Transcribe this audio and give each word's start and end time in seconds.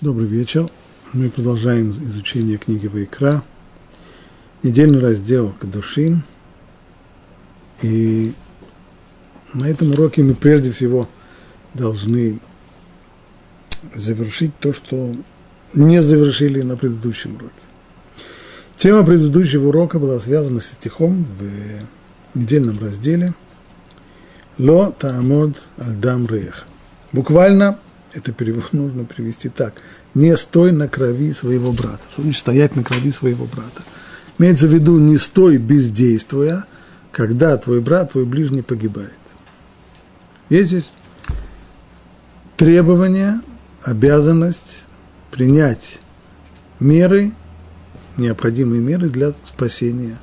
Добрый 0.00 0.28
вечер. 0.28 0.70
Мы 1.12 1.28
продолжаем 1.28 1.90
изучение 1.90 2.56
книги 2.56 2.86
Вайкра. 2.86 3.42
Недельный 4.62 4.98
раздел 4.98 5.54
Кадушин. 5.60 6.22
И 7.82 8.32
на 9.52 9.68
этом 9.68 9.88
уроке 9.90 10.22
мы 10.22 10.34
прежде 10.34 10.72
всего 10.72 11.06
должны 11.74 12.38
завершить 13.94 14.52
то, 14.58 14.72
что 14.72 15.14
не 15.74 16.00
завершили 16.00 16.62
на 16.62 16.78
предыдущем 16.78 17.36
уроке. 17.36 17.52
Тема 18.78 19.04
предыдущего 19.04 19.68
урока 19.68 19.98
была 19.98 20.18
связана 20.18 20.60
со 20.60 20.72
стихом 20.72 21.26
в 21.38 22.38
недельном 22.38 22.78
разделе 22.78 23.34
«Ло 24.56 24.94
таамод 24.98 25.62
альдам 25.76 26.26
рех». 26.26 26.66
Буквально 27.12 27.78
это 28.12 28.32
перевод 28.32 28.68
нужно 28.72 29.04
привести 29.04 29.48
так. 29.48 29.74
Не 30.14 30.36
стой 30.36 30.72
на 30.72 30.88
крови 30.88 31.32
своего 31.32 31.72
брата. 31.72 32.02
Что 32.12 32.22
значит 32.22 32.40
стоять 32.40 32.76
на 32.76 32.82
крови 32.82 33.10
своего 33.12 33.46
брата? 33.46 33.82
Имеется 34.38 34.66
в 34.66 34.74
виду, 34.74 34.98
не 34.98 35.18
стой 35.18 35.58
бездействуя, 35.58 36.64
когда 37.12 37.56
твой 37.58 37.80
брат, 37.80 38.12
твой 38.12 38.24
ближний 38.24 38.62
погибает. 38.62 39.12
Есть 40.48 40.68
здесь 40.68 40.92
требование, 42.56 43.40
обязанность 43.82 44.82
принять 45.30 46.00
меры, 46.80 47.32
необходимые 48.16 48.80
меры 48.80 49.08
для 49.08 49.32
спасения 49.44 50.18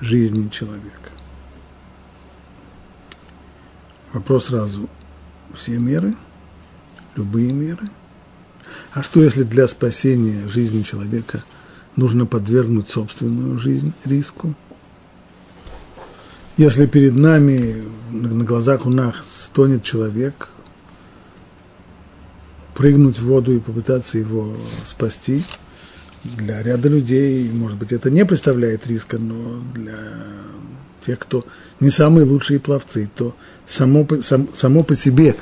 жизни 0.00 0.48
человека. 0.48 1.10
Вопрос 4.12 4.46
сразу. 4.46 4.88
Все 5.54 5.78
меры– 5.78 6.14
любые 7.16 7.52
меры. 7.52 7.88
А 8.92 9.02
что, 9.02 9.22
если 9.22 9.42
для 9.42 9.66
спасения 9.68 10.46
жизни 10.48 10.82
человека 10.82 11.42
нужно 11.96 12.26
подвергнуть 12.26 12.88
собственную 12.88 13.58
жизнь 13.58 13.92
риску? 14.04 14.54
Если 16.56 16.86
перед 16.86 17.14
нами, 17.14 17.84
на 18.10 18.44
глазах 18.44 18.86
у 18.86 18.90
нас 18.90 19.16
стонет 19.28 19.82
человек, 19.82 20.48
прыгнуть 22.74 23.18
в 23.18 23.26
воду 23.26 23.52
и 23.52 23.60
попытаться 23.60 24.18
его 24.18 24.56
спасти, 24.84 25.42
для 26.24 26.62
ряда 26.62 26.88
людей, 26.88 27.50
может 27.50 27.78
быть, 27.78 27.92
это 27.92 28.10
не 28.10 28.24
представляет 28.24 28.86
риска, 28.86 29.18
но 29.18 29.62
для 29.74 29.98
тех, 31.04 31.18
кто 31.18 31.44
не 31.78 31.90
самые 31.90 32.26
лучшие 32.26 32.58
пловцы, 32.58 33.08
то 33.14 33.36
само, 33.66 34.06
сам, 34.22 34.48
само 34.52 34.82
по 34.82 34.96
себе 34.96 35.36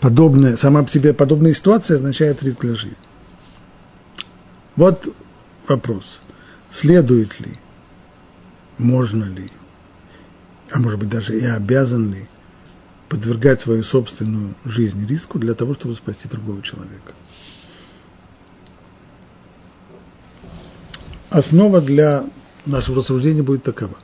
подобная, 0.00 0.56
сама 0.56 0.82
по 0.82 0.90
себе 0.90 1.14
подобная 1.14 1.52
ситуация 1.52 1.96
означает 1.96 2.42
риск 2.42 2.60
для 2.60 2.74
жизни. 2.74 2.96
Вот 4.76 5.14
вопрос. 5.66 6.20
Следует 6.70 7.40
ли, 7.40 7.54
можно 8.78 9.24
ли, 9.24 9.50
а 10.70 10.78
может 10.78 10.98
быть 10.98 11.08
даже 11.08 11.38
и 11.38 11.44
обязан 11.44 12.12
ли 12.12 12.28
подвергать 13.08 13.60
свою 13.60 13.82
собственную 13.82 14.54
жизнь 14.64 15.06
риску 15.06 15.38
для 15.38 15.54
того, 15.54 15.74
чтобы 15.74 15.94
спасти 15.94 16.28
другого 16.28 16.62
человека? 16.62 17.14
Основа 21.30 21.80
для 21.80 22.24
нашего 22.64 22.98
рассуждения 22.98 23.42
будет 23.42 23.62
такова. 23.62 23.96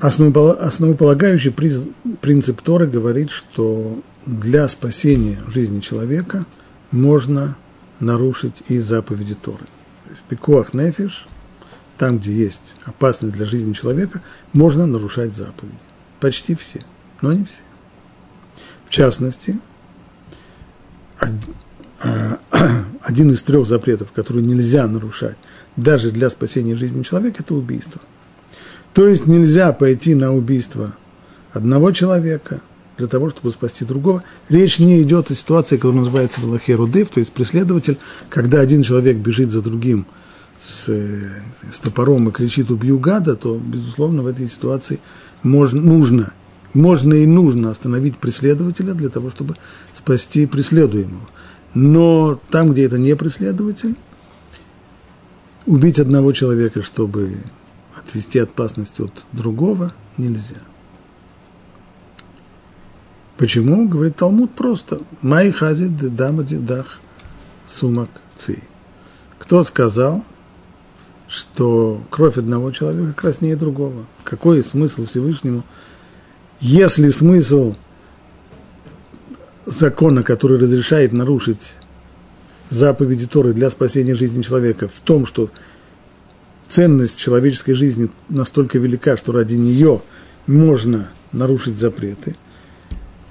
Основополагающий 0.00 1.50
принцип 1.50 2.62
Торы 2.62 2.86
говорит, 2.86 3.30
что 3.30 4.02
для 4.24 4.66
спасения 4.68 5.38
жизни 5.48 5.80
человека 5.80 6.46
можно 6.90 7.58
нарушить 8.00 8.62
и 8.68 8.78
заповеди 8.78 9.34
Торы. 9.34 9.66
Пикуах 10.30 10.72
нефиш, 10.72 11.26
там, 11.98 12.18
где 12.18 12.32
есть 12.32 12.74
опасность 12.84 13.34
для 13.34 13.44
жизни 13.44 13.74
человека, 13.74 14.22
можно 14.54 14.86
нарушать 14.86 15.36
заповеди. 15.36 15.76
Почти 16.18 16.54
все, 16.54 16.80
но 17.20 17.34
не 17.34 17.44
все. 17.44 17.62
В 18.86 18.90
частности, 18.90 19.60
а, 21.20 22.38
один 23.02 23.32
из 23.32 23.42
трех 23.42 23.66
запретов, 23.66 24.12
которые 24.12 24.46
нельзя 24.46 24.86
нарушать 24.86 25.36
даже 25.76 26.10
для 26.10 26.30
спасения 26.30 26.74
жизни 26.74 27.02
человека, 27.02 27.42
это 27.42 27.54
убийство– 27.54 28.00
то 28.92 29.06
есть 29.06 29.26
нельзя 29.26 29.72
пойти 29.72 30.14
на 30.14 30.34
убийство 30.34 30.96
одного 31.52 31.92
человека 31.92 32.60
для 32.98 33.06
того, 33.06 33.30
чтобы 33.30 33.50
спасти 33.50 33.84
другого. 33.84 34.22
Речь 34.48 34.78
не 34.78 35.02
идет 35.02 35.30
о 35.30 35.34
ситуации, 35.34 35.76
которая 35.76 36.00
называется 36.00 36.40
Велахерудев, 36.40 37.08
то 37.08 37.20
есть 37.20 37.32
преследователь, 37.32 37.98
когда 38.28 38.60
один 38.60 38.82
человек 38.82 39.16
бежит 39.16 39.50
за 39.50 39.62
другим 39.62 40.06
с, 40.60 40.86
с 40.86 41.78
топором 41.82 42.28
и 42.28 42.32
кричит 42.32 42.70
«убью 42.70 42.98
гада», 42.98 43.36
то, 43.36 43.58
безусловно, 43.58 44.22
в 44.22 44.26
этой 44.26 44.48
ситуации 44.48 45.00
можно, 45.42 45.80
нужно, 45.80 46.32
можно 46.74 47.14
и 47.14 47.26
нужно 47.26 47.70
остановить 47.70 48.18
преследователя 48.18 48.92
для 48.92 49.08
того, 49.08 49.30
чтобы 49.30 49.56
спасти 49.94 50.46
преследуемого. 50.46 51.28
Но 51.72 52.40
там, 52.50 52.72
где 52.72 52.84
это 52.84 52.98
не 52.98 53.16
преследователь, 53.16 53.94
убить 55.64 55.98
одного 55.98 56.32
человека, 56.32 56.82
чтобы 56.82 57.38
отвести 58.10 58.40
опасность 58.40 59.00
от 59.00 59.24
другого 59.32 59.92
нельзя. 60.18 60.56
Почему? 63.36 63.88
Говорит 63.88 64.16
Талмуд 64.16 64.52
просто. 64.54 65.00
Май 65.22 65.50
хазид 65.50 65.96
дамади 66.14 66.56
дах 66.56 67.00
сумак 67.68 68.10
фей. 68.36 68.62
Кто 69.38 69.64
сказал, 69.64 70.24
что 71.26 72.02
кровь 72.10 72.36
одного 72.36 72.72
человека 72.72 73.12
краснее 73.14 73.56
другого? 73.56 74.04
Какой 74.24 74.62
смысл 74.62 75.06
Всевышнему? 75.06 75.62
Если 76.60 77.08
смысл 77.08 77.74
закона, 79.64 80.22
который 80.22 80.58
разрешает 80.58 81.12
нарушить 81.12 81.72
заповеди 82.68 83.26
Торы 83.26 83.54
для 83.54 83.70
спасения 83.70 84.14
жизни 84.14 84.42
человека 84.42 84.88
в 84.88 85.00
том, 85.00 85.24
что 85.24 85.50
ценность 86.70 87.18
человеческой 87.18 87.74
жизни 87.74 88.10
настолько 88.28 88.78
велика, 88.78 89.16
что 89.16 89.32
ради 89.32 89.56
нее 89.56 90.00
можно 90.46 91.10
нарушить 91.32 91.78
запреты, 91.78 92.36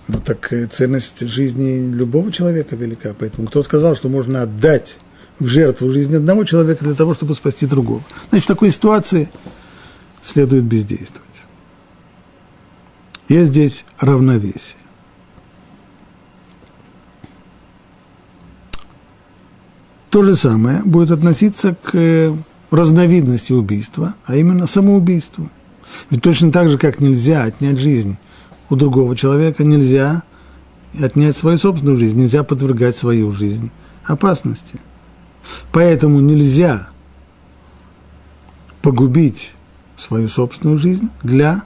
ну 0.07 0.19
так 0.19 0.53
ценность 0.71 1.27
жизни 1.27 1.89
любого 1.89 2.31
человека 2.31 2.75
велика. 2.75 3.15
Поэтому 3.17 3.47
кто 3.47 3.63
сказал, 3.63 3.95
что 3.95 4.09
можно 4.09 4.43
отдать 4.43 4.97
в 5.39 5.47
жертву 5.47 5.89
жизни 5.89 6.17
одного 6.17 6.43
человека 6.43 6.83
для 6.83 6.95
того, 6.95 7.13
чтобы 7.13 7.33
спасти 7.33 7.65
другого? 7.65 8.03
Значит, 8.29 8.45
в 8.45 8.47
такой 8.47 8.71
ситуации 8.71 9.29
следует 10.21 10.65
бездействовать. 10.65 11.45
Есть 13.29 13.49
здесь 13.49 13.85
равновесие. 13.99 14.77
То 20.09 20.23
же 20.23 20.35
самое 20.35 20.81
будет 20.83 21.11
относиться 21.11 21.75
к 21.75 22.35
разновидности 22.71 23.53
убийства, 23.53 24.15
а 24.25 24.35
именно 24.35 24.67
самоубийству. 24.67 25.49
Ведь 26.09 26.21
точно 26.21 26.51
так 26.51 26.69
же, 26.69 26.77
как 26.77 26.99
нельзя 26.99 27.43
отнять 27.43 27.79
жизнь 27.79 28.17
у 28.69 28.75
другого 28.75 29.15
человека, 29.15 29.63
нельзя 29.63 30.23
отнять 30.99 31.37
свою 31.37 31.57
собственную 31.57 31.97
жизнь, 31.97 32.19
нельзя 32.19 32.43
подвергать 32.43 32.95
свою 32.95 33.31
жизнь 33.31 33.71
опасности. 34.05 34.79
Поэтому 35.71 36.19
нельзя 36.19 36.89
погубить 38.81 39.53
свою 39.97 40.29
собственную 40.29 40.77
жизнь 40.77 41.09
для 41.23 41.63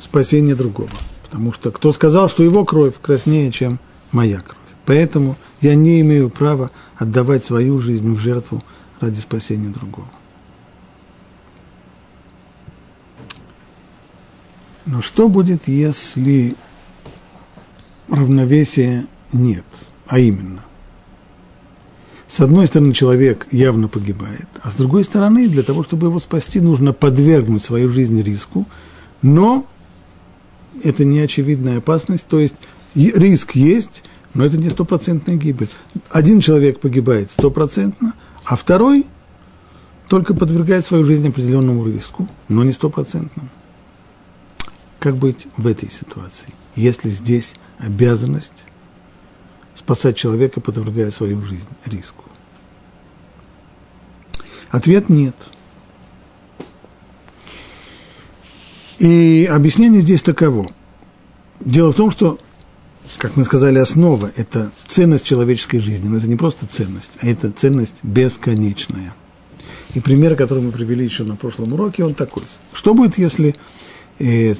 спасения 0.00 0.54
другого. 0.54 0.90
Потому 1.24 1.52
что 1.52 1.70
кто 1.70 1.92
сказал, 1.92 2.28
что 2.28 2.42
его 2.42 2.64
кровь 2.64 2.94
краснее, 3.00 3.50
чем 3.50 3.78
моя 4.10 4.40
кровь. 4.40 4.56
Поэтому 4.84 5.36
я 5.60 5.74
не 5.74 6.00
имею 6.00 6.28
права 6.28 6.70
отдавать 6.96 7.44
свою 7.44 7.78
жизнь 7.78 8.14
в 8.14 8.18
жертву 8.18 8.62
ради 9.02 9.18
спасения 9.18 9.68
другого. 9.68 10.08
Но 14.86 15.02
что 15.02 15.28
будет, 15.28 15.68
если 15.68 16.56
равновесия 18.08 19.06
нет? 19.32 19.64
А 20.06 20.18
именно, 20.18 20.64
с 22.28 22.40
одной 22.40 22.66
стороны, 22.66 22.94
человек 22.94 23.46
явно 23.50 23.88
погибает, 23.88 24.48
а 24.62 24.70
с 24.70 24.74
другой 24.74 25.04
стороны, 25.04 25.48
для 25.48 25.62
того, 25.62 25.82
чтобы 25.82 26.06
его 26.08 26.20
спасти, 26.20 26.60
нужно 26.60 26.92
подвергнуть 26.92 27.64
свою 27.64 27.88
жизнь 27.88 28.20
риску, 28.22 28.66
но 29.20 29.66
это 30.82 31.04
не 31.04 31.20
очевидная 31.20 31.78
опасность, 31.78 32.26
то 32.26 32.40
есть 32.40 32.56
риск 32.94 33.54
есть, 33.54 34.02
но 34.34 34.44
это 34.44 34.56
не 34.56 34.70
стопроцентная 34.70 35.36
гибель. 35.36 35.70
Один 36.10 36.40
человек 36.40 36.80
погибает 36.80 37.30
стопроцентно, 37.30 38.14
а 38.44 38.56
второй 38.56 39.06
только 40.08 40.34
подвергает 40.34 40.84
свою 40.84 41.04
жизнь 41.04 41.26
определенному 41.28 41.86
риску, 41.86 42.28
но 42.48 42.64
не 42.64 42.72
стопроцентному. 42.72 43.48
Как 44.98 45.16
быть 45.16 45.46
в 45.56 45.66
этой 45.66 45.90
ситуации? 45.90 46.48
Если 46.76 47.08
здесь 47.08 47.54
обязанность 47.78 48.64
спасать 49.74 50.16
человека, 50.16 50.60
подвергая 50.60 51.10
свою 51.10 51.42
жизнь 51.42 51.68
риску? 51.84 52.24
Ответ– 54.70 55.08
нет. 55.08 55.36
И 58.98 59.48
объяснение 59.50 60.00
здесь 60.00 60.22
таково. 60.22 60.70
Дело 61.60 61.92
в 61.92 61.96
том, 61.96 62.10
что, 62.10 62.38
как 63.18 63.36
мы 63.36 63.44
сказали, 63.44 63.78
основа– 63.78 64.30
это 64.36 64.70
ценность 64.86 65.24
человеческой 65.24 65.78
жизни. 65.78 66.08
Но 66.08 66.16
это 66.16 66.28
не 66.28 66.36
просто 66.36 66.66
ценность, 66.66 67.12
а 67.20 67.26
это 67.26 67.50
ценность 67.50 67.96
бесконечная. 68.02 69.14
И 69.94 70.00
пример, 70.00 70.36
который 70.36 70.62
мы 70.62 70.72
привели 70.72 71.04
еще 71.04 71.24
на 71.24 71.36
прошлом 71.36 71.74
уроке, 71.74 72.04
он 72.04 72.14
такой. 72.14 72.44
Что 72.72 72.94
будет, 72.94 73.18
если 73.18 73.54
э, 74.18 74.54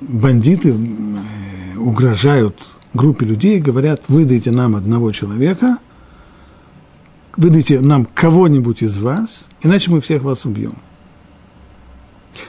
бандиты 0.00 0.70
э, 0.70 1.78
угрожают 1.78 2.70
группе 2.94 3.26
людей, 3.26 3.60
говорят, 3.60 4.04
выдайте 4.08 4.50
нам 4.52 4.76
одного 4.76 5.12
человека, 5.12 5.78
выдайте 7.36 7.80
нам 7.80 8.06
кого-нибудь 8.06 8.82
из 8.82 8.98
вас, 8.98 9.46
иначе 9.62 9.90
мы 9.90 10.00
всех 10.00 10.22
вас 10.22 10.44
убьем. 10.44 10.76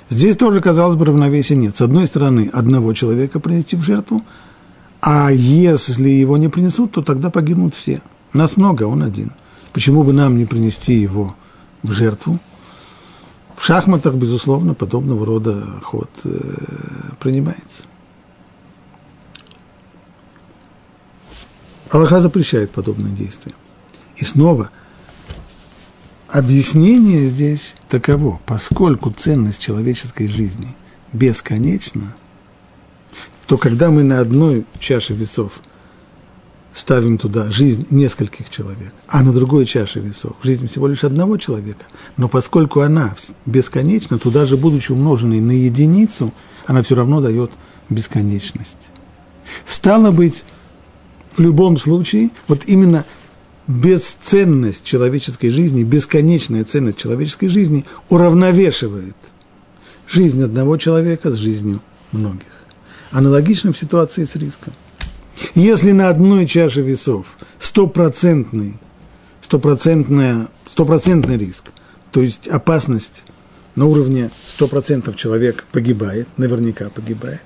Здесь 0.10 0.38
тоже, 0.38 0.62
казалось 0.62 0.96
бы, 0.96 1.06
равновесия 1.06 1.56
нет. 1.56 1.76
С 1.76 1.82
одной 1.82 2.08
стороны, 2.08 2.50
одного 2.52 2.94
человека 2.94 3.40
принести 3.40 3.76
в 3.76 3.82
жертву, 3.82 4.24
а 5.02 5.32
если 5.32 6.10
его 6.10 6.38
не 6.38 6.50
принесут, 6.50 6.94
то 6.94 7.02
тогда 7.02 7.30
погибнут 7.30 7.76
все. 7.76 8.02
Нас 8.34 8.58
много, 8.58 8.84
он 8.84 9.04
один. 9.04 9.32
Почему 9.74 10.04
бы 10.04 10.14
нам 10.14 10.38
не 10.38 10.46
принести 10.46 10.94
его 10.96 11.36
в 11.84 11.92
жертву? 11.92 12.40
В 13.56 13.66
шахматах, 13.66 14.16
безусловно, 14.16 14.74
подобного 14.74 15.26
рода 15.26 15.64
ход 15.82 16.10
э, 16.24 16.40
принимается. 17.20 17.84
Аллаха 21.90 22.20
запрещает 22.20 22.72
подобные 22.72 23.14
действия. 23.14 23.54
И 24.18 24.26
снова– 24.26 24.70
Объяснение 26.28 27.28
здесь 27.28 27.74
таково, 27.88 28.42
поскольку 28.46 29.12
ценность 29.12 29.62
человеческой 29.62 30.28
жизни 30.28 30.76
бесконечна, 31.14 32.16
то 33.48 33.58
когда 33.58 33.90
мы 33.90 34.04
на 34.04 34.20
одной 34.20 34.66
чаше 34.80 35.14
весов 35.14 35.54
ставим 36.74 37.18
туда 37.18 37.50
жизнь 37.50 37.88
нескольких 37.90 38.50
человек, 38.50 38.94
а 39.08 39.24
на 39.24 39.34
другой 39.34 39.66
чаше 39.66 40.00
весов 40.00 40.36
жизнь 40.44 40.68
всего 40.68 40.88
лишь 40.88 41.04
одного 41.04 41.38
человека, 41.38 41.86
но 42.18 42.28
поскольку 42.28 42.82
она 42.82 43.16
бесконечна, 43.46 44.20
то 44.20 44.30
даже 44.30 44.58
будучи 44.58 44.92
умноженной 44.92 45.40
на 45.40 45.52
единицу, 45.52 46.34
она 46.66 46.84
все 46.84 46.96
равно 46.96 47.22
дает 47.22 47.52
бесконечность. 47.90 48.90
Стало 49.66 50.12
быть, 50.12 50.44
в 51.36 51.40
любом 51.40 51.78
случае, 51.78 52.32
вот 52.48 52.66
именно 52.66 53.06
бесценность 53.66 54.84
человеческой 54.84 55.50
жизни, 55.50 55.84
бесконечная 55.84 56.66
ценность 56.66 56.98
человеческой 56.98 57.48
жизни 57.48 57.86
уравновешивает 58.10 59.16
жизнь 60.08 60.44
одного 60.44 60.78
человека 60.78 61.32
с 61.32 61.36
жизнью 61.36 61.82
многих. 62.12 62.57
Аналогично 63.12 63.72
в 63.72 63.78
ситуации 63.78 64.26
с 64.26 64.36
риском. 64.36 64.74
Если 65.56 65.92
на 65.92 66.10
одной 66.10 66.48
чаше 66.48 66.82
весов 66.82 67.28
стопроцентный, 67.60 68.76
стопроцентный, 69.42 70.48
стопроцентный 70.70 71.38
риск, 71.38 71.72
то 72.12 72.22
есть 72.22 72.48
опасность 72.48 73.24
на 73.76 73.86
уровне 73.86 74.32
100% 74.60 75.16
человек 75.16 75.66
погибает, 75.72 76.28
наверняка 76.38 76.90
погибает, 76.90 77.42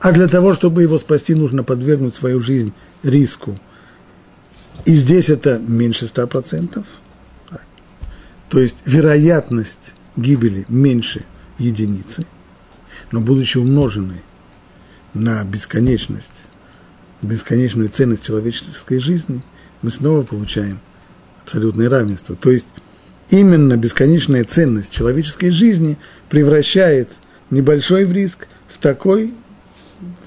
а 0.00 0.12
для 0.12 0.28
того, 0.28 0.54
чтобы 0.54 0.82
его 0.82 0.98
спасти, 0.98 1.34
нужно 1.34 1.62
подвергнуть 1.62 2.14
свою 2.14 2.40
жизнь 2.40 2.72
риску– 3.02 3.58
и 4.84 4.92
здесь 4.92 5.28
это 5.28 5.58
меньше 5.58 6.06
100%. 6.06 6.84
То 8.48 8.58
есть 8.58 8.76
вероятность 8.86 9.92
гибели 10.16 10.64
меньше 10.68 11.26
единицы, 11.58 12.24
но 13.10 13.20
будучи 13.20 13.58
умноженной 13.58 14.22
на 15.14 15.44
бесконечность, 15.44 16.44
бесконечную 17.22 17.88
ценность 17.88 18.24
человеческой 18.24 18.98
жизни, 18.98 19.42
мы 19.82 19.90
снова 19.90 20.22
получаем 20.22 20.80
абсолютное 21.42 21.88
равенство. 21.88 22.36
То 22.36 22.50
есть 22.50 22.66
именно 23.30 23.76
бесконечная 23.76 24.44
ценность 24.44 24.92
человеческой 24.92 25.50
жизни 25.50 25.98
превращает 26.28 27.10
небольшой 27.50 28.04
в 28.04 28.12
риск 28.12 28.46
в 28.68 28.78
такой, 28.78 29.34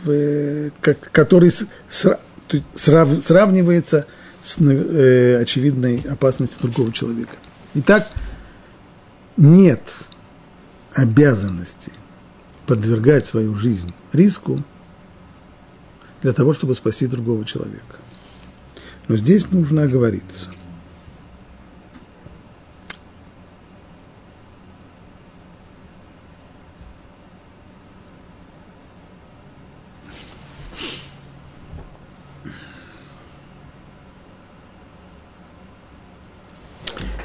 в, 0.04 0.72
как, 0.82 1.12
который 1.12 1.52
срав, 1.90 3.10
сравнивается 3.24 4.06
с 4.44 4.58
э, 4.60 5.38
очевидной 5.40 6.04
опасностью 6.10 6.60
другого 6.62 6.92
человека. 6.92 7.36
Итак, 7.76 8.08
нет 9.38 9.82
обязанности 10.94 11.92
подвергать 12.72 13.28
свою 13.28 13.54
жизнь 13.54 13.94
риску 14.14 14.64
для 16.22 16.32
того, 16.32 16.54
чтобы 16.54 16.74
спасти 16.74 17.06
другого 17.06 17.44
человека. 17.44 17.98
Но 19.10 19.18
здесь 19.18 19.52
нужно 19.52 19.84
оговориться– 19.84 20.50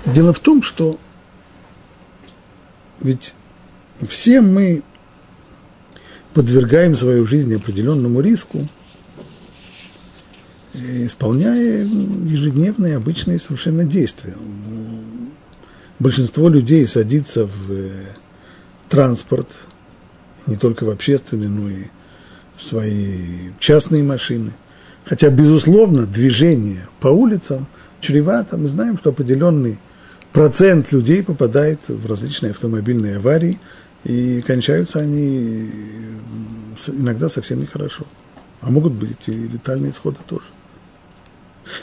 Дело 0.07 0.33
в 0.33 0.39
том, 0.39 0.63
что 0.63 0.99
ведь 3.01 3.35
все 4.09 4.41
мы 4.41 4.83
подвергаем 6.37 6.95
свою 6.95 7.25
жизнь 7.25 7.55
определенному 7.55 8.21
риску, 8.21 8.59
исполняя 10.75 11.83
ежедневные 11.83 12.97
обычные 12.97 13.39
совершенно 13.39 13.85
действия. 13.85 14.35
Большинство 15.99 16.51
людей 16.51 16.87
садится 16.87 17.47
в 17.47 17.73
э, 17.73 17.91
транспорт, 18.91 19.49
не 20.47 20.57
только 20.57 20.85
в 20.85 20.91
общественный, 20.91 21.49
но 21.49 21.71
и 21.71 21.85
в 22.55 22.63
свои 22.63 23.53
частные 23.59 24.03
машины. 24.03 24.53
Хотя, 25.07 25.31
безусловно, 25.31 26.05
движение 26.05 26.87
по 27.01 27.09
улицам 27.09 27.67
чревато. 28.03 28.59
Мы 28.59 28.69
знаем, 28.69 28.99
что 28.99 29.09
определенный 29.09 29.79
процент 30.35 30.93
людей 30.93 31.23
попадает 31.23 31.81
в 31.89 32.05
различные 32.05 32.51
автомобильные 32.51 33.17
аварии, 33.17 33.59
и 34.07 34.41
кончаются 34.43 35.01
они 35.01 35.71
иногда 36.89 37.29
совсем 37.29 37.61
нехорошо. 37.61 38.07
А 38.61 38.71
могут 38.71 38.93
быть 38.93 39.29
и 39.29 39.33
летальные 39.33 39.91
исходы 39.93 40.19
тоже. 40.27 40.45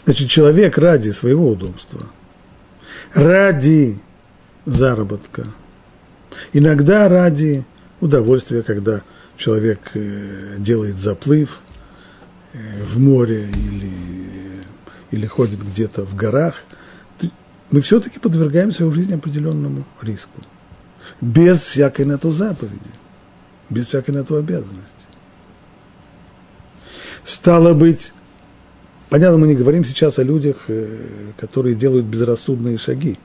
Значит, 0.05 0.29
человек 0.29 0.77
ради 0.77 1.11
своего 1.11 1.49
удобства, 1.49 2.07
ради 3.13 3.99
заработка, 4.65 5.47
иногда 6.53 7.09
ради 7.09 7.65
удовольствия, 7.99 8.63
когда 8.63 9.01
человек 9.35 9.91
э, 9.93 10.55
делает 10.59 10.97
заплыв 10.97 11.59
э, 12.53 12.83
в 12.83 12.99
море 12.99 13.49
или, 13.49 13.91
или 15.11 15.25
ходит 15.25 15.61
где-то 15.61 16.05
в 16.05 16.15
горах– 16.15 16.55
мы 17.73 17.81
все-таки 17.81 18.19
подвергаем 18.19 18.71
свою 18.71 18.91
жизнь 18.91 19.15
определенному 19.15 19.83
риску. 19.99 20.39
Без 21.21 21.59
всякой 21.59 22.05
на 22.05 22.17
то 22.17 22.31
заповеди, 22.31 22.79
без 23.69 23.87
всякой 23.87 24.11
на 24.11 24.23
то 24.23 24.35
обязанности. 24.37 24.93
Стало 27.23 27.73
быть, 27.73 28.11
понятно, 29.09 29.37
мы 29.37 29.47
не 29.47 29.55
говорим 29.55 29.85
сейчас 29.85 30.19
о 30.19 30.23
людях, 30.23 30.65
э, 30.67 31.31
которые 31.37 31.75
делают 31.75 32.05
безрассудные 32.05 32.77
шаги. 32.77 33.17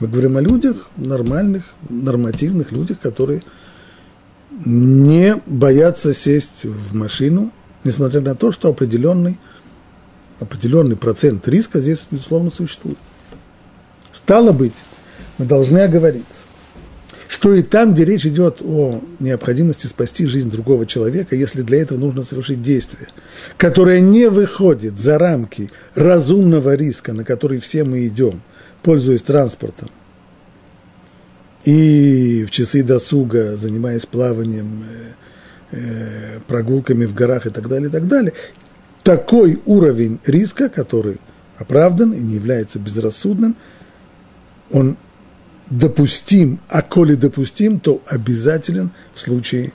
Мы 0.00 0.08
говорим 0.08 0.36
о 0.36 0.40
людях 0.40 0.88
нормальных, 0.96 1.64
нормативных 1.88 2.72
людях, 2.72 2.98
которые 3.00 3.42
не 4.64 5.36
боятся 5.46 6.14
сесть 6.14 6.64
в 6.64 6.94
машину, 6.94 7.52
несмотря 7.84 8.20
на 8.20 8.34
то, 8.34 8.50
что 8.50 8.68
определенный, 8.68 9.38
определенный 10.40 10.96
процент 10.96 11.46
риска 11.48 11.80
здесь, 11.80 12.06
безусловно, 12.10 12.50
существует. 12.50 12.98
Стало 14.10 14.52
быть, 14.52 14.74
мы 15.38 15.44
должны 15.44 15.78
оговориться, 15.78 16.46
что 17.30 17.54
и 17.54 17.62
там, 17.62 17.94
где 17.94 18.04
речь 18.04 18.26
идет 18.26 18.60
о 18.60 19.00
необходимости 19.20 19.86
спасти 19.86 20.26
жизнь 20.26 20.50
другого 20.50 20.84
человека, 20.84 21.36
если 21.36 21.62
для 21.62 21.80
этого 21.80 21.96
нужно 21.96 22.24
совершить 22.24 22.60
действие, 22.60 23.06
которое 23.56 24.00
не 24.00 24.28
выходит 24.28 24.98
за 24.98 25.16
рамки 25.16 25.70
разумного 25.94 26.74
риска, 26.74 27.12
на 27.12 27.22
который 27.22 27.60
все 27.60 27.84
мы 27.84 28.04
идем, 28.08 28.42
пользуясь 28.82 29.22
транспортом, 29.22 29.90
и 31.64 32.44
в 32.48 32.50
часы 32.50 32.82
досуга, 32.82 33.56
занимаясь 33.56 34.06
плаванием, 34.06 34.84
э, 35.70 35.76
э, 35.76 36.40
прогулками 36.48 37.04
в 37.04 37.14
горах 37.14 37.46
и 37.46 37.50
так 37.50 37.68
далее, 37.68 37.90
и 37.90 37.92
так 37.92 38.08
далее, 38.08 38.32
такой 39.04 39.62
уровень 39.66 40.18
риска, 40.26 40.68
который 40.68 41.20
оправдан 41.58 42.12
и 42.12 42.20
не 42.20 42.34
является 42.34 42.80
безрассудным, 42.80 43.54
он 44.72 44.96
допустим, 45.70 46.60
а 46.68 46.82
коли 46.82 47.14
допустим, 47.14 47.80
то 47.80 48.02
обязателен 48.06 48.90
в 49.14 49.20
случае 49.20 49.72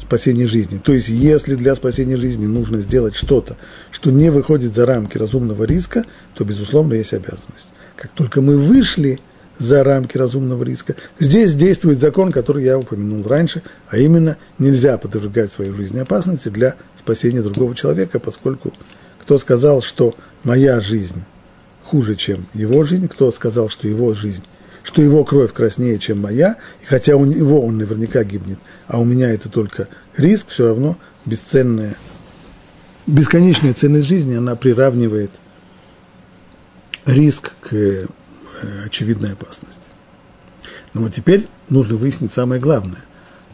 спасения 0.00 0.46
жизни. 0.46 0.78
То 0.78 0.92
есть, 0.92 1.08
если 1.08 1.56
для 1.56 1.74
спасения 1.74 2.16
жизни 2.16 2.46
нужно 2.46 2.78
сделать 2.78 3.16
что-то, 3.16 3.56
что 3.90 4.10
не 4.10 4.30
выходит 4.30 4.74
за 4.74 4.86
рамки 4.86 5.18
разумного 5.18 5.64
риска, 5.64 6.04
то, 6.34 6.44
безусловно, 6.44 6.94
есть 6.94 7.12
обязанность. 7.12 7.66
Как 7.96 8.12
только 8.12 8.40
мы 8.40 8.56
вышли 8.56 9.18
за 9.58 9.82
рамки 9.82 10.16
разумного 10.16 10.62
риска, 10.62 10.94
здесь 11.18 11.54
действует 11.54 12.00
закон, 12.00 12.30
который 12.30 12.62
я 12.62 12.78
упомянул 12.78 13.24
раньше, 13.24 13.62
а 13.88 13.98
именно 13.98 14.36
нельзя 14.58 14.96
подвергать 14.96 15.50
свою 15.50 15.74
жизнь 15.74 15.98
опасности 15.98 16.50
для 16.50 16.76
спасения 16.96 17.42
другого 17.42 17.74
человека, 17.74 18.20
поскольку 18.20 18.72
кто 19.20 19.38
сказал, 19.38 19.82
что 19.82 20.14
моя 20.44 20.80
жизнь 20.80 21.24
хуже, 21.84 22.14
чем 22.14 22.46
его 22.54 22.84
жизнь, 22.84 23.08
кто 23.08 23.32
сказал, 23.32 23.70
что 23.70 23.88
его 23.88 24.12
жизнь 24.12 24.44
что 24.86 25.02
его 25.02 25.24
кровь 25.24 25.52
краснее, 25.52 25.98
чем 25.98 26.20
моя, 26.20 26.56
и 26.80 26.84
хотя 26.84 27.16
у 27.16 27.24
него 27.24 27.60
он 27.66 27.76
наверняка 27.76 28.22
гибнет, 28.22 28.60
а 28.86 29.00
у 29.00 29.04
меня 29.04 29.28
это 29.30 29.48
только 29.48 29.88
риск, 30.16 30.46
все 30.48 30.68
равно 30.68 30.96
бесценная, 31.24 31.96
бесконечная 33.04 33.74
ценность 33.74 34.06
жизни, 34.06 34.36
она 34.36 34.54
приравнивает 34.54 35.32
риск 37.04 37.54
к 37.60 37.74
э, 37.74 38.06
очевидной 38.84 39.32
опасности. 39.32 39.90
Но 40.94 41.02
вот 41.02 41.12
теперь 41.12 41.48
нужно 41.68 41.96
выяснить 41.96 42.32
самое 42.32 42.60
главное. 42.60 43.04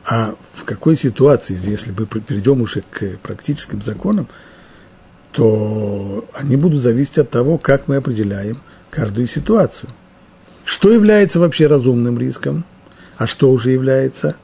А 0.05 0.35
в 0.53 0.65
какой 0.65 0.97
ситуации, 0.97 1.57
если 1.65 1.93
мы 1.93 2.07
перейдем 2.07 2.61
уже 2.61 2.83
к 2.83 3.19
практическим 3.23 3.81
законам, 3.81 4.29
то 5.33 6.29
они 6.35 6.57
будут 6.57 6.83
зависеть 6.83 7.17
от 7.17 7.31
того, 7.31 7.57
как 7.57 7.89
мы 7.89 7.97
определяем 7.97 8.59
каждую 8.91 9.29
ситуацию– 9.29 9.89
что 10.73 10.91
является 10.91 11.39
вообще 11.39 11.67
разумным 11.67 12.19
риском, 12.19 12.65
а 13.19 13.27
что 13.27 13.51
уже 13.51 13.69
является 13.69 14.37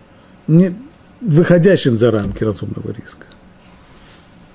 не, 0.47 0.77
выходящим 1.23 1.97
за 1.97 2.11
рамки 2.11 2.45
разумного 2.45 2.91
риска. 2.91 3.25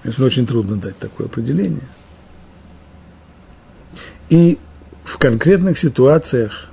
Конечно, 0.03 0.23
очень 0.23 0.45
трудно 0.45 0.77
дать 0.77 0.95
такое 0.99 1.25
определение. 1.25 1.87
И 4.29 4.59
в 5.03 5.17
конкретных 5.17 5.79
ситуациях, 5.79 6.69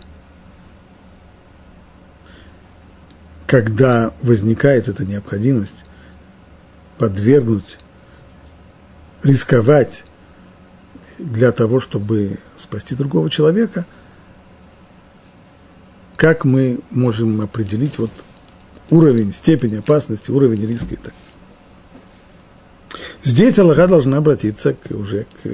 когда 3.46 4.12
возникает 4.20 4.88
эта 4.88 5.06
необходимость 5.06 5.82
подвергнуть, 6.98 7.78
рисковать 9.22 10.04
для 11.18 11.52
того, 11.52 11.80
чтобы 11.80 12.38
спасти 12.58 12.94
другого 12.94 13.30
человека– 13.30 13.86
как 16.20 16.44
мы 16.44 16.80
можем 16.90 17.40
определить 17.40 17.96
вот 17.96 18.10
уровень, 18.90 19.32
степень 19.32 19.78
опасности, 19.78 20.30
уровень 20.30 20.66
риска 20.66 20.92
и 20.92 20.96
так. 20.96 21.14
Здесь 23.22 23.58
Аллаха 23.58 23.88
должна 23.88 24.18
обратиться 24.18 24.74
к, 24.74 24.90
уже 24.90 25.24
к, 25.24 25.48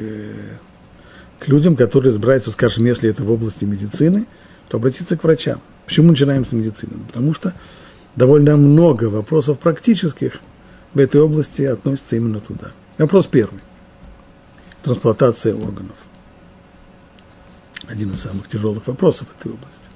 к 1.39 1.47
людям, 1.47 1.77
которые 1.77 2.11
разбираются, 2.11 2.51
скажем, 2.51 2.85
если 2.85 3.09
это 3.09 3.23
в 3.23 3.31
области 3.31 3.65
медицины, 3.65 4.27
то 4.69 4.79
обратиться 4.79 5.17
к 5.17 5.23
врачам. 5.23 5.63
Почему 5.87 6.09
начинаем 6.09 6.45
с 6.45 6.51
медицины? 6.51 6.95
Потому 7.07 7.33
что 7.33 7.55
довольно 8.17 8.57
много 8.57 9.05
вопросов 9.05 9.61
практических 9.61 10.41
в 10.95 10.99
этой 10.99 11.21
области 11.21 11.63
относятся 11.63 12.17
именно 12.17 12.41
туда. 12.41 12.73
Вопрос 12.99 13.29
первый. 13.29 13.61
Трансплантация 14.83 15.55
органов. 15.55 15.97
Один 17.87 18.11
из 18.11 18.21
самых 18.21 18.49
тяжелых 18.49 18.85
вопросов 18.89 19.29
этой 19.39 19.53
области. 19.53 19.91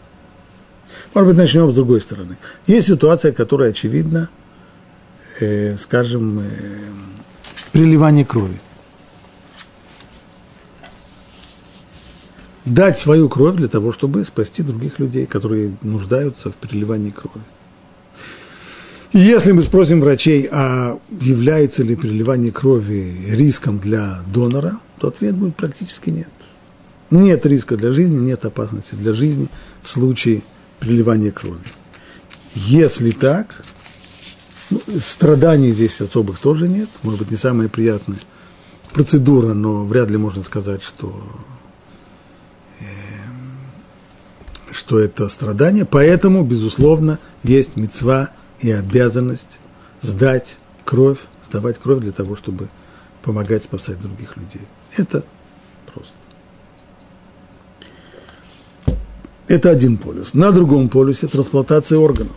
Может 1.14 1.28
быть, 1.28 1.36
начнем 1.36 1.70
с 1.70 1.74
другой 1.74 2.00
стороны. 2.00 2.36
Есть 2.66 2.86
ситуация, 2.86 3.32
которая 3.32 3.70
очевидна, 3.70 4.30
э, 5.40 5.76
скажем, 5.76 6.38
э, 6.40 6.44
приливание 7.72 8.24
крови. 8.24 8.60
Дать 12.64 13.00
свою 13.00 13.28
кровь 13.28 13.56
для 13.56 13.66
того, 13.66 13.90
чтобы 13.90 14.24
спасти 14.24 14.62
других 14.62 15.00
людей, 15.00 15.26
которые 15.26 15.76
нуждаются 15.82 16.50
в 16.50 16.54
переливании 16.54 17.10
крови. 17.10 17.44
Если 19.12 19.50
мы 19.50 19.62
спросим 19.62 20.00
врачей, 20.00 20.48
а 20.52 21.00
является 21.20 21.82
ли 21.82 21.96
переливание 21.96 22.52
крови 22.52 23.26
риском 23.30 23.80
для 23.80 24.22
донора, 24.32 24.78
то 25.00 25.08
ответ 25.08 25.34
будет 25.34 25.56
практически 25.56 26.10
нет. 26.10 26.28
Нет 27.10 27.44
риска 27.44 27.76
для 27.76 27.90
жизни, 27.90 28.20
нет 28.20 28.44
опасности 28.44 28.94
для 28.94 29.12
жизни 29.12 29.48
в 29.82 29.90
случае 29.90 30.42
переливания 30.80 31.30
крови. 31.30 31.60
Если 32.54 33.10
так, 33.12 33.64
ну, 34.70 34.80
страданий 34.98 35.72
здесь 35.72 36.00
особых 36.00 36.38
тоже 36.38 36.68
нет, 36.68 36.88
может 37.02 37.20
быть, 37.20 37.30
не 37.30 37.36
самая 37.36 37.68
приятная 37.68 38.18
процедура, 38.92 39.54
но 39.54 39.84
вряд 39.84 40.10
ли 40.10 40.16
можно 40.16 40.42
сказать, 40.42 40.82
что, 40.82 41.22
э, 42.80 42.84
что 44.72 44.98
это 44.98 45.28
страдание. 45.28 45.84
Поэтому, 45.84 46.44
безусловно, 46.44 47.18
есть 47.42 47.76
мецва 47.76 48.30
и 48.60 48.70
обязанность 48.70 49.60
сдать 50.02 50.58
кровь, 50.84 51.18
сдавать 51.48 51.78
кровь 51.78 52.00
для 52.00 52.12
того, 52.12 52.36
чтобы 52.36 52.68
помогать 53.22 53.64
спасать 53.64 54.00
других 54.00 54.36
людей. 54.36 54.66
Это 54.96 55.24
просто. 55.92 56.16
Это 59.50 59.70
один 59.70 59.96
полюс. 59.96 60.32
На 60.32 60.52
другом 60.52 60.88
полюсе 60.88 61.26
трансплантация 61.26 61.98
органов. 61.98 62.36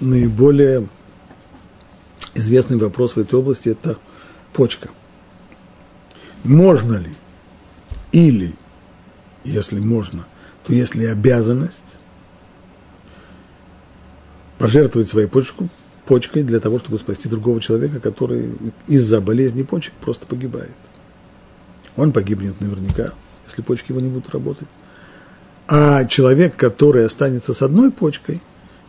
Наиболее 0.00 0.88
известный 2.34 2.78
вопрос 2.78 3.14
в 3.14 3.18
этой 3.18 3.38
области– 3.38 3.68
это 3.80 3.96
почка. 4.52 4.88
Можно 6.42 6.94
ли 6.94 7.14
или, 8.10 8.56
если 9.44 9.78
можно, 9.78 10.26
то 10.64 10.72
есть 10.72 10.96
ли 10.96 11.06
обязанность 11.06 11.78
пожертвовать 14.58 15.08
своей 15.08 15.28
почку, 15.28 15.68
почкой 16.06 16.42
для 16.42 16.58
того, 16.58 16.80
чтобы 16.80 16.98
спасти 16.98 17.28
другого 17.28 17.60
человека, 17.60 18.00
который 18.00 18.52
из-за 18.88 19.20
болезни 19.20 19.62
почек 19.62 19.92
просто 20.00 20.26
погибает. 20.26 20.74
Он 21.96 22.10
погибнет 22.10 22.60
наверняка, 22.60 23.12
если 23.46 23.62
почки 23.62 23.92
его 23.92 24.00
не 24.00 24.08
будут 24.08 24.30
работать. 24.30 24.66
А 25.68 26.06
человек, 26.06 26.56
который 26.56 27.04
останется 27.04 27.52
с 27.52 27.60
одной 27.60 27.90
почкой, 27.90 28.40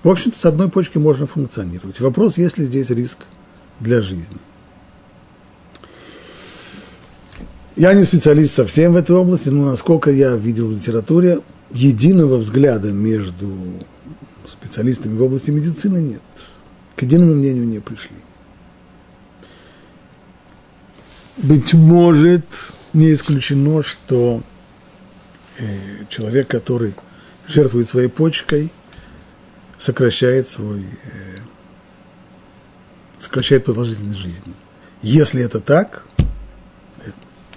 в 0.01 0.07
общем-то, 0.07 0.39
с 0.39 0.45
одной 0.45 0.69
почкой 0.69 0.99
можно 0.99 1.27
функционировать. 1.27 1.99
Вопрос, 1.99 2.37
есть 2.37 2.57
ли 2.57 2.63
здесь 2.63 2.89
риск 2.89 3.17
для 3.81 4.01
жизни. 4.01 4.37
Я 7.75 7.93
не 7.93 8.03
специалист 8.03 8.55
совсем 8.55 8.93
в 8.93 8.95
этой 8.95 9.15
области, 9.15 9.49
но 9.49 9.65
насколько 9.65 10.09
я 10.09 10.35
видел 10.35 10.67
в 10.67 10.71
литературе, 10.71 11.41
единого 11.71 12.37
взгляда 12.37 12.91
между 12.91 13.49
специалистами 14.47 15.17
в 15.17 15.23
области 15.23 15.51
медицины 15.51 15.99
нет. 15.99 16.21
К 16.95 17.03
единому 17.03 17.35
мнению 17.35 17.67
не 17.67 17.79
пришли. 17.79 18.17
Быть 21.37 21.73
может, 21.73 22.45
не 22.93 23.13
исключено, 23.13 23.83
что 23.83 24.41
человек, 26.09 26.47
который 26.47 26.93
жертвует 27.47 27.89
своей 27.89 28.07
почкой, 28.07 28.71
сокращает 29.77 30.47
свой, 30.47 30.81
э, 30.81 31.37
сокращает 33.17 33.65
продолжительность 33.65 34.19
жизни. 34.19 34.53
Если 35.01 35.41
это 35.43 35.59
так, 35.59 36.05
э, 36.17 36.23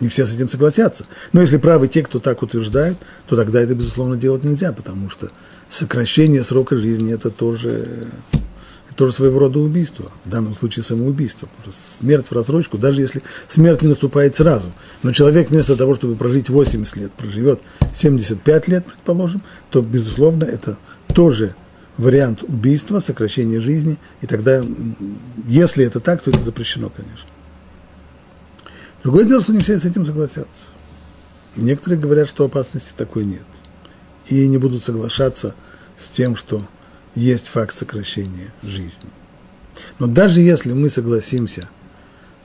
не 0.00 0.08
все 0.08 0.24
с 0.24 0.34
этим 0.34 0.48
согласятся. 0.48 1.06
Но 1.32 1.40
если 1.40 1.58
правы 1.58 1.88
те, 1.88 2.02
кто 2.02 2.20
так 2.20 2.42
утверждает, 2.42 2.96
то 3.26 3.36
тогда 3.36 3.60
это, 3.60 3.74
безусловно, 3.74 4.16
делать 4.16 4.44
нельзя, 4.44 4.72
потому 4.72 5.10
что 5.10 5.30
сокращение 5.68 6.44
срока 6.44 6.76
жизни– 6.76 7.12
это 7.14 7.30
тоже 7.30 8.08
тоже 8.94 9.12
своего 9.12 9.38
рода 9.38 9.58
убийство, 9.58 10.10
в 10.24 10.28
данном 10.28 10.54
случае 10.54 10.82
самоубийство. 10.82 11.48
Смерть 12.00 12.26
в 12.26 12.32
рассрочку, 12.32 12.78
даже 12.78 13.00
если 13.00 13.22
смерть 13.48 13.82
не 13.82 13.88
наступает 13.88 14.36
сразу, 14.36 14.72
но 15.02 15.12
человек 15.12 15.50
вместо 15.50 15.76
того, 15.76 15.94
чтобы 15.94 16.16
прожить 16.16 16.48
80 16.48 16.96
лет, 16.96 17.12
проживет 17.12 17.60
75 17.94 18.68
лет, 18.68 18.86
предположим, 18.86 19.42
то, 19.70 19.82
безусловно, 19.82 20.44
это 20.44 20.78
тоже 21.14 21.54
вариант 21.96 22.42
убийства, 22.42 23.00
сокращения 23.00 23.60
жизни, 23.60 23.98
и 24.20 24.26
тогда, 24.26 24.62
если 25.46 25.84
это 25.84 26.00
так, 26.00 26.22
то 26.22 26.30
это 26.30 26.40
запрещено, 26.40 26.90
конечно. 26.90 27.28
Другое 29.02 29.24
дело, 29.24 29.42
что 29.42 29.52
не 29.52 29.60
все 29.60 29.78
с 29.78 29.84
этим 29.84 30.06
согласятся. 30.06 30.68
И 31.56 31.62
некоторые 31.62 32.00
говорят, 32.00 32.28
что 32.28 32.44
опасности 32.44 32.92
такой 32.96 33.24
нет. 33.24 33.42
И 34.28 34.46
не 34.46 34.58
будут 34.58 34.84
соглашаться 34.84 35.54
с 35.98 36.08
тем, 36.08 36.36
что 36.36 36.66
есть 37.14 37.48
факт 37.48 37.76
сокращения 37.76 38.52
жизни. 38.62 39.10
Но 39.98 40.06
даже 40.06 40.40
если 40.40 40.72
мы 40.72 40.90
согласимся 40.90 41.68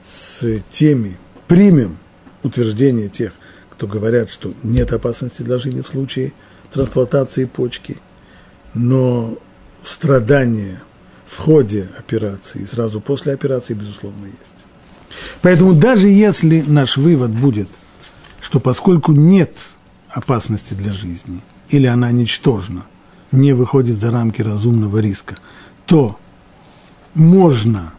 с 0.06 0.62
теми, 0.70 1.18
примем 1.46 1.98
утверждение 2.42 3.08
тех, 3.08 3.32
кто 3.70 3.86
говорят, 3.86 4.30
что 4.30 4.54
нет 4.62 4.92
опасности 4.92 5.42
для 5.42 5.58
жизни 5.58 5.82
в 5.82 5.86
случае 5.86 6.32
трансплантации 6.72 7.44
почки, 7.44 7.98
но 8.74 9.38
страдания 9.84 10.82
в 11.26 11.36
ходе 11.36 11.88
операции 11.98 12.62
и 12.62 12.66
сразу 12.66 13.00
после 13.00 13.32
операции, 13.32 13.74
безусловно, 13.74 14.26
есть. 14.26 14.54
Поэтому 15.42 15.74
даже 15.74 16.08
если 16.08 16.62
наш 16.66 16.96
вывод 16.96 17.30
будет, 17.30 17.68
что 18.40 18.60
поскольку 18.60 19.12
нет 19.12 19.52
опасности 20.08 20.74
для 20.74 20.92
жизни, 20.92 21.42
или 21.70 21.86
она 21.86 22.10
ничтожна, 22.10 22.86
не 23.32 23.52
выходит 23.52 24.00
за 24.00 24.10
рамки 24.10 24.42
разумного 24.42 24.98
риска, 24.98 25.36
то 25.86 26.18
можно 27.14 27.92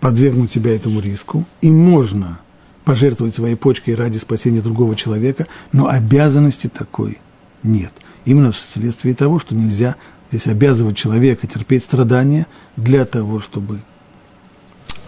подвергнуть 0.00 0.50
себя 0.50 0.74
этому 0.74 1.00
риску, 1.00 1.44
и 1.60 1.70
можно 1.70 2.40
пожертвовать 2.84 3.34
своей 3.34 3.54
почкой 3.54 3.94
ради 3.94 4.18
спасения 4.18 4.60
другого 4.60 4.96
человека, 4.96 5.46
но 5.70 5.88
обязанности 5.88 6.68
такой 6.68 7.20
нет. 7.62 7.92
Именно 8.24 8.52
вследствие 8.52 9.14
того, 9.14 9.38
что 9.38 9.54
нельзя 9.54 9.96
здесь 10.30 10.46
обязывать 10.46 10.96
человека 10.96 11.46
терпеть 11.46 11.84
страдания 11.84 12.46
для 12.76 13.04
того, 13.04 13.40
чтобы 13.40 13.80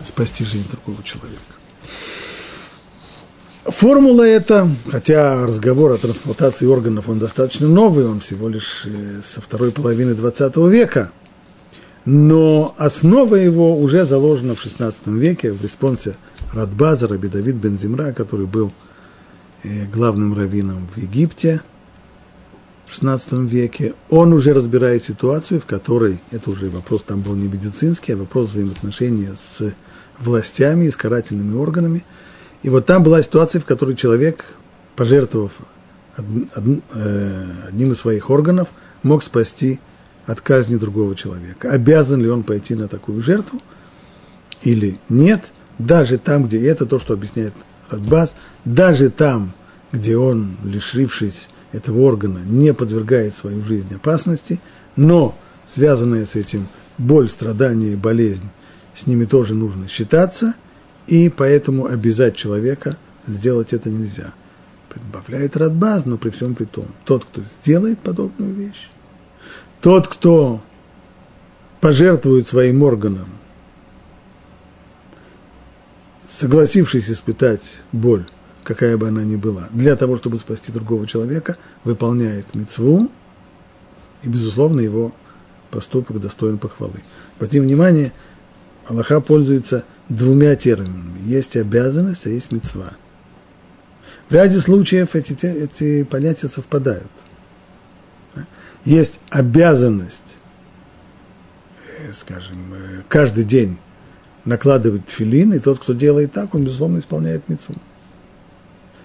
спасти 0.02 0.44
жизнь 0.44 0.68
другого 0.70 1.02
человека. 1.02 1.53
Формула 3.64 4.22
эта, 4.22 4.68
хотя 4.90 5.46
разговор 5.46 5.92
о 5.92 5.96
трансплантации 5.96 6.66
органов, 6.66 7.08
он 7.08 7.18
достаточно 7.18 7.66
новый, 7.66 8.06
он 8.06 8.20
всего 8.20 8.48
лишь 8.48 8.82
э, 8.84 9.22
со 9.24 9.40
второй 9.40 9.72
половины 9.72 10.14
20 10.14 10.54
века, 10.68 11.12
но 12.04 12.74
основа 12.76 13.36
его 13.36 13.78
уже 13.78 14.04
заложена 14.04 14.54
в 14.54 14.60
16 14.60 15.06
веке 15.06 15.52
в 15.52 15.62
респонсе 15.62 16.16
Радбаза, 16.52 17.08
Раби 17.08 17.28
Давид 17.28 17.54
Бензимра, 17.54 18.12
который 18.12 18.44
был 18.44 18.70
э, 19.62 19.86
главным 19.86 20.34
раввином 20.34 20.86
в 20.94 20.98
Египте 20.98 21.62
в 22.84 22.92
16 22.92 23.32
веке. 23.50 23.94
Он 24.10 24.34
уже 24.34 24.52
разбирает 24.52 25.04
ситуацию, 25.04 25.58
в 25.58 25.64
которой, 25.64 26.20
это 26.32 26.50
уже 26.50 26.68
вопрос 26.68 27.02
там 27.02 27.22
был 27.22 27.34
не 27.34 27.48
медицинский, 27.48 28.12
а 28.12 28.18
вопрос 28.18 28.50
взаимоотношения 28.50 29.34
с 29.40 29.74
властями 30.18 30.84
и 30.84 30.90
с 30.90 30.96
карательными 30.96 31.56
органами– 31.56 32.04
и 32.64 32.70
вот 32.70 32.86
там 32.86 33.02
была 33.02 33.20
ситуация, 33.22 33.60
в 33.60 33.66
которой 33.66 33.94
человек, 33.94 34.46
пожертвовав 34.96 35.52
э, 36.16 36.22
одним 37.68 37.92
из 37.92 37.98
своих 37.98 38.30
органов, 38.30 38.68
мог 39.02 39.22
спасти 39.22 39.80
от 40.24 40.40
казни 40.40 40.76
другого 40.76 41.14
человека. 41.14 41.70
Обязан 41.70 42.22
ли 42.22 42.28
он 42.30 42.42
пойти 42.42 42.74
на 42.74 42.88
такую 42.88 43.22
жертву 43.22 43.60
или 44.62 44.98
нет? 45.10 45.52
Даже 45.78 46.16
там, 46.16 46.46
где 46.46 46.66
это 46.66 46.86
то, 46.86 46.98
что 46.98 47.12
объясняет 47.12 47.52
Радбас, 47.90 48.34
даже 48.64 49.10
там, 49.10 49.52
где 49.92 50.16
он, 50.16 50.56
лишившись 50.64 51.50
этого 51.72 52.00
органа, 52.00 52.40
не 52.46 52.72
подвергает 52.72 53.34
свою 53.34 53.62
жизнь 53.62 53.94
опасности, 53.94 54.58
но 54.96 55.36
связанная 55.66 56.24
с 56.24 56.34
этим 56.34 56.68
боль, 56.96 57.28
страдания 57.28 57.92
и 57.92 57.96
болезнь, 57.96 58.48
с 58.94 59.06
ними 59.06 59.26
тоже 59.26 59.54
нужно 59.54 59.86
считаться– 59.86 60.54
и 61.06 61.28
поэтому 61.28 61.86
обязать 61.86 62.36
человека 62.36 62.96
сделать 63.26 63.72
это 63.72 63.90
нельзя. 63.90 64.34
Добавляет 65.12 65.56
Радбаз, 65.56 66.04
но 66.04 66.18
при 66.18 66.30
всем 66.30 66.54
при 66.54 66.66
том, 66.66 66.86
тот, 67.04 67.24
кто 67.24 67.42
сделает 67.42 67.98
подобную 67.98 68.54
вещь, 68.54 68.90
тот, 69.80 70.06
кто 70.06 70.62
пожертвует 71.80 72.46
своим 72.46 72.84
органом, 72.84 73.28
согласившись 76.28 77.10
испытать 77.10 77.82
боль, 77.90 78.26
какая 78.62 78.96
бы 78.96 79.08
она 79.08 79.24
ни 79.24 79.34
была, 79.34 79.68
для 79.72 79.96
того, 79.96 80.16
чтобы 80.16 80.38
спасти 80.38 80.70
другого 80.70 81.08
человека, 81.08 81.56
выполняет 81.82 82.54
мецву, 82.54 83.10
и, 84.22 84.28
безусловно, 84.28 84.80
его 84.80 85.12
поступок 85.70 86.20
достоин 86.20 86.58
похвалы. 86.58 87.02
Обратим 87.36 87.64
внимание, 87.64 88.12
Аллаха 88.86 89.20
пользуется 89.20 89.84
двумя 90.08 90.56
терминами. 90.56 91.18
Есть 91.24 91.56
обязанность, 91.56 92.26
а 92.26 92.30
есть 92.30 92.52
мецва. 92.52 92.92
В 94.28 94.32
ряде 94.34 94.58
случаев 94.58 95.14
эти, 95.14 95.34
эти 95.46 96.04
понятия 96.04 96.48
совпадают. 96.48 97.10
Есть 98.84 99.18
обязанность, 99.30 100.36
э, 101.98 102.12
скажем, 102.12 102.74
э, 102.74 103.02
каждый 103.08 103.44
день 103.44 103.78
накладывать 104.44 105.08
филин, 105.08 105.54
и 105.54 105.58
тот, 105.58 105.78
кто 105.78 105.94
делает 105.94 106.32
так, 106.32 106.54
он, 106.54 106.64
безусловно, 106.64 106.98
исполняет 106.98 107.48
мецву. 107.48 107.76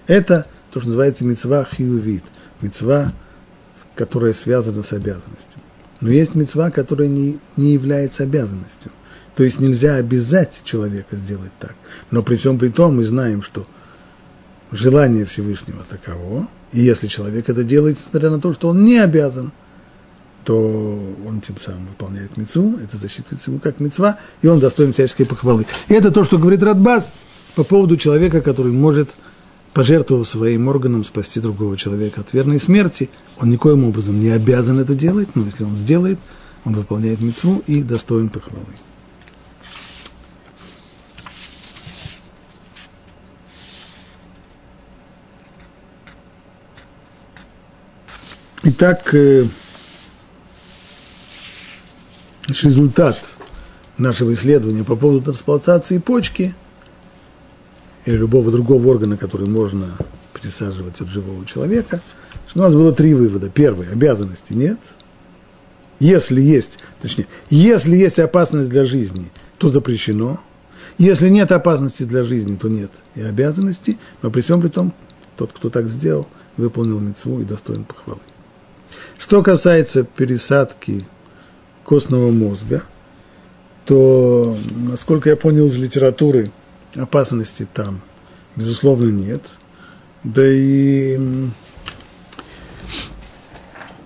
Это 0.08 0.48
то, 0.72 0.80
что 0.80 0.90
называется 0.90 1.24
мецва 1.24 1.64
хьювит, 1.64 2.24
мецва, 2.62 3.14
которая 3.96 4.34
связана 4.34 4.84
с 4.84 4.92
обязанностью. 4.92 5.60
Но 6.02 6.10
есть 6.10 6.36
мецва, 6.36 6.72
которая 6.72 7.08
не, 7.08 7.40
не 7.56 7.74
является 7.74 8.24
обязанностью. 8.24 8.92
То 9.36 9.44
есть 9.44 9.60
нельзя 9.60 9.96
обязать 9.96 10.62
человека 10.64 11.16
сделать 11.16 11.52
так. 11.60 11.76
Но 12.12 12.24
при 12.24 12.36
всем 12.36 12.60
при 12.60 12.70
том 12.70 12.98
мы 12.98 13.06
знаем, 13.06 13.42
что 13.42 13.66
желание 14.72 15.26
Всевышнего 15.26 15.86
таково, 15.90 16.48
и 16.72 16.82
если 16.82 17.08
человек 17.08 17.50
это 17.50 17.64
делает, 17.64 17.98
несмотря 17.98 18.30
на 18.30 18.40
то, 18.40 18.54
что 18.54 18.70
он 18.70 18.84
не 18.84 18.98
обязан, 18.98 19.52
то 20.44 21.16
он 21.28 21.42
тем 21.42 21.58
самым 21.58 21.88
выполняет 21.88 22.38
мецву, 22.38 22.76
это 22.84 22.98
засчитывается 22.98 23.52
ему 23.52 23.60
как 23.60 23.80
мецва, 23.80 24.18
и 24.42 24.48
он 24.48 24.60
достоин 24.60 24.94
всяческой 24.94 25.26
похвалы. 25.26 25.66
И 25.88 25.94
это 25.94 26.12
то, 26.12 26.24
что 26.24 26.38
говорит 26.38 26.64
Радбаз 26.64 27.10
по 27.56 27.64
поводу 27.64 27.98
человека, 27.98 28.42
который 28.42 28.72
может, 28.72 29.10
пожертвовав 29.74 30.28
своим 30.28 30.68
органом, 30.68 31.04
спасти 31.04 31.40
другого 31.40 31.78
человека 31.78 32.22
от 32.22 32.34
верной 32.34 32.60
смерти. 32.60 33.10
Он 33.40 33.50
никоим 33.50 33.84
образом 33.84 34.20
не 34.20 34.30
обязан 34.30 34.80
это 34.80 34.96
делать, 34.96 35.30
но 35.36 35.44
если 35.44 35.64
он 35.64 35.76
сделает, 35.76 36.20
он 36.66 36.74
выполняет 36.74 37.22
мецву 37.22 37.62
и 37.68 37.84
достоин 37.84 38.30
похвалы. 38.30 38.66
Итак, 48.62 49.16
э, 49.16 49.46
результат 52.50 53.18
нашего 53.98 54.34
исследования 54.34 54.84
по 54.84 54.98
поводу 54.98 55.22
трансплантации 55.22 55.98
почки 55.98 56.54
или 58.04 58.18
любого 58.18 58.52
другого 58.52 58.86
органа, 58.88 59.16
который 59.16 59.48
можно 59.48 59.96
присаживать 60.34 61.00
от 61.00 61.08
живого 61.08 61.46
человека, 61.46 62.02
что 62.50 62.60
у 62.60 62.64
нас 62.64 62.74
было 62.74 62.94
три 62.94 63.14
вывода. 63.14 63.50
Первый– 63.50 63.88
обязанности 63.94 64.52
нет. 64.52 64.80
Если 66.02 66.42
есть, 66.42 66.80
точнее, 67.02 67.28
если 67.50 67.96
есть 67.96 68.20
опасность 68.20 68.70
для 68.70 68.86
жизни, 68.86 69.32
то 69.58 69.70
запрещено. 69.70 70.42
Если 70.98 71.30
нет 71.30 71.54
опасности 71.54 72.04
для 72.04 72.26
жизни, 72.26 72.58
то 72.58 72.68
нет 72.68 72.92
и 73.16 73.22
обязанности, 73.22 74.00
но 74.22 74.32
при 74.32 74.42
всем 74.42 74.60
при 74.60 74.68
том, 74.68 74.94
тот, 75.38 75.54
кто 75.54 75.70
так 75.70 75.88
сделал, 75.88 76.28
выполнил 76.58 77.00
мецву 77.00 77.40
и 77.40 77.46
достоин 77.46 77.86
похвалы. 77.86 78.20
Что 79.18 79.44
касается 79.44 80.04
пересадки 80.04 81.06
костного 81.84 82.32
мозга, 82.32 82.84
то, 83.86 84.58
насколько 84.76 85.30
я 85.30 85.36
понял 85.36 85.66
из 85.66 85.78
литературы, 85.78 86.52
опасности 86.96 87.68
там, 87.74 88.02
безусловно, 88.56 89.10
нет. 89.10 89.44
Да 90.24 90.44
и 90.46 91.20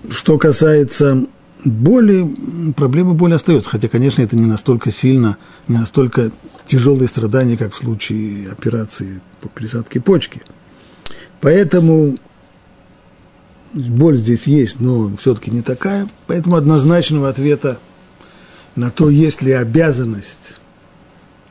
что 0.10 0.38
касается 0.38 1.26
боли, 1.66 2.74
проблема 2.76 3.14
боли 3.14 3.34
остается. 3.34 3.70
Хотя, 3.70 3.88
конечно, 3.88 4.22
это 4.22 4.36
не 4.36 4.46
настолько 4.46 4.92
сильно, 4.92 5.38
не 5.68 5.78
настолько 5.78 6.32
тяжелые 6.66 7.08
страдания, 7.08 7.58
как 7.58 7.74
в 7.74 7.78
случае 7.78 8.52
операции 8.52 9.22
по 9.42 9.50
пересадке 9.50 10.02
почки. 10.02 10.42
Поэтому 11.42 12.18
боль 13.74 14.18
здесь 14.18 14.48
есть, 14.48 14.80
но 14.80 15.16
все-таки 15.18 15.52
не 15.52 15.62
такая, 15.62 16.08
поэтому 16.28 16.56
однозначного 16.56 17.30
ответа 17.30 17.80
на 18.76 18.92
то, 18.92 19.10
есть 19.10 19.42
ли 19.42 19.52
обязанность 19.52 20.60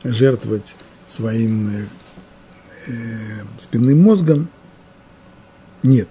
жертвовать 0.03 0.75
своим 1.07 1.87
э, 2.87 3.43
спинным 3.59 4.01
мозгом, 4.01 4.49
нет. 5.83 6.09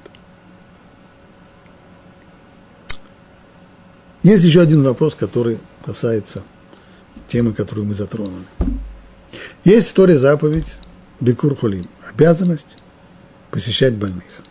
Есть 4.22 4.44
еще 4.44 4.60
один 4.60 4.82
вопрос, 4.82 5.14
который 5.14 5.58
касается 5.84 6.44
темы, 7.26 7.52
которую 7.52 7.86
мы 7.86 7.94
затронули. 7.94 8.44
Есть 9.64 9.88
история 9.88 10.18
заповедь 10.18 10.78
Бекур 11.20 11.56
Хулим, 11.56 11.88
обязанность 12.08 12.78
посещать 13.50 13.94
больных. 13.94 14.41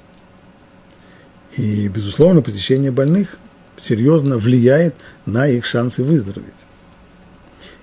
И, 1.58 1.88
безусловно, 1.90 2.42
посещение 2.42 2.92
больных 2.92 3.38
серьезно 3.78 4.38
влияет 4.38 4.96
на 5.26 5.48
их 5.48 5.66
шансы 5.66 6.04
выздороветь. 6.04 6.54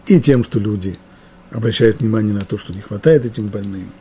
И 0.07 0.21
тем, 0.21 0.45
что 0.45 0.59
люди 0.59 0.97
обращают 1.51 2.01
внимание 2.01 2.35
на 2.35 2.45
то, 2.45 2.57
что 2.57 2.73
не 2.73 2.81
хватает 2.81 3.25
этим 3.25 3.49
больным. 3.49 3.93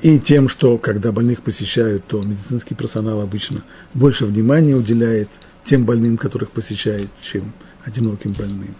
И 0.00 0.20
тем, 0.20 0.48
что 0.48 0.78
когда 0.78 1.10
больных 1.10 1.42
посещают, 1.42 2.06
то 2.06 2.22
медицинский 2.22 2.76
персонал 2.76 3.20
обычно 3.20 3.64
больше 3.94 4.26
внимания 4.26 4.74
уделяет 4.74 5.28
тем 5.64 5.84
больным, 5.84 6.16
которых 6.16 6.50
посещает, 6.52 7.08
чем 7.20 7.52
одиноким 7.84 8.32
больным. 8.32 8.74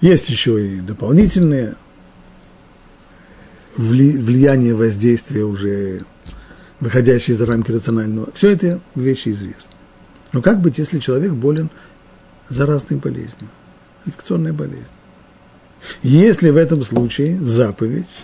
Есть 0.00 0.28
еще 0.28 0.64
и 0.64 0.80
дополнительные 0.80 1.74
влияние 3.76 4.74
воздействия 4.74 5.44
уже 5.44 6.02
выходящие 6.80 7.36
за 7.36 7.46
рамки 7.46 7.72
рационального. 7.72 8.30
Все 8.32 8.50
это 8.50 8.80
вещи 8.94 9.30
известны. 9.30 9.74
Но 10.32 10.42
как 10.42 10.60
быть, 10.60 10.78
если 10.78 10.98
человек 10.98 11.32
болен 11.32 11.70
заразной 12.48 12.98
болезнью, 12.98 13.48
инфекционной 14.04 14.52
болезнью? 14.52 14.86
Если 16.02 16.50
в 16.50 16.56
этом 16.56 16.82
случае 16.82 17.40
заповедь, 17.40 18.22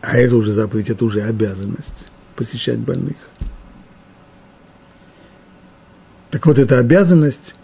а 0.00 0.16
это 0.16 0.36
уже 0.36 0.52
заповедь, 0.52 0.90
это 0.90 1.04
уже 1.04 1.22
обязанность 1.22 2.08
посещать 2.36 2.78
больных. 2.78 3.16
Так 6.30 6.46
вот, 6.46 6.58
эта 6.58 6.78
обязанность, 6.78 7.54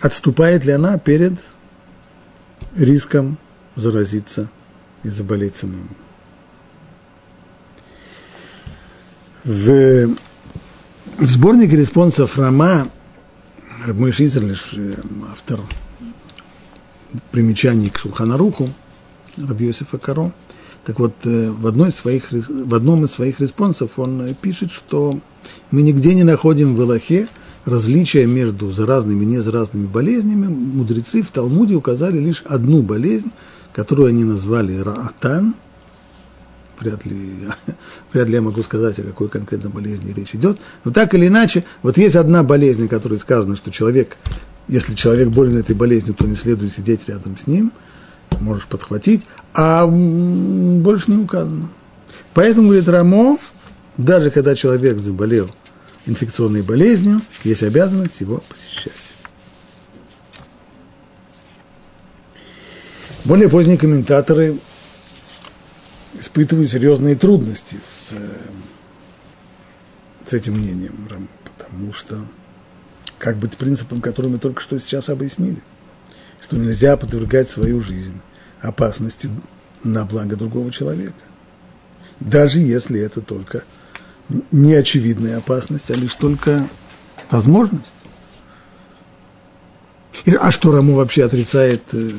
отступает 0.00 0.64
ли 0.64 0.72
она 0.72 0.98
перед 0.98 1.34
риском 2.76 3.38
заразиться 3.74 4.50
и 5.02 5.08
заболеть 5.08 5.56
самому? 5.56 5.88
В, 9.44 10.08
в 11.18 11.26
сборнике 11.26 11.76
респонсов 11.76 12.38
Рама 12.38 12.88
мой 13.86 14.10
лишь 14.40 14.72
э, 14.74 14.94
автор 15.30 15.60
примечаний 17.30 17.90
к 17.90 17.98
Шулханаруху, 17.98 18.70
Рабьёсифа 19.36 19.98
Каро, 19.98 20.32
так 20.86 20.98
вот, 20.98 21.14
э, 21.26 21.50
в, 21.50 21.66
одной 21.66 21.90
из 21.90 21.96
своих, 21.96 22.32
в 22.32 22.74
одном 22.74 23.04
из 23.04 23.10
своих 23.10 23.38
респонсов 23.40 23.98
он 23.98 24.34
пишет, 24.40 24.70
что 24.70 25.20
мы 25.70 25.82
нигде 25.82 26.14
не 26.14 26.22
находим 26.22 26.74
в 26.74 26.80
Элохе 26.80 27.28
различия 27.66 28.24
между 28.24 28.70
заразными 28.72 29.24
и 29.24 29.26
незаразными 29.26 29.86
болезнями. 29.86 30.46
Мудрецы 30.46 31.20
в 31.20 31.30
Талмуде 31.30 31.74
указали 31.74 32.18
лишь 32.18 32.42
одну 32.46 32.82
болезнь, 32.82 33.30
которую 33.74 34.08
они 34.08 34.24
назвали 34.24 34.78
Раатан, 34.78 35.54
вряд 36.80 37.04
ли, 37.04 37.48
вряд 38.12 38.28
ли 38.28 38.34
я 38.34 38.42
могу 38.42 38.62
сказать, 38.62 38.98
о 38.98 39.02
какой 39.02 39.28
конкретно 39.28 39.70
болезни 39.70 40.12
речь 40.12 40.34
идет. 40.34 40.58
Но 40.84 40.92
так 40.92 41.14
или 41.14 41.28
иначе, 41.28 41.64
вот 41.82 41.98
есть 41.98 42.16
одна 42.16 42.42
болезнь, 42.42 42.86
о 42.86 42.88
которой 42.88 43.18
сказано, 43.18 43.56
что 43.56 43.70
человек, 43.70 44.16
если 44.68 44.94
человек 44.94 45.28
болен 45.28 45.58
этой 45.58 45.74
болезнью, 45.74 46.14
то 46.14 46.26
не 46.26 46.34
следует 46.34 46.72
сидеть 46.72 47.08
рядом 47.08 47.36
с 47.36 47.46
ним, 47.46 47.72
можешь 48.40 48.66
подхватить, 48.66 49.22
а 49.54 49.86
больше 49.86 51.10
не 51.10 51.18
указано. 51.18 51.68
Поэтому, 52.34 52.68
говорит 52.68 52.88
Рамо, 52.88 53.38
даже 53.96 54.30
когда 54.30 54.54
человек 54.54 54.98
заболел 54.98 55.50
инфекционной 56.06 56.62
болезнью, 56.62 57.22
есть 57.44 57.62
обязанность 57.62 58.20
его 58.20 58.42
посещать. 58.48 58.92
Более 63.24 63.48
поздние 63.48 63.78
комментаторы 63.78 64.58
испытываю 66.18 66.68
серьезные 66.68 67.16
трудности 67.16 67.76
с, 67.82 68.12
э, 68.12 68.28
с 70.26 70.32
этим 70.32 70.54
мнением, 70.54 71.08
потому 71.44 71.92
что 71.92 72.26
как 73.18 73.38
быть 73.38 73.56
принципом, 73.56 74.00
который 74.00 74.30
мы 74.30 74.38
только 74.38 74.60
что 74.60 74.78
сейчас 74.78 75.08
объяснили, 75.08 75.62
что 76.42 76.56
нельзя 76.56 76.96
подвергать 76.96 77.50
свою 77.50 77.80
жизнь 77.80 78.20
опасности 78.60 79.28
на 79.82 80.04
благо 80.04 80.36
другого 80.36 80.70
человека, 80.72 81.14
даже 82.20 82.58
если 82.58 83.00
это 83.00 83.20
только 83.20 83.64
не 84.50 84.74
очевидная 84.74 85.38
опасность, 85.38 85.90
а 85.90 85.94
лишь 85.94 86.14
только 86.14 86.66
возможность. 87.30 87.92
А 90.40 90.50
что 90.50 90.72
Раму 90.72 90.94
вообще 90.94 91.24
отрицает 91.24 91.82
э, 91.92 92.10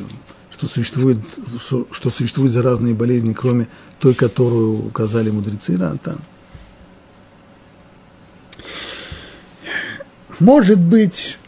что 0.58 0.68
существует, 0.68 1.18
что, 1.60 2.10
существует 2.10 2.54
заразные 2.54 2.94
болезни, 2.94 3.34
кроме 3.34 3.68
той, 4.00 4.14
которую 4.14 4.88
указали 4.88 5.30
мудрецы 5.30 5.78
Ратан. 5.78 6.18
Может 10.40 10.80
быть, 10.80 11.40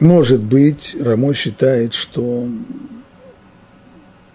может 0.00 0.42
быть, 0.42 0.96
Рамо 1.00 1.32
считает, 1.32 1.94
что 1.94 2.48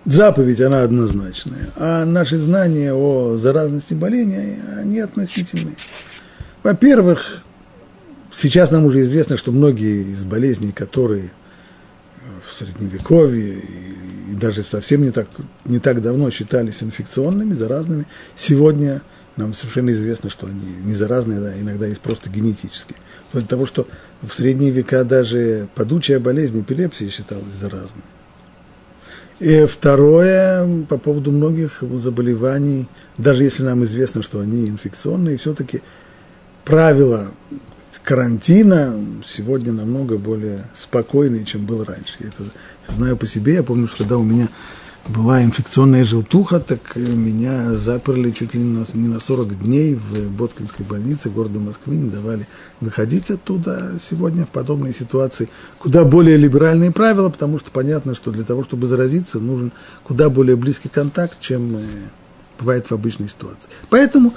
заповедь, 0.06 0.62
она 0.62 0.84
однозначная, 0.84 1.70
а 1.76 2.06
наши 2.06 2.38
знания 2.38 2.94
о 2.94 3.36
заразности 3.38 3.94
болезни, 3.94 4.60
они 4.78 5.00
относительные. 5.00 5.76
Во-первых, 6.64 7.44
сейчас 8.32 8.72
нам 8.72 8.86
уже 8.86 9.02
известно, 9.02 9.36
что 9.36 9.52
многие 9.52 10.14
из 10.14 10.24
болезней, 10.24 10.72
которые 10.72 11.32
в 12.46 12.54
Средневековье 12.54 13.60
и 13.60 13.91
даже 14.36 14.64
совсем 14.64 15.02
не 15.02 15.12
так, 15.12 15.28
не 15.66 15.80
так 15.80 16.02
давно 16.02 16.30
считались 16.32 16.84
инфекционными, 16.84 17.54
заразными, 17.54 18.06
сегодня 18.36 19.02
нам 19.38 19.54
совершенно 19.54 19.92
известно, 19.92 20.30
что 20.30 20.48
они 20.48 20.76
не 20.84 20.94
заразные, 20.94 21.40
да, 21.40 21.60
иногда 21.60 21.88
есть 21.88 22.02
просто 22.02 22.30
генетические. 22.30 22.98
Вплоть 23.30 23.44
до 23.44 23.50
того, 23.50 23.66
что 23.66 23.88
в 24.22 24.32
средние 24.32 24.72
века 24.72 25.04
даже 25.04 25.70
подучая 25.76 26.20
болезнь 26.20 26.60
эпилепсии 26.62 27.10
считалась 27.10 27.54
заразной. 27.60 28.04
И 29.40 29.66
второе, 29.66 30.86
по 30.86 30.98
поводу 30.98 31.32
многих 31.32 31.82
заболеваний, 31.82 32.88
даже 33.18 33.44
если 33.44 33.64
нам 33.64 33.84
известно, 33.84 34.22
что 34.22 34.40
они 34.40 34.70
инфекционные, 34.70 35.38
все-таки 35.38 35.82
правила 36.64 37.32
карантина 38.04 38.96
сегодня 39.26 39.74
намного 39.74 40.18
более 40.18 40.66
спокойный, 40.74 41.44
чем 41.44 41.66
был 41.66 41.84
раньше. 41.84 42.16
Я 42.20 42.28
это 42.28 42.44
знаю 42.88 43.18
по 43.18 43.28
себе. 43.28 43.56
Я 43.56 43.64
помню, 43.64 43.88
что 43.88 43.98
когда 44.00 44.18
у 44.18 44.24
меня 44.24 44.48
была 45.08 45.44
инфекционная 45.44 46.06
желтуха, 46.06 46.60
так 46.60 46.96
меня 46.96 47.76
заперли 47.76 48.32
чуть 48.32 48.54
ли 48.54 48.62
не 48.62 48.80
на, 48.80 48.86
не 48.94 49.08
на 49.08 49.20
40 49.20 49.60
дней 49.60 49.96
в 49.96 50.30
Боткинской 50.30 50.86
больнице 50.86 51.30
города 51.30 51.60
Москвы, 51.60 51.96
не 51.96 52.10
давали 52.10 52.48
выходить 52.80 53.32
оттуда 53.32 53.98
сегодня 54.10 54.46
в 54.46 54.50
подобной 54.50 54.94
ситуации. 54.94 55.50
Куда 55.80 56.06
более 56.06 56.38
либеральные 56.38 56.92
правила, 56.92 57.30
потому 57.30 57.58
что 57.60 57.72
понятно, 57.72 58.16
что 58.16 58.32
для 58.32 58.44
того, 58.44 58.64
чтобы 58.64 58.88
заразиться, 58.88 59.40
нужен 59.40 59.72
куда 60.04 60.30
более 60.30 60.56
близкий 60.56 60.90
контакт, 60.90 61.40
чем 61.40 61.76
э, 61.78 61.82
бывает 62.60 62.88
в 62.88 62.92
обычной 62.92 63.28
ситуации. 63.28 63.70
Поэтому 63.90 64.34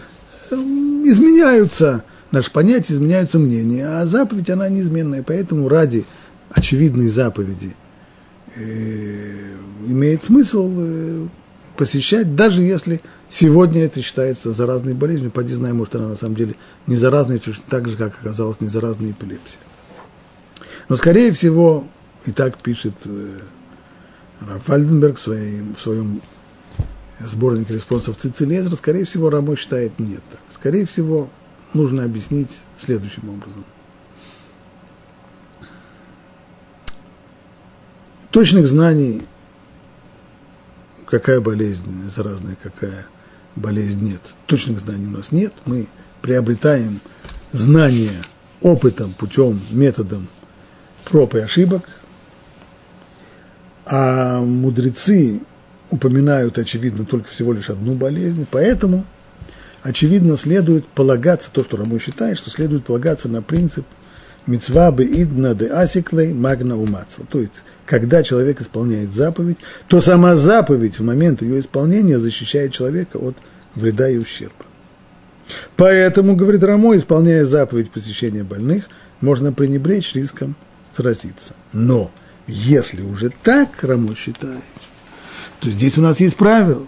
э, 0.51 0.55
изменяются 0.55 2.05
наши 2.35 2.51
понятия, 2.51 2.92
изменяются 2.92 3.38
мнения, 3.38 3.87
а 3.87 4.07
заповедь, 4.07 4.51
она 4.51 4.68
неизменная, 4.68 5.23
поэтому 5.23 5.68
ради 5.68 6.05
очевидной 6.51 7.09
заповеди 7.09 7.75
э, 8.57 9.55
имеет 9.87 10.25
смысл 10.25 10.70
э, 10.77 11.27
посещать, 11.77 12.35
даже 12.35 12.62
если 12.62 13.01
сегодня 13.31 13.85
это 13.85 14.03
считается 14.03 14.53
заразной 14.53 14.94
болезнью, 14.94 15.31
поди 15.31 15.55
знай, 15.55 15.73
может, 15.73 15.94
она 15.94 16.09
на 16.09 16.16
самом 16.16 16.35
деле 16.35 16.55
не 16.87 16.97
заразная, 16.97 17.38
точно 17.38 17.64
так 17.68 17.88
же, 17.88 17.97
как 17.97 18.18
оказалась 18.20 18.61
не 18.61 18.68
заразная 18.68 19.12
эпилепсия. 19.12 19.61
Но, 20.88 20.97
скорее 20.97 21.33
всего, 21.33 21.87
и 22.27 22.33
так 22.33 22.59
пишет 22.59 22.97
э, 23.05 23.38
Раф 24.40 24.68
Альденберг 24.68 25.18
в 25.18 25.23
своем, 25.23 25.75
в 25.75 25.81
своем 25.81 26.20
сборнике 27.20 27.75
респонсов 27.75 28.16
Цицилезер, 28.16 28.75
скорее 28.75 29.05
всего, 29.05 29.31
Рамо 29.31 29.57
считает 29.57 29.99
нет. 29.99 30.23
Скорее 30.51 30.85
всего, 30.85 31.31
нужно 31.75 32.05
объяснить 32.05 32.61
следующим 32.77 33.29
образом. 33.29 33.65
Точных 38.31 38.67
знаний, 38.67 39.23
какая 41.07 41.41
болезнь 41.41 42.11
заразная, 42.11 42.57
какая 42.61 43.07
болезнь 43.55 44.03
нет. 44.03 44.21
Точных 44.47 44.81
знаний 44.81 45.07
у 45.07 45.11
нас 45.11 45.31
нет. 45.31 45.53
Мы 45.67 45.87
приобретаем 46.21 47.01
знания 47.53 48.23
опытом, 48.61 49.13
путем, 49.13 49.61
методом 49.71 50.29
проб 51.05 51.35
и 51.35 51.41
ошибок. 51.41 51.89
А 53.87 54.41
мудрецы 54.41 55.43
упоминают, 55.91 56.59
очевидно, 56.59 57.05
только 57.05 57.29
всего 57.29 57.53
лишь 57.53 57.71
одну 57.71 57.95
болезнь, 57.95 58.47
поэтому 58.51 59.05
очевидно, 59.85 60.37
следует 60.37 60.87
полагаться, 60.87 61.51
то, 61.53 61.62
что 61.62 61.77
Рамой 61.77 62.01
считает, 62.01 62.38
что 62.38 62.51
следует 62.51 62.85
полагаться 62.85 63.29
на 63.29 63.40
принцип 63.40 63.87
мецва 64.47 64.90
бы 64.90 65.05
идна 65.05 65.55
де 65.55 65.68
асиклей 65.68 66.33
магна 66.33 66.77
умацла. 66.77 67.25
То 67.31 67.40
есть, 67.40 67.62
когда 67.87 68.23
человек 68.23 68.61
исполняет 68.61 69.12
заповедь, 69.12 69.59
то 69.87 70.01
сама 70.01 70.37
заповедь 70.37 70.99
в 70.99 71.05
момент 71.05 71.42
ее 71.42 71.61
исполнения 71.61 72.18
защищает 72.18 72.73
человека 72.73 73.18
от 73.18 73.37
вреда 73.75 74.09
и 74.09 74.18
ущерба. 74.18 74.64
Поэтому, 75.77 76.37
говорит 76.37 76.62
Рамо, 76.62 76.97
исполняя 76.97 77.44
заповедь 77.44 77.90
посещения 77.90 78.44
больных, 78.44 78.88
можно 79.20 79.53
пренебречь 79.53 80.14
риском 80.14 80.57
заразиться. 80.97 81.55
Но 81.73 82.11
если 82.47 83.03
уже 83.03 83.31
так, 83.42 83.83
Рамо 83.83 84.14
считает, 84.14 84.62
то 85.61 85.68
здесь 85.68 85.99
у 85.99 86.03
нас 86.03 86.20
есть 86.20 86.37
правило. 86.37 86.87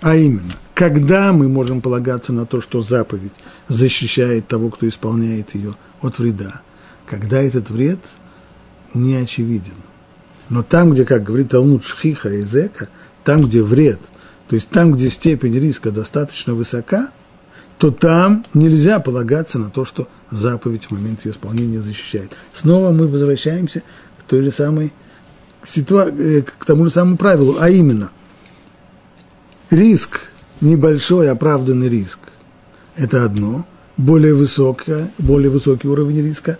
А 0.00 0.14
именно, 0.16 0.52
когда 0.78 1.32
мы 1.32 1.48
можем 1.48 1.80
полагаться 1.80 2.32
на 2.32 2.46
то, 2.46 2.60
что 2.60 2.84
заповедь 2.84 3.32
защищает 3.66 4.46
того, 4.46 4.70
кто 4.70 4.88
исполняет 4.88 5.56
ее 5.56 5.74
от 6.00 6.20
вреда? 6.20 6.60
Когда 7.04 7.42
этот 7.42 7.68
вред 7.68 7.98
не 8.94 9.16
очевиден. 9.16 9.74
Но 10.48 10.62
там, 10.62 10.92
где, 10.92 11.04
как 11.04 11.24
говорит 11.24 11.48
Талмуд 11.48 11.82
Шхиха 11.82 12.28
и 12.28 12.42
Зека, 12.42 12.88
там, 13.24 13.42
где 13.42 13.60
вред, 13.60 13.98
то 14.48 14.54
есть 14.54 14.68
там, 14.68 14.92
где 14.92 15.10
степень 15.10 15.58
риска 15.58 15.90
достаточно 15.90 16.54
высока, 16.54 17.10
то 17.78 17.90
там 17.90 18.44
нельзя 18.54 19.00
полагаться 19.00 19.58
на 19.58 19.70
то, 19.70 19.84
что 19.84 20.06
заповедь 20.30 20.84
в 20.84 20.90
момент 20.92 21.24
ее 21.24 21.32
исполнения 21.32 21.80
защищает. 21.80 22.36
Снова 22.52 22.92
мы 22.92 23.08
возвращаемся 23.08 23.82
к 24.20 24.30
той 24.30 24.42
же 24.42 24.52
самой 24.52 24.92
ситуации, 25.66 26.38
э, 26.38 26.42
к 26.42 26.64
тому 26.64 26.84
же 26.84 26.90
самому 26.90 27.16
правилу, 27.16 27.56
а 27.58 27.68
именно 27.68 28.12
риск, 29.70 30.27
небольшой 30.60 31.30
оправданный 31.30 31.88
риск, 31.88 32.18
это 32.96 33.24
одно, 33.24 33.66
более, 33.96 34.34
высокое, 34.34 35.10
более 35.18 35.50
высокий 35.50 35.88
уровень 35.88 36.22
риска 36.22 36.58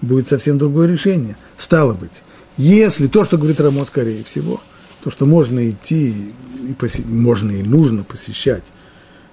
будет 0.00 0.28
совсем 0.28 0.58
другое 0.58 0.88
решение. 0.88 1.36
Стало 1.56 1.94
быть, 1.94 2.22
если 2.56 3.06
то, 3.06 3.24
что 3.24 3.38
говорит 3.38 3.60
Рамо, 3.60 3.84
скорее 3.84 4.22
всего, 4.24 4.60
то, 5.02 5.10
что 5.10 5.26
можно 5.26 5.68
идти, 5.68 6.32
и 6.68 6.72
поси, 6.72 7.02
можно 7.02 7.50
и 7.50 7.62
нужно 7.62 8.04
посещать 8.04 8.64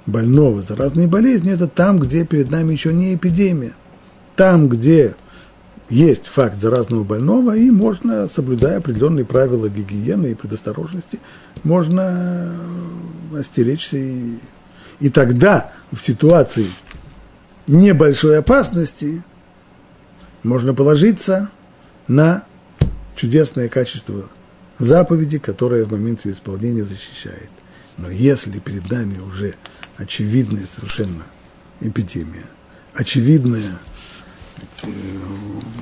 больного 0.06 0.62
за 0.62 0.76
разные 0.76 1.08
болезни, 1.08 1.52
это 1.52 1.68
там, 1.68 2.00
где 2.00 2.26
перед 2.26 2.50
нами 2.50 2.74
еще 2.74 2.94
не 2.94 3.16
эпидемия. 3.16 3.74
Там, 4.36 4.70
где 4.70 5.16
есть 5.92 6.26
факт 6.26 6.60
заразного 6.60 7.04
больного, 7.04 7.56
и 7.56 7.70
можно, 7.70 8.30
соблюдая 8.30 8.78
определенные 8.78 9.26
правила 9.26 9.68
гигиены 9.68 10.32
и 10.32 10.36
предосторожности, 10.36 11.20
можно 11.64 12.56
остеречься. 13.38 13.98
И, 13.98 14.38
и 15.02 15.10
тогда 15.10 15.74
в 15.92 16.00
ситуации 16.00 16.68
небольшой 17.68 18.40
опасности 18.40 19.22
можно 20.44 20.74
положиться 20.74 21.52
на 22.08 22.46
чудесное 23.18 23.68
качество 23.68 24.30
заповеди, 24.80 25.40
которое 25.40 25.84
в 25.84 25.92
момент 25.92 26.26
ее 26.26 26.34
исполнения 26.34 26.84
защищает. 26.84 27.50
Но 27.98 28.10
если 28.10 28.60
перед 28.60 28.90
нами 28.90 29.20
уже 29.20 29.56
очевидная 29.98 30.66
совершенно 30.74 31.26
эпидемия, 31.82 32.48
очевидная 32.94 33.72
э, 33.72 33.91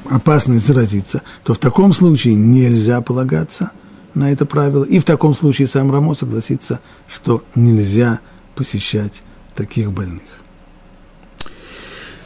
опасность 0.10 0.68
заразиться, 0.68 1.22
то 1.44 1.54
в 1.54 1.60
таком 1.60 1.94
случае 1.94 2.36
нельзя 2.36 3.02
полагаться 3.02 3.72
на 4.14 4.32
это 4.32 4.46
правило. 4.46 4.84
И 4.84 5.00
в 5.00 5.04
таком 5.04 5.34
случае 5.34 5.68
сам 5.68 5.92
Рамо 5.92 6.16
согласится, 6.16 6.80
что 7.08 7.44
нельзя 7.56 8.20
посещать 8.56 9.24
таких 9.56 9.92
больных. 9.92 10.24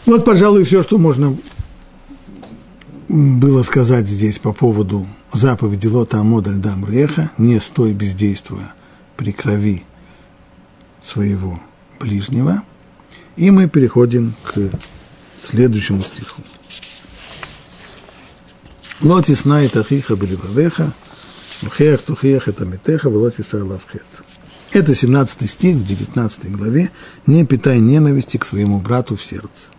Вот, 0.06 0.26
пожалуй, 0.26 0.63
все, 0.63 0.84
что 0.84 0.98
можно 0.98 1.38
было 3.08 3.63
сказать 3.63 4.08
здесь 4.08 4.39
по 4.39 4.54
поводу 4.54 5.08
заповеди 5.32 5.88
Лота 5.88 6.20
Амода 6.20 6.52
Альдам 6.52 6.86
Реха, 6.86 7.32
не 7.38 7.60
стой 7.60 7.94
бездействуя 7.94 8.74
при 9.18 9.32
крови 9.32 9.84
своего 11.02 11.60
ближнего. 12.00 12.63
И 13.36 13.50
мы 13.52 13.68
переходим 13.68 14.34
к 14.44 14.72
следующему 15.46 16.02
стиху. 16.02 16.42
Лоти 19.02 19.34
знает 19.34 19.76
ахиха 19.76 20.16
беливавеха, 20.16 20.92
ухех 21.64 22.02
тухех 22.02 22.48
это 22.48 22.66
метеха, 22.66 23.08
лоти 23.08 23.44
сайлавхет. 23.50 24.06
Это 24.72 24.96
17 24.96 25.50
стих 25.50 25.76
в 25.76 25.86
19 25.86 26.52
главе. 26.52 26.90
«Не 27.28 27.46
питай 27.46 27.80
ненависти 27.80 28.38
к 28.38 28.46
своему 28.46 28.80
брату 28.80 29.16
в 29.16 29.24
сердце, 29.24 29.70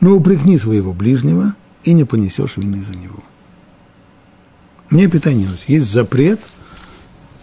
но 0.00 0.14
упрекни 0.14 0.58
своего 0.58 0.92
ближнего– 0.92 1.54
и 1.88 1.94
не 1.94 2.04
понесешь 2.04 2.56
вины 2.56 2.82
за 2.82 2.96
него. 2.96 3.22
Не 4.90 5.06
питай 5.08 5.34
ненависть. 5.34 5.68
Есть 5.68 5.90
запрет 5.90 6.40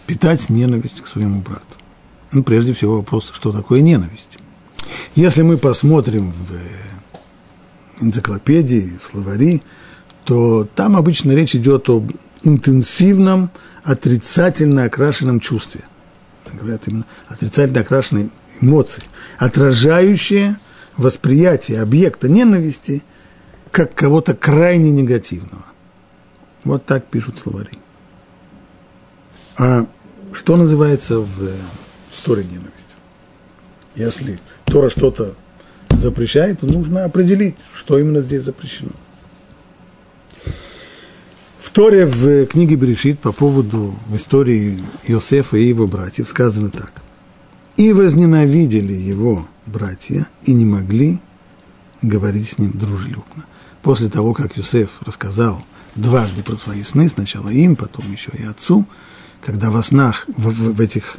питать 0.06 0.48
ненависть 0.48 1.00
к 1.00 1.06
своему 1.06 1.40
брату. 1.40 1.64
Ну, 2.32 2.44
прежде 2.44 2.72
всего 2.72 2.98
вопрос, 2.98 3.30
что 3.34 3.52
такое 3.52 3.80
ненависть. 3.80 4.38
Если 5.16 5.42
мы 5.42 5.58
посмотрим 5.58 6.32
в 6.32 6.52
э, 6.54 6.58
энциклопедии, 8.00 8.98
в 9.02 9.06
словари, 9.06 9.62
то 10.24 10.68
там 10.74 10.96
обычно 10.96 11.32
речь 11.32 11.54
идет 11.54 11.88
об 11.88 12.12
интенсивном, 12.42 13.50
отрицательно 13.84 14.84
окрашенном 14.84 15.40
чувстве. 15.40 15.82
Говорят 16.52 16.82
именно 16.86 17.06
отрицательно 17.28 17.80
окрашенной 17.80 18.30
эмоции, 18.60 19.02
отражающие 19.38 20.56
восприятие 20.96 21.80
объекта 21.80 22.28
ненависти– 22.28 23.02
как 23.76 23.94
кого-то 23.94 24.34
крайне 24.34 24.90
негативного. 24.90 25.66
Вот 26.64 26.86
так 26.86 27.04
пишут 27.08 27.36
словари. 27.36 27.78
А 29.58 29.86
что 30.32 30.56
называется 30.56 31.18
в, 31.18 31.26
в 31.28 32.24
Торе 32.24 32.42
ненавистью? 32.44 32.96
Если 33.94 34.40
Тора 34.64 34.88
что-то 34.88 35.34
запрещает, 35.90 36.62
нужно 36.62 37.04
определить, 37.04 37.56
что 37.74 37.98
именно 37.98 38.20
здесь 38.20 38.42
запрещено. 38.42 38.90
В 41.58 41.70
Торе 41.70 42.06
в 42.06 42.46
книге 42.46 42.76
Берешит 42.76 43.18
по 43.18 43.32
поводу 43.32 43.94
истории 44.12 44.82
Иосифа 45.04 45.56
и 45.56 45.68
его 45.68 45.86
братьев 45.86 46.28
сказано 46.28 46.70
так. 46.70 46.92
«И 47.76 47.92
возненавидели 47.92 48.94
его 48.94 49.46
братья, 49.66 50.26
и 50.44 50.54
не 50.54 50.64
могли 50.64 51.20
говорить 52.02 52.48
с 52.48 52.58
ним 52.58 52.72
дружелюбно» 52.72 53.44
после 53.86 54.08
того, 54.08 54.34
как 54.34 54.56
Юсеф 54.56 55.00
рассказал 55.02 55.64
дважды 55.94 56.42
про 56.42 56.56
свои 56.56 56.82
сны, 56.82 57.08
сначала 57.08 57.50
им, 57.50 57.76
потом 57.76 58.10
еще 58.10 58.32
и 58.32 58.42
отцу, 58.42 58.84
когда 59.40 59.70
во 59.70 59.80
снах, 59.80 60.24
в, 60.26 60.48
в, 60.48 60.74
в 60.74 60.80
этих, 60.80 61.16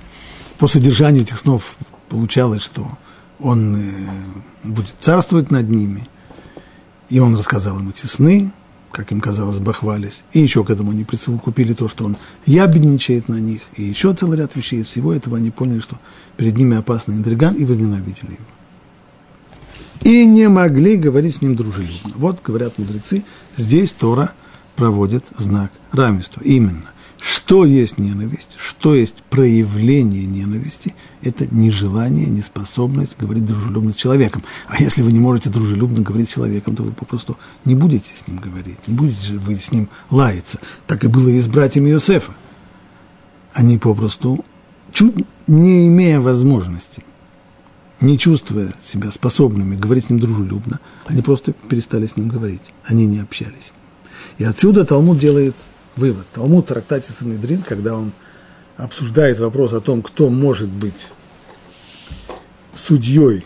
по 0.58 0.68
содержанию 0.68 1.24
этих 1.24 1.38
снов 1.38 1.78
получалось, 2.10 2.62
что 2.62 2.98
он 3.40 3.76
э, 3.76 3.92
будет 4.64 4.96
царствовать 5.00 5.52
над 5.52 5.70
ними, 5.70 6.08
и 7.10 7.20
он 7.20 7.36
рассказал 7.36 7.80
им 7.80 7.90
эти 7.90 8.06
сны, 8.06 8.52
как 8.92 9.12
им 9.12 9.22
казалось, 9.22 9.60
бахвались, 9.60 10.24
и 10.34 10.40
еще 10.40 10.64
к 10.64 10.70
этому 10.70 10.92
они 10.92 11.04
присовокупили 11.04 11.74
то, 11.74 11.88
что 11.88 12.06
он 12.06 12.18
ябедничает 12.46 13.30
на 13.30 13.40
них, 13.40 13.62
и 13.76 13.84
еще 13.84 14.14
целый 14.14 14.38
ряд 14.38 14.56
вещей. 14.56 14.82
Из 14.82 14.88
всего 14.88 15.14
этого 15.14 15.38
они 15.38 15.52
поняли, 15.52 15.80
что 15.80 15.98
перед 16.36 16.58
ними 16.58 16.78
опасный 16.78 17.16
интриган, 17.16 17.54
и 17.56 17.66
возненавидели 17.66 18.32
его 18.32 18.58
и 20.08 20.26
не 20.26 20.48
могли 20.48 20.96
говорить 20.96 21.36
с 21.36 21.42
ним 21.42 21.56
дружелюбно. 21.56 22.14
Вот, 22.16 22.42
говорят 22.44 22.78
мудрецы, 22.78 23.26
здесь 23.56 23.92
Тора 23.92 24.32
проводит 24.76 25.26
знак 25.38 25.72
равенства. 25.92 26.42
Именно, 26.44 26.92
что 27.20 27.66
есть 27.66 27.98
ненависть, 27.98 28.58
что 28.58 28.94
есть 28.94 29.24
проявление 29.30 30.26
ненависти, 30.26 30.94
это 31.22 31.48
нежелание, 31.54 32.28
неспособность 32.28 33.18
говорить 33.18 33.46
дружелюбно 33.46 33.92
с 33.92 33.96
человеком. 33.96 34.44
А 34.68 34.82
если 34.82 35.02
вы 35.02 35.12
не 35.12 35.20
можете 35.20 35.50
дружелюбно 35.50 36.02
говорить 36.02 36.30
с 36.30 36.34
человеком, 36.34 36.76
то 36.76 36.84
вы 36.84 36.92
попросту 36.92 37.38
не 37.66 37.76
будете 37.76 38.10
с 38.14 38.28
ним 38.28 38.38
говорить, 38.38 38.88
не 38.88 38.94
будете 38.94 39.34
вы 39.34 39.56
с 39.56 39.72
ним 39.72 39.90
лаяться. 40.10 40.60
Так 40.86 41.04
и 41.04 41.08
было 41.08 41.30
и 41.30 41.40
с 41.40 41.48
братьями 41.48 41.90
Иосифа. 41.90 42.34
Они 43.54 43.78
попросту, 43.78 44.46
чуть 44.94 45.26
не 45.48 45.88
имея 45.88 46.20
возможности 46.20 47.04
не 48.00 48.18
чувствуя 48.18 48.74
себя 48.84 49.12
способными 49.12 49.76
говорить 49.76 50.06
с 50.06 50.10
ним 50.10 50.20
дружелюбно, 50.20 50.80
они 51.06 51.22
просто 51.22 51.54
перестали 51.54 52.06
с 52.06 52.16
ним 52.16 52.28
говорить, 52.28 52.62
они 52.84 53.06
не 53.06 53.20
общались 53.20 53.54
с 53.54 53.72
ним. 53.72 53.82
И 54.38 54.44
отсюда 54.44 54.86
Талмуд 54.86 55.18
делает 55.18 55.56
вывод. 55.98 56.26
Талмуд 56.34 56.68
трактате 56.68 57.12
Санедрин, 57.12 57.62
когда 57.62 57.96
он 57.96 58.12
обсуждает 58.78 59.40
вопрос 59.40 59.74
о 59.74 59.82
том, 59.82 60.02
кто 60.02 60.30
может 60.30 60.70
быть 60.70 61.08
судьей, 62.74 63.46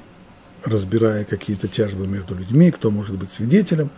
разбирая 0.64 1.24
какие-то 1.24 1.68
тяжбы 1.68 2.06
между 2.08 2.36
людьми, 2.36 2.72
кто 2.72 2.92
может 2.92 3.16
быть 3.16 3.32
свидетелем, 3.32 3.90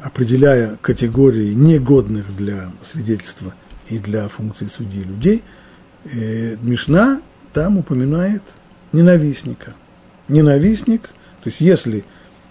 определяя 0.00 0.76
категории 0.76 1.54
негодных 1.54 2.36
для 2.36 2.72
свидетельства 2.84 3.54
и 3.88 3.98
для 3.98 4.28
функции 4.28 4.66
судьи 4.66 5.02
людей, 5.02 5.42
Мишна 6.04 7.22
там 7.52 7.78
упоминает– 7.78 8.42
ненавистника. 8.92 9.74
Ненавистник, 10.28 11.02
то 11.42 11.48
есть 11.48 11.60
если 11.60 12.04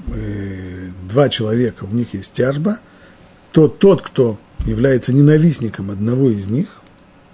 э, 0.07 0.89
два 1.09 1.29
человека, 1.29 1.85
у 1.85 1.93
них 1.93 2.13
есть 2.13 2.33
тяжба, 2.33 2.79
то 3.51 3.67
тот, 3.67 4.01
кто 4.01 4.39
является 4.65 5.13
ненавистником 5.13 5.91
одного 5.91 6.29
из 6.29 6.47
них, 6.47 6.67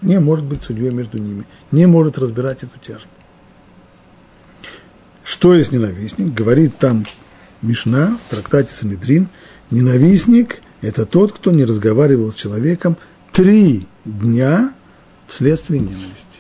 не 0.02 0.20
может 0.20 0.46
быть 0.46 0.62
судьей 0.62 0.92
между 0.92 1.18
ними, 1.18 1.46
не 1.72 1.86
может 1.86 2.18
разбирать 2.18 2.64
эту 2.64 2.80
тяжбу. 2.80 3.10
Что 5.24 5.54
есть 5.54 5.72
ненавистник? 5.72 6.34
Говорит 6.34 6.78
там 6.78 7.06
Мишна 7.62 8.18
в 8.28 8.32
трактате 8.32 8.74
Санедрин, 8.74 9.30
ненавистник– 9.72 10.62
это 10.82 11.06
тот, 11.06 11.34
кто 11.34 11.52
не 11.52 11.66
разговаривал 11.66 12.32
с 12.32 12.36
человеком 12.36 12.98
три 13.32 13.88
дня 14.06 14.74
вследствие 15.28 15.80
ненависти. 15.80 16.40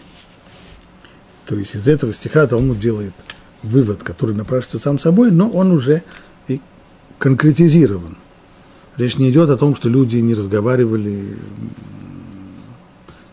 То 1.46 1.56
есть 1.56 1.76
из 1.76 1.88
этого 1.88 2.14
стиха 2.14 2.46
Талмуд 2.48 2.80
делает 2.80 3.14
вывод, 3.64 4.04
который 4.04 4.36
напрашивается 4.36 4.80
сам 4.80 5.00
собой, 5.00 5.32
но 5.32 5.50
он 5.50 5.72
уже 5.72 6.04
и 6.48 6.62
конкретизирован. 7.18 8.18
Речь 8.98 9.18
не 9.18 9.30
идет 9.30 9.50
о 9.50 9.58
том, 9.58 9.76
что 9.76 9.90
люди 9.90 10.18
не 10.18 10.34
разговаривали 10.34 11.38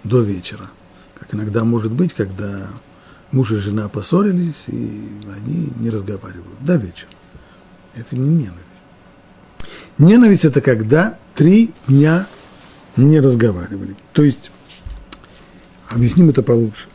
до 0.04 0.20
вечера. 0.20 0.70
Как 1.18 1.34
иногда 1.34 1.64
может 1.64 1.92
быть, 1.92 2.12
когда 2.12 2.68
муж 3.30 3.52
и 3.52 3.56
жена 3.56 3.88
поссорились, 3.88 4.64
и 4.68 5.08
они 5.34 5.72
не 5.76 5.88
разговаривают 5.88 6.62
до 6.62 6.76
вечера. 6.76 7.10
Это 7.94 8.16
не 8.16 8.28
ненависть. 8.28 8.60
Ненависть– 9.96 10.44
это 10.46 10.60
когда 10.60 11.18
три 11.34 11.72
дня 11.88 12.26
не 12.96 13.20
разговаривали. 13.20 13.96
То 14.12 14.22
есть, 14.22 14.50
объясним 15.88 16.28
это 16.28 16.42
получше. 16.42 16.88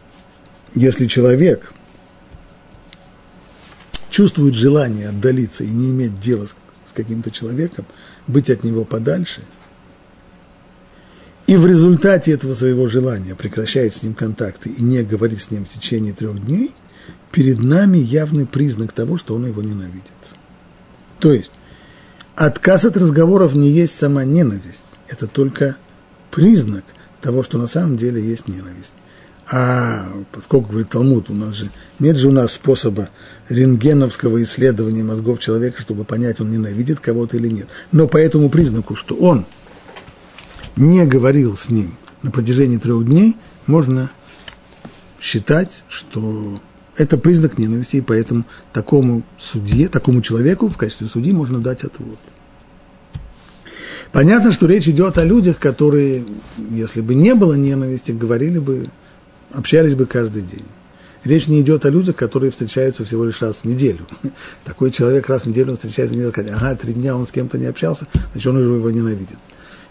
Если 0.76 1.08
человек 1.08 1.74
чувствует 4.10 4.54
желание 4.54 5.10
отдалиться 5.10 5.64
и 5.64 5.72
не 5.72 5.90
иметь 5.90 6.20
дела 6.20 6.46
с, 6.46 6.56
каким-то 6.94 7.32
человеком, 7.32 7.86
быть 8.30 8.50
от 8.50 8.64
него 8.64 8.86
подальше, 8.86 9.44
и 11.50 11.58
в 11.58 11.66
результате 11.66 12.32
этого 12.32 12.54
своего 12.54 12.88
желания 12.88 13.34
прекращает 13.34 13.94
с 13.94 14.04
ним 14.04 14.14
контакты 14.14 14.70
и 14.70 14.84
не 14.84 15.02
говорит 15.02 15.42
с 15.42 15.50
ним 15.50 15.66
в 15.66 15.70
течение 15.70 16.14
трех 16.14 16.46
дней, 16.46 16.76
перед 17.32 17.60
нами 17.60 17.98
явный 17.98 18.46
признак 18.46 18.94
того, 18.94 19.18
что 19.18 19.34
он 19.34 19.48
его 19.48 19.64
ненавидит. 19.64 20.14
То 21.20 21.34
есть, 21.34 21.52
отказ 22.36 22.86
от 22.86 22.98
разговоров 22.98 23.56
не 23.56 23.72
есть 23.72 23.98
сама 23.98 24.26
ненависть, 24.26 24.86
это 25.08 25.26
только 25.26 25.78
признак 26.30 26.84
того, 27.20 27.42
что 27.42 27.58
на 27.58 27.66
самом 27.66 27.98
деле 27.98 28.22
есть 28.22 28.48
ненависть. 28.48 28.94
А 29.52 30.06
поскольку, 30.32 30.70
говорит 30.70 30.90
Талмуд, 30.90 31.30
у 31.32 31.34
нас 31.34 31.56
же 31.56 31.72
нет 31.98 32.18
же 32.18 32.28
у 32.28 32.32
нас 32.32 32.52
способа 32.52 33.10
рентгеновского 33.50 34.44
исследования 34.44 35.04
мозгов 35.04 35.40
человека, 35.40 35.82
чтобы 35.82 36.04
понять, 36.04 36.40
он 36.40 36.52
ненавидит 36.52 37.00
кого-то 37.00 37.38
или 37.38 37.48
нет. 37.48 37.68
Но 37.92 38.08
по 38.08 38.18
этому 38.18 38.50
признаку, 38.50 38.96
что 38.96 39.16
он 39.16 39.46
не 40.76 41.04
говорил 41.06 41.58
с 41.58 41.70
ним 41.70 41.98
на 42.22 42.30
протяжении 42.30 42.78
трех 42.78 43.06
дней, 43.06 43.38
можно 43.66 44.12
считать, 45.20 45.84
что 45.90 46.62
это 46.96 47.18
признак 47.18 47.58
ненависти, 47.58 47.98
и 47.98 48.02
поэтому 48.02 48.46
такому 48.72 49.24
судье, 49.40 49.88
такому 49.88 50.22
человеку 50.22 50.70
в 50.70 50.78
качестве 50.78 51.08
судьи 51.08 51.32
можно 51.32 51.60
дать 51.60 51.84
отвод. 51.84 52.20
Понятно, 54.12 54.54
что 54.54 54.68
речь 54.68 54.88
идет 54.88 55.18
о 55.18 55.24
людях, 55.24 55.58
которые, 55.58 56.26
если 56.72 57.02
бы 57.02 57.16
не 57.16 57.34
было 57.34 57.54
ненависти, 57.54 58.12
говорили 58.12 58.60
бы 58.60 58.90
общались 59.52 59.96
бы 59.96 60.06
каждый 60.06 60.42
день. 60.42 60.66
Речь 61.24 61.48
не 61.48 61.60
идет 61.62 61.86
о 61.86 61.90
людях, 61.90 62.16
которые 62.16 62.52
встречаются 62.52 63.04
всего 63.04 63.26
лишь 63.26 63.42
раз 63.42 63.58
в 63.58 63.66
неделю. 63.66 64.08
Такой 64.64 64.92
человек 64.92 65.28
раз 65.28 65.44
в 65.44 65.48
неделю 65.48 65.76
встречается 65.76 66.16
не 66.16 66.24
ага, 66.24 66.76
три 66.76 66.94
дня 66.94 67.16
он 67.16 67.28
с 67.28 67.32
кем-то 67.32 67.58
не 67.58 67.66
общался, 67.66 68.08
значит, 68.32 68.48
он 68.48 68.58
уже 68.58 68.74
его 68.76 68.90
ненавидит. 68.90 69.38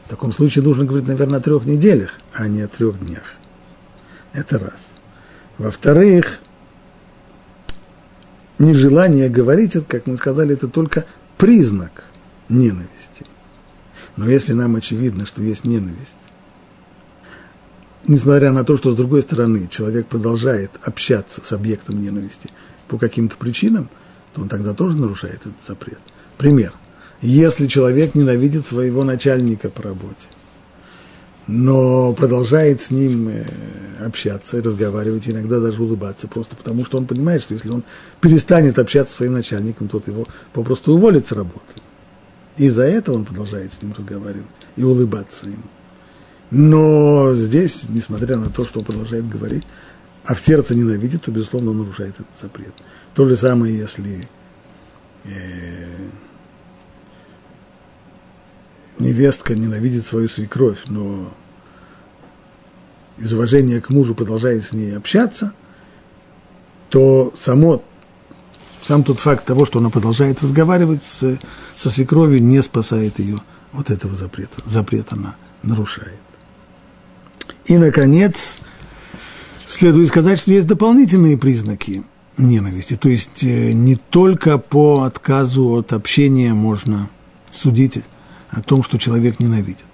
В 0.05 0.09
таком 0.09 0.33
случае 0.33 0.65
нужно 0.65 0.87
говорить, 0.87 1.07
наверное, 1.07 1.39
о 1.39 1.43
трех 1.43 1.67
неделях, 1.67 2.13
а 2.33 2.49
не 2.49 2.63
о 2.63 2.69
трех 2.69 2.99
днях. 3.05 3.35
Это 4.33 4.59
раз. 4.59 4.93
Во-вторых, 5.59 6.41
нежелание 8.59 9.29
говорить, 9.29 9.77
как 9.87 10.07
мы 10.07 10.17
сказали, 10.17 10.55
это 10.55 10.69
только 10.69 11.05
признак 11.37 12.05
ненависти. 12.49 13.27
Но 14.17 14.29
если 14.29 14.55
нам 14.55 14.77
очевидно, 14.77 15.27
что 15.27 15.43
есть 15.43 15.65
ненависть, 15.65 16.17
несмотря 18.09 18.51
на 18.53 18.65
то, 18.65 18.77
что 18.77 18.93
с 18.93 18.97
другой 18.97 19.23
стороны 19.23 19.69
человек 19.69 20.07
продолжает 20.07 20.73
общаться 20.83 21.41
с 21.45 21.53
объектом 21.53 22.01
ненависти 22.01 22.51
по 22.89 22.99
каким-то 22.99 23.37
причинам, 23.37 23.89
то 24.35 24.41
он 24.43 24.49
тогда 24.49 24.75
тоже 24.75 24.99
нарушает 24.99 25.41
этот 25.41 25.63
запрет. 25.67 26.01
Пример. 26.37 26.73
Если 27.21 27.67
человек 27.67 28.15
ненавидит 28.15 28.67
своего 28.67 29.05
начальника 29.05 29.69
по 29.69 29.83
работе, 29.83 30.29
но 31.47 32.13
продолжает 32.13 32.83
с 32.83 32.91
ним 32.91 33.29
э, 33.29 33.45
общаться 34.05 34.63
разговаривать, 34.63 35.29
иногда 35.29 35.61
даже 35.61 35.83
улыбаться, 35.83 36.29
просто 36.29 36.55
потому 36.55 36.85
что 36.85 36.99
он 36.99 37.07
понимает, 37.07 37.43
что 37.43 37.55
если 37.55 37.71
он 37.71 37.85
перестанет 38.21 38.79
общаться 38.79 39.15
с 39.15 39.17
своим 39.17 39.33
начальником, 39.33 39.89
тот 39.89 40.07
его 40.07 40.27
попросту 40.53 40.93
уволит 40.93 41.27
с 41.27 41.33
работы. 41.33 41.81
И 42.59 42.69
за 42.69 42.83
это 42.83 43.13
он 43.13 43.25
продолжает 43.25 43.73
с 43.73 43.83
ним 43.83 43.95
разговаривать 43.97 44.47
и 44.77 44.85
улыбаться 44.85 45.47
ему. 45.47 45.63
Но 46.51 47.35
здесь, 47.35 47.85
несмотря 47.89 48.37
на 48.37 48.51
то, 48.51 48.65
что 48.65 48.81
он 48.81 48.85
продолжает 48.85 49.29
говорить, 49.29 49.65
а 50.25 50.35
в 50.35 50.41
сердце 50.41 50.75
ненавидит, 50.75 51.23
то, 51.23 51.31
безусловно, 51.31 51.71
он 51.71 51.79
нарушает 51.79 52.15
этот 52.15 52.27
запрет. 52.41 52.75
То 53.15 53.25
же 53.27 53.37
самое, 53.37 53.77
если 53.77 54.29
э, 55.25 56.11
невестка 58.99 59.55
ненавидит 59.55 60.07
свою 60.07 60.29
свекровь, 60.29 60.85
но 60.87 61.35
из 63.19 63.33
уважения 63.33 63.81
к 63.81 63.91
мужу 63.91 64.15
продолжает 64.15 64.65
с 64.65 64.73
ней 64.73 64.97
общаться, 64.97 65.53
то 66.89 67.33
само, 67.37 67.83
сам 68.83 69.05
тот 69.05 69.21
факт 69.21 69.45
того, 69.45 69.67
что 69.67 69.81
она 69.81 69.91
продолжает 69.91 70.43
разговаривать 70.43 71.05
с, 71.05 71.39
со 71.77 71.91
свекровью, 71.91 72.43
не 72.43 72.63
спасает 72.63 73.19
ее 73.19 73.41
от 73.73 73.91
этого 73.91 74.15
запрета. 74.15 74.63
Запрет 74.65 75.13
она 75.13 75.37
нарушает. 75.63 76.21
И, 77.69 77.77
наконец, 77.77 78.59
следует 79.67 80.09
сказать, 80.09 80.41
что 80.41 80.51
есть 80.51 80.67
дополнительные 80.67 81.37
признаки 81.37 82.03
ненависти. 82.39 82.97
То 82.97 83.11
есть 83.11 83.45
э, 83.45 83.73
не 83.73 83.97
только 83.97 84.57
по 84.57 85.03
отказу 85.03 85.77
от 85.77 85.93
общения 85.93 86.55
можно 86.55 87.11
судить 87.51 88.01
о 88.51 88.63
том, 88.63 88.83
что 88.83 88.99
человек 88.99 89.39
ненавидит. 89.39 89.85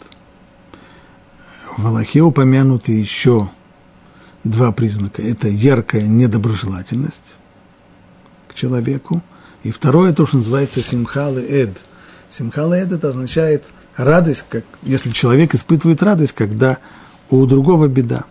В 1.76 1.84
Аллахе 1.86 2.20
упомянуты 2.20 2.92
еще 2.92 3.50
два 4.44 4.70
признака. 4.70 5.22
Это 5.22 5.48
яркая 5.48 6.06
недоброжелательность 6.06 7.36
к 8.46 8.54
человеку. 8.54 9.20
И 9.64 9.72
второе, 9.72 10.12
то, 10.12 10.26
что 10.26 10.36
называется 10.36 10.80
симхалы 10.80 11.40
эд. 11.42 11.76
Симхалы 12.30 12.76
эд 12.76 12.92
это 12.92 13.08
означает 13.08 13.64
радость, 13.96 14.44
как, 14.48 14.64
если 14.82 15.10
человек 15.10 15.54
испытывает 15.54 16.02
радость, 16.04 16.34
когда 16.34 16.78
у 17.30 17.46
другого 17.46 17.88
беда. 17.88 18.24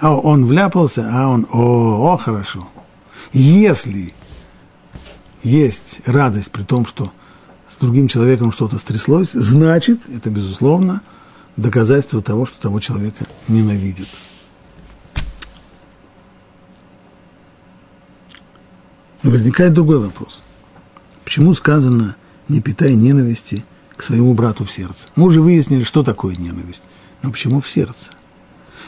А 0.00 0.16
он 0.16 0.46
вляпался, 0.46 1.08
а 1.12 1.28
он, 1.28 1.46
о, 1.52 2.12
о, 2.12 2.16
хорошо. 2.16 2.68
Если 3.32 4.14
есть 5.42 6.00
радость 6.06 6.50
при 6.50 6.62
том, 6.62 6.86
что 6.86 7.12
с 7.68 7.80
другим 7.80 8.08
человеком 8.08 8.52
что-то 8.52 8.78
стряслось, 8.78 9.32
значит, 9.32 10.00
это, 10.08 10.30
безусловно, 10.30 11.02
доказательство 11.56 12.22
того, 12.22 12.46
что 12.46 12.60
того 12.60 12.80
человека 12.80 13.26
ненавидит. 13.48 14.08
Но 19.22 19.30
возникает 19.30 19.72
другой 19.72 20.00
вопрос. 20.00 20.42
Почему 21.24 21.54
сказано 21.54 22.16
«не 22.48 22.60
питай 22.60 22.94
ненависти 22.94 23.64
к 23.96 24.02
своему 24.02 24.34
брату 24.34 24.64
в 24.64 24.72
сердце»? 24.72 25.08
Мы 25.14 25.26
уже 25.26 25.40
выяснили, 25.40 25.84
что 25.84 26.02
такое 26.02 26.34
ненависть. 26.34 26.82
Но 27.22 27.30
почему 27.30 27.60
в 27.60 27.68
сердце? 27.68 28.10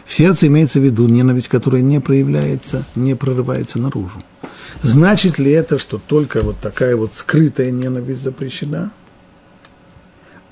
В 0.05 0.15
сердце 0.15 0.49
имеется 0.49 0.81
в 0.81 0.85
виду 0.85 1.09
ненависть, 1.09 1.49
которая 1.49 1.83
не 1.83 2.01
проявляется, 2.01 2.85
не 2.95 3.15
прорывается 3.15 3.79
наружу. 3.79 4.23
Значит 4.83 5.39
ли 5.39 5.51
это, 5.51 5.79
что 5.79 5.99
только 5.99 6.43
вот 6.43 6.59
такая 6.61 6.97
вот 6.97 7.15
скрытая 7.15 7.71
ненависть 7.71 8.23
запрещена? 8.23 8.93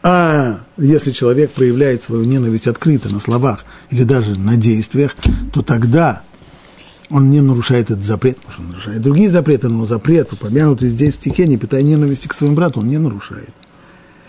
А 0.03 0.61
если 0.79 1.13
человек 1.13 1.53
проявляет 1.53 2.03
свою 2.03 2.25
ненависть 2.25 2.67
открыто 2.67 3.13
на 3.13 3.21
словах 3.21 3.65
или 3.91 4.05
даже 4.05 4.39
на 4.39 4.57
действиях, 4.57 5.15
то 5.53 5.63
тогда 5.63 6.23
он 7.11 7.31
не 7.31 7.41
нарушает 7.41 7.91
этот 7.91 8.05
запрет, 8.05 8.39
может, 8.45 8.61
он 8.61 8.69
нарушает 8.71 9.03
другие 9.03 9.31
запреты, 9.31 9.69
но 9.69 9.85
запрет, 9.85 10.33
упомянутый 10.33 10.89
здесь 10.89 11.15
в 11.15 11.17
стихе, 11.17 11.47
не 11.47 11.59
питая 11.59 11.83
ненависти 11.83 12.27
к 12.27 12.35
своему 12.35 12.57
брату, 12.57 12.81
он 12.81 12.89
не 12.89 12.99
нарушает. 12.99 13.53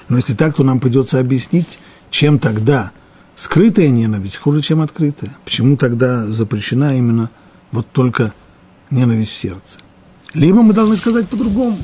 Но 0.09 0.17
если 0.17 0.33
так, 0.33 0.53
то 0.53 0.63
нам 0.63 0.79
придется 0.79 1.19
объяснить, 1.19 1.79
чем 2.09 2.39
тогда– 2.39 2.91
скрытая 3.35 3.89
ненависть 3.89 4.37
хуже, 4.37 4.61
чем 4.61 4.81
открытая. 4.81 5.35
Почему 5.45 5.77
тогда 5.77 6.25
запрещена 6.27 6.97
именно 6.97 7.29
вот 7.71 7.87
только 7.91 8.33
ненависть 8.89 9.31
в 9.31 9.37
сердце? 9.37 9.79
Либо 10.33 10.61
мы 10.61 10.73
должны 10.73 10.97
сказать 10.97 11.27
по-другому. 11.27 11.77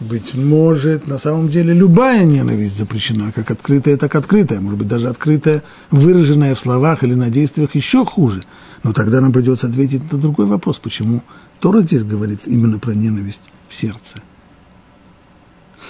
Быть 0.00 0.34
может, 0.34 1.06
на 1.06 1.18
самом 1.18 1.50
деле 1.50 1.74
любая 1.74 2.24
ненависть 2.24 2.78
запрещена, 2.78 3.32
как 3.32 3.50
открытая, 3.50 3.98
так 3.98 4.14
открытая. 4.14 4.60
Может 4.60 4.78
быть, 4.78 4.88
даже 4.88 5.08
открытая, 5.08 5.62
выраженная 5.90 6.54
в 6.54 6.60
словах 6.60 7.04
или 7.04 7.12
на 7.12 7.28
действиях 7.28 7.74
еще 7.74 8.06
хуже. 8.06 8.42
Но 8.82 8.94
тогда 8.94 9.20
нам 9.20 9.30
придется 9.30 9.66
ответить 9.66 10.10
на 10.10 10.18
другой 10.18 10.46
вопрос, 10.46 10.78
почему 10.78 11.22
Тора 11.60 11.82
здесь 11.82 12.02
говорит 12.02 12.40
именно 12.46 12.78
про 12.78 12.92
ненависть 12.92 13.42
в 13.68 13.76
сердце. 13.76 14.22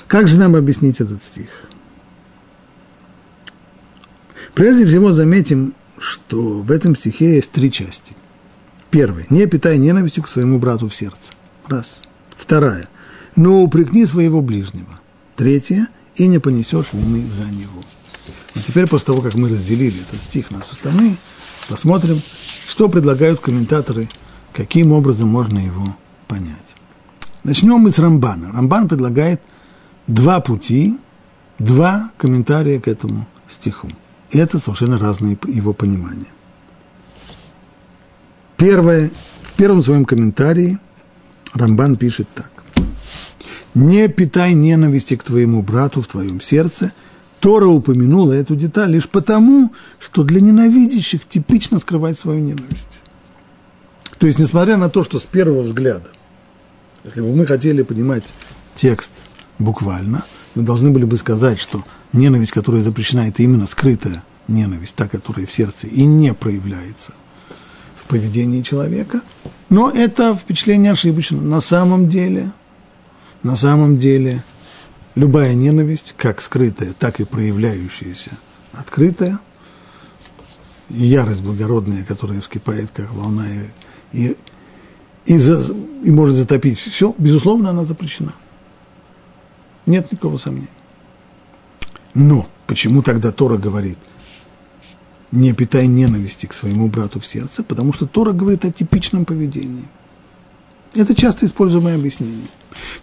Как 0.08 0.26
же 0.26 0.38
нам 0.38 0.56
объяснить 0.56 1.00
этот 1.00 1.22
стих? 1.22 1.48
Прежде 4.54 4.86
всего 4.86 5.12
заметим, 5.12 5.74
что 5.98 6.60
в 6.60 6.70
этом 6.70 6.96
стихе 6.96 7.36
есть 7.36 7.50
три 7.50 7.70
части. 7.70 8.14
Первое. 8.90 9.26
Не 9.30 9.46
питай 9.46 9.78
ненавистью 9.78 10.24
к 10.24 10.28
своему 10.28 10.58
брату 10.58 10.88
в 10.88 10.94
сердце. 10.94 11.32
Раз. 11.68 12.02
Вторая. 12.36 12.88
Но 13.36 13.62
упрекни 13.62 14.04
своего 14.04 14.42
ближнего. 14.42 15.00
Третье. 15.36 15.88
И 16.16 16.26
не 16.26 16.38
понесешь 16.38 16.92
вины 16.92 17.28
за 17.30 17.44
него. 17.44 17.84
И 18.54 18.60
теперь, 18.60 18.88
после 18.88 19.06
того, 19.06 19.22
как 19.22 19.34
мы 19.34 19.48
разделили 19.48 20.00
этот 20.00 20.20
стих 20.22 20.50
на 20.50 20.60
составные, 20.60 21.16
посмотрим, 21.68 22.20
что 22.68 22.88
предлагают 22.88 23.40
комментаторы, 23.40 24.08
каким 24.52 24.92
образом 24.92 25.28
можно 25.28 25.58
его 25.58 25.96
понять. 26.26 26.74
Начнем 27.44 27.78
мы 27.78 27.92
с 27.92 27.98
Рамбана. 27.98 28.52
Рамбан 28.52 28.88
предлагает 28.88 29.40
два 30.08 30.40
пути, 30.40 30.98
два 31.58 32.10
комментария 32.18 32.80
к 32.80 32.88
этому 32.88 33.26
стиху. 33.48 33.88
И 34.30 34.38
это 34.38 34.58
совершенно 34.58 34.98
разные 34.98 35.38
его 35.46 35.72
понимания. 35.72 36.32
Первое, 38.56 39.10
в 39.42 39.52
первом 39.54 39.82
своем 39.82 40.04
комментарии 40.04 40.78
Рамбан 41.54 41.96
пишет 41.96 42.28
так. 42.34 42.50
«Не 43.74 44.08
питай 44.08 44.54
ненависти 44.54 45.16
к 45.16 45.22
твоему 45.22 45.62
брату 45.62 46.02
в 46.02 46.06
твоем 46.06 46.40
сердце». 46.40 46.92
Тора 47.40 47.66
упомянула 47.66 48.34
эту 48.34 48.54
деталь 48.54 48.90
лишь 48.90 49.08
потому, 49.08 49.72
что 49.98 50.24
для 50.24 50.42
ненавидящих 50.42 51.26
типично 51.26 51.78
скрывать 51.78 52.18
свою 52.18 52.40
ненависть. 52.40 53.00
То 54.18 54.26
есть, 54.26 54.38
несмотря 54.38 54.76
на 54.76 54.90
то, 54.90 55.04
что 55.04 55.18
с 55.18 55.22
первого 55.22 55.62
взгляда, 55.62 56.10
если 57.02 57.22
бы 57.22 57.34
мы 57.34 57.46
хотели 57.46 57.80
понимать 57.82 58.24
текст 58.76 59.10
буквально, 59.58 60.22
мы 60.54 60.64
должны 60.64 60.90
были 60.90 61.04
бы 61.04 61.16
сказать, 61.16 61.58
что 61.58 61.82
ненависть, 62.12 62.52
которая 62.52 62.82
запрещена, 62.82 63.28
это 63.28 63.42
именно 63.42 63.66
скрытая 63.66 64.24
ненависть, 64.48 64.94
та, 64.94 65.08
которая 65.08 65.46
в 65.46 65.52
сердце 65.52 65.86
и 65.86 66.04
не 66.04 66.34
проявляется 66.34 67.12
в 67.96 68.06
поведении 68.06 68.62
человека. 68.62 69.22
Но 69.68 69.90
это 69.90 70.34
впечатление 70.34 70.92
ошибочно. 70.92 71.40
На 71.40 71.60
самом 71.60 72.08
деле, 72.08 72.52
на 73.42 73.56
самом 73.56 73.98
деле, 73.98 74.42
любая 75.14 75.54
ненависть, 75.54 76.14
как 76.16 76.42
скрытая, 76.42 76.92
так 76.98 77.20
и 77.20 77.24
проявляющаяся, 77.24 78.32
открытая, 78.72 79.38
ярость 80.88 81.42
благородная, 81.42 82.04
которая 82.04 82.40
вскипает, 82.40 82.90
как 82.92 83.12
волна, 83.12 83.46
и, 84.12 84.36
и, 85.24 85.38
за, 85.38 85.72
и 86.02 86.10
может 86.10 86.36
затопить 86.36 86.78
все, 86.78 87.14
безусловно, 87.16 87.70
она 87.70 87.84
запрещена. 87.84 88.34
Нет 89.86 90.10
никакого 90.10 90.38
сомнения. 90.38 90.68
Но 92.14 92.48
почему 92.66 93.02
тогда 93.02 93.32
Тора 93.32 93.56
говорит, 93.56 93.98
не 95.32 95.52
питай 95.52 95.86
ненависти 95.86 96.46
к 96.46 96.52
своему 96.52 96.88
брату 96.88 97.20
в 97.20 97.26
сердце, 97.26 97.62
потому 97.62 97.92
что 97.92 98.06
Тора 98.06 98.32
говорит 98.32 98.64
о 98.64 98.72
типичном 98.72 99.24
поведении. 99.24 99.84
Это 100.94 101.14
часто 101.14 101.46
используемое 101.46 101.94
объяснение. 101.94 102.48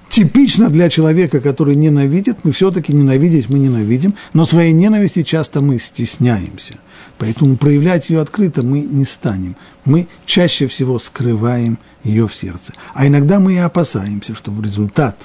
Типично 0.10 0.70
для 0.70 0.90
человека, 0.90 1.40
который 1.40 1.76
ненавидит, 1.76 2.44
мы 2.44 2.52
все-таки 2.52 2.92
ненавидеть 2.92 3.50
мы 3.50 3.60
ненавидим, 3.60 4.16
но 4.34 4.46
своей 4.46 4.74
ненависти 4.74 5.24
часто 5.24 5.62
мы 5.62 5.80
стесняемся. 5.80 6.76
Поэтому 7.18 7.56
проявлять 7.56 8.10
ее 8.10 8.20
открыто 8.20 8.62
мы 8.64 8.82
не 8.82 9.06
станем. 9.06 9.56
Мы 9.86 10.08
чаще 10.26 10.68
всего 10.68 11.00
скрываем 11.00 11.78
ее 12.04 12.28
в 12.28 12.36
сердце. 12.36 12.74
А 12.94 13.08
иногда 13.08 13.40
мы 13.40 13.54
и 13.54 13.58
опасаемся, 13.58 14.36
что 14.36 14.52
в 14.52 14.62
результат 14.62 15.18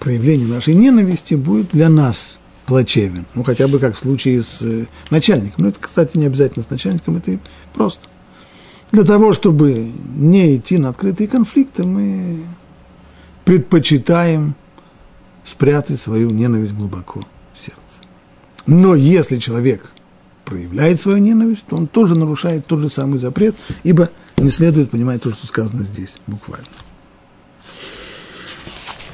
проявления 0.00 0.46
нашей 0.46 0.74
ненависти 0.74 1.34
будет 1.34 1.70
для 1.70 1.88
нас 1.88 2.37
плачевен. 2.68 3.24
Ну, 3.34 3.42
хотя 3.42 3.66
бы 3.66 3.78
как 3.78 3.96
в 3.96 3.98
случае 3.98 4.42
с 4.42 4.58
э, 4.60 4.84
начальником. 5.10 5.64
Ну, 5.64 5.68
это, 5.70 5.78
кстати, 5.80 6.18
не 6.18 6.26
обязательно 6.26 6.62
с 6.62 6.68
начальником, 6.68 7.16
это 7.16 7.38
просто. 7.72 8.06
Для 8.92 9.04
того, 9.04 9.32
чтобы 9.32 9.90
не 10.14 10.56
идти 10.56 10.76
на 10.76 10.90
открытые 10.90 11.28
конфликты, 11.28 11.84
мы 11.84 12.44
предпочитаем 13.46 14.54
спрятать 15.44 15.98
свою 15.98 16.28
ненависть 16.30 16.74
глубоко 16.74 17.24
в 17.54 17.58
сердце. 17.58 18.02
Но 18.66 18.94
если 18.94 19.38
человек 19.38 19.90
проявляет 20.44 21.00
свою 21.00 21.18
ненависть, 21.18 21.64
то 21.66 21.76
он 21.76 21.86
тоже 21.86 22.16
нарушает 22.16 22.66
тот 22.66 22.80
же 22.80 22.90
самый 22.90 23.18
запрет, 23.18 23.56
ибо 23.82 24.10
не 24.36 24.50
следует 24.50 24.90
понимать 24.90 25.22
то, 25.22 25.30
что 25.30 25.46
сказано 25.46 25.84
здесь 25.84 26.16
буквально. 26.26 26.66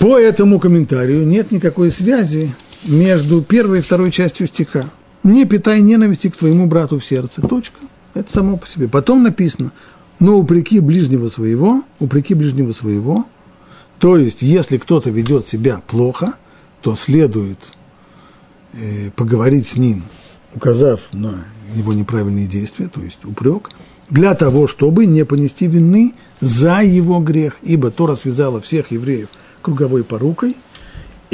По 0.01 0.19
этому 0.19 0.59
комментарию 0.59 1.25
нет 1.25 1.53
никакой 1.53 1.93
связи 1.93 2.53
между 2.85 3.43
первой 3.43 3.79
и 3.79 3.83
второй 3.83 4.11
частью 4.11 4.47
стиха. 4.47 4.85
Не 5.23 5.45
питай 5.45 5.81
ненависти 5.81 6.29
к 6.29 6.37
твоему 6.37 6.67
брату 6.67 6.99
в 6.99 7.05
сердце. 7.05 7.41
Точка. 7.41 7.79
Это 8.15 8.33
само 8.33 8.57
по 8.57 8.67
себе. 8.67 8.89
Потом 8.89 9.23
написано, 9.23 9.73
но 10.21 10.39
упреки 10.39 10.81
ближнего 10.81 11.29
своего, 11.29 11.83
упреки 11.99 12.35
ближнего 12.35 12.73
своего, 12.73 13.27
то 13.99 14.17
есть, 14.17 14.43
если 14.43 14.79
кто-то 14.79 15.11
ведет 15.11 15.49
себя 15.49 15.81
плохо, 15.87 16.35
то 16.83 16.95
следует 16.95 17.59
э, 18.75 19.11
поговорить 19.17 19.67
с 19.67 19.77
ним, 19.77 20.03
указав 20.55 21.01
на 21.13 21.45
его 21.75 21.93
неправильные 21.93 22.47
действия, 22.47 22.89
то 22.89 23.01
есть 23.01 23.25
упрек, 23.25 23.71
для 24.11 24.35
того, 24.35 24.69
чтобы 24.69 25.07
не 25.07 25.25
понести 25.25 25.67
вины 25.67 26.15
за 26.41 26.83
его 26.83 27.21
грех, 27.21 27.57
ибо 27.63 27.91
Тора 27.91 28.15
связала 28.15 28.61
всех 28.61 28.91
евреев 28.91 29.29
круговой 29.63 30.05
порукой– 30.05 30.57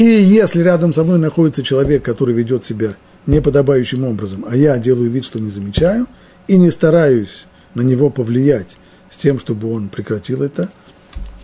и 0.01 0.05
если 0.05 0.63
рядом 0.63 0.95
со 0.95 1.05
мной 1.05 1.19
находится 1.19 1.63
человек, 1.63 2.03
который 2.03 2.35
ведет 2.35 2.65
себя 2.65 2.97
неподобающим 3.27 4.03
образом, 4.07 4.47
а 4.49 4.57
я 4.57 4.79
делаю 4.79 5.11
вид, 5.11 5.27
что 5.27 5.39
не 5.39 5.51
замечаю, 5.51 6.07
и 6.49 6.57
не 6.57 6.71
стараюсь 6.71 7.45
на 7.75 7.83
него 7.83 8.09
повлиять 8.09 8.79
с 9.11 9.19
тем, 9.19 9.39
чтобы 9.39 9.71
он 9.71 9.91
прекратил 9.91 10.43
это 10.43 10.71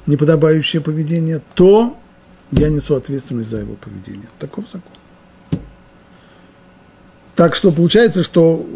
неподобающее 0.07 0.80
поведение, 0.80 1.42
то 1.54 1.98
я 2.50 2.70
несу 2.70 2.94
ответственность 2.94 3.50
за 3.50 3.59
его 3.59 3.74
поведение. 3.74 4.28
Таков 4.38 4.64
закон. 4.72 5.61
Так 7.34 7.54
что 7.57 7.70
получается, 7.72 8.22
что 8.22 8.66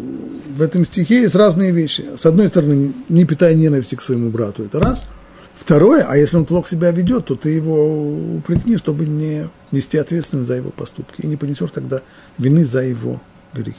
в 0.55 0.61
этом 0.61 0.85
стихе 0.85 1.21
есть 1.23 1.33
разные 1.33 1.71
вещи. 1.71 2.05
С 2.15 2.27
одной 2.27 2.49
стороны, 2.49 2.93
не 3.09 3.25
питая 3.25 3.55
ненависти 3.55 3.95
к 3.95 4.03
своему 4.03 4.29
брату, 4.29 4.61
это 4.61 4.79
раз– 4.79 5.05
Второе, 5.61 6.03
а 6.09 6.17
если 6.17 6.37
он 6.37 6.45
плохо 6.45 6.67
себя 6.67 6.89
ведет, 6.89 7.27
то 7.27 7.35
ты 7.35 7.49
его 7.51 8.35
упрекни, 8.37 8.77
чтобы 8.77 9.05
не 9.05 9.47
нести 9.69 9.95
ответственность 9.99 10.47
за 10.47 10.55
его 10.55 10.71
поступки. 10.71 11.21
И 11.21 11.27
не 11.27 11.37
понесешь 11.37 11.69
тогда 11.69 12.01
вины 12.39 12.65
за 12.65 12.81
его 12.81 13.21
грехи. 13.53 13.77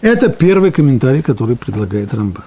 Это 0.00 0.30
первый 0.30 0.72
комментарий, 0.72 1.22
который 1.22 1.54
предлагает 1.54 2.14
Рамбан. 2.14 2.46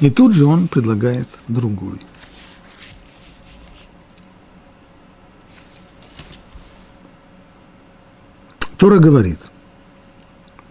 И 0.00 0.10
тут 0.10 0.34
же 0.34 0.44
он 0.44 0.68
предлагает 0.68 1.28
другой. 1.48 1.98
Тора 8.76 8.98
говорит, 8.98 9.38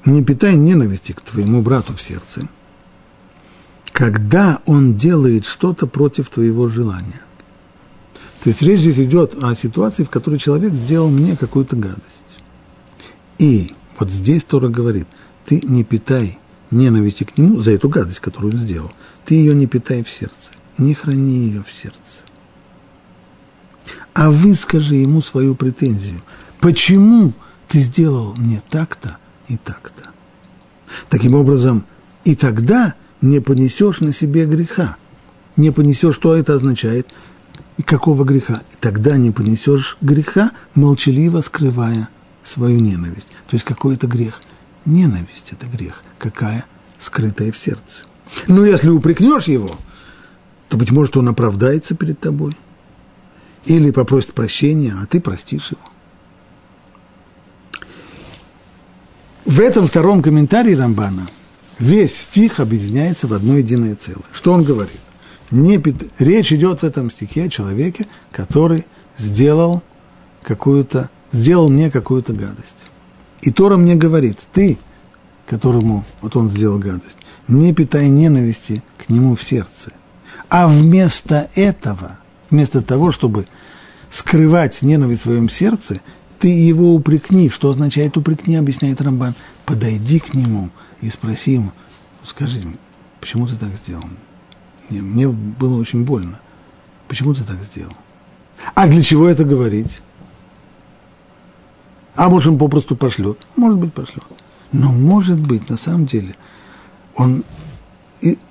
не 0.06 0.24
питай 0.24 0.56
ненависти 0.56 1.14
к 1.14 1.22
твоему 1.22 1.64
брату 1.64 1.96
в 1.96 2.02
сердце– 2.02 2.48
когда 3.94 4.60
он 4.66 4.98
делает 4.98 5.46
что-то 5.46 5.86
против 5.88 6.30
твоего 6.30 6.68
желания. 6.68 7.22
То 8.42 8.50
есть 8.50 8.62
речь 8.64 8.82
здесь 8.82 9.00
идет 9.00 9.42
о 9.42 9.56
ситуации, 9.56 10.04
в 10.04 10.10
которой 10.10 10.40
человек 10.40 10.74
сделал 10.74 11.10
мне 11.10 11.38
какую-то 11.38 11.78
гадость. 11.78 12.04
И 13.38 13.74
вот 13.98 14.10
здесь 14.10 14.44
Тора 14.44 14.68
говорит, 14.68 15.08
ты 15.46 15.62
не 15.64 15.84
питай 15.84 16.40
ненависти 16.72 17.24
к 17.24 17.38
нему 17.38 17.60
за 17.60 17.72
эту 17.72 17.88
гадость, 17.88 18.20
которую 18.20 18.54
он 18.54 18.60
сделал. 18.60 18.92
Ты 19.26 19.36
ее 19.36 19.54
не 19.54 19.68
питай 19.68 20.04
в 20.04 20.10
сердце, 20.10 20.52
не 20.78 20.96
храни 20.96 21.46
ее 21.46 21.64
в 21.64 21.72
сердце. 21.72 22.26
А 24.14 24.32
выскажи 24.32 24.96
ему 24.96 25.22
свою 25.22 25.56
претензию. 25.56 26.22
Почему 26.60 27.34
ты 27.68 27.80
сделал 27.80 28.34
мне 28.36 28.62
так-то 28.70 29.18
и 29.48 29.58
так-то? 29.58 30.10
Таким 31.10 31.36
образом, 31.36 31.86
и 32.24 32.36
тогда 32.36 32.96
не 33.24 33.40
понесешь 33.40 34.02
на 34.02 34.12
себе 34.12 34.46
греха. 34.46 34.98
Не 35.56 35.72
понесешь, 35.72 36.16
что 36.16 36.36
это 36.36 36.54
означает, 36.54 37.08
и 37.78 37.82
какого 37.82 38.26
греха. 38.26 38.62
И 38.74 38.76
тогда 38.80 39.16
не 39.18 39.32
понесешь 39.32 39.98
греха, 40.02 40.52
молчаливо 40.76 41.40
скрывая 41.42 42.10
свою 42.44 42.80
ненависть. 42.80 43.30
То 43.48 43.56
есть 43.56 43.64
какой 43.64 43.96
это 43.96 44.08
грех? 44.08 44.42
Ненависть– 44.86 45.48
это 45.52 45.68
грех. 45.68 46.04
Какая? 46.20 46.66
Скрытая 47.00 47.54
в 47.54 47.58
сердце. 47.58 48.04
Но 48.48 48.66
если 48.66 48.90
упрекнешь 48.90 49.46
его, 49.46 49.72
то, 50.68 50.76
быть 50.76 50.92
может, 50.92 51.16
он 51.16 51.30
оправдается 51.30 51.96
перед 51.96 52.20
тобой. 52.20 52.58
Или 53.66 53.92
попросит 53.92 54.34
прощения, 54.34 54.96
а 55.02 55.06
ты 55.06 55.22
простишь 55.22 55.72
его. 55.72 55.82
В 59.46 59.62
этом 59.62 59.88
втором 59.88 60.22
комментарии 60.22 60.74
Рамбана– 60.74 61.28
весь 61.80 62.16
стих 62.16 62.60
объединяется 62.60 63.28
в 63.28 63.34
одно 63.34 63.58
единое 63.58 63.96
целое. 63.96 64.26
Что 64.34 64.54
он 64.54 64.64
говорит? 64.64 65.00
Не, 65.52 65.82
речь 66.20 66.52
идет 66.52 66.82
в 66.82 66.84
этом 66.84 67.12
стихе 67.12 67.44
о 67.46 67.50
человеке, 67.50 68.08
который 68.32 68.86
сделал 69.18 69.84
какую-то, 70.42 71.10
сделал 71.32 71.70
мне 71.70 71.92
какую-то 71.92 72.34
гадость. 72.34 72.90
И 73.42 73.52
Тора 73.52 73.76
мне 73.76 73.96
говорит, 73.96 74.40
ты 74.52 74.78
которому 75.46 76.06
вот 76.22 76.36
он 76.36 76.50
сделал 76.50 76.80
гадость, 76.80 77.18
не 77.48 77.74
питай 77.74 78.10
ненависти 78.10 78.84
к 78.98 79.10
нему 79.10 79.36
в 79.36 79.44
сердце. 79.44 79.92
А 80.50 80.68
вместо 80.68 81.50
этого, 81.56 82.20
вместо 82.50 82.82
того, 82.82 83.12
чтобы 83.12 83.48
скрывать 84.10 84.82
ненависть 84.82 85.22
в 85.22 85.26
своем 85.26 85.50
сердце, 85.50 86.00
ты 86.40 86.48
его 86.48 86.94
упрекни. 86.94 87.50
Что 87.50 87.70
означает 87.70 88.18
упрекни, 88.18 88.56
объясняет 88.56 89.02
Рамбан. 89.02 89.36
Подойди 89.66 90.20
к 90.20 90.34
нему 90.34 90.70
и 91.02 91.10
спроси 91.10 91.54
ему, 91.54 91.72
скажи, 92.24 92.62
почему 93.20 93.48
ты 93.48 93.56
так 93.56 93.70
сделал? 93.84 94.06
Мне, 94.90 95.02
мне 95.02 95.28
было 95.28 95.80
очень 95.80 96.04
больно. 96.04 96.40
Почему 97.08 97.34
ты 97.34 97.44
так 97.44 97.58
сделал? 97.62 97.94
А 98.76 98.88
для 98.88 99.02
чего 99.02 99.28
это 99.28 99.44
говорить? 99.44 100.02
А 102.16 102.30
может, 102.30 102.54
он 102.54 102.58
попросту 102.58 102.96
пошлет? 102.96 103.38
Может 103.56 103.80
быть, 103.80 103.94
пошлет. 103.94 104.24
Но 104.72 104.92
может 104.92 105.40
быть, 105.40 105.70
на 105.70 105.78
самом 105.78 106.06
деле, 106.06 106.36
он, 107.16 107.44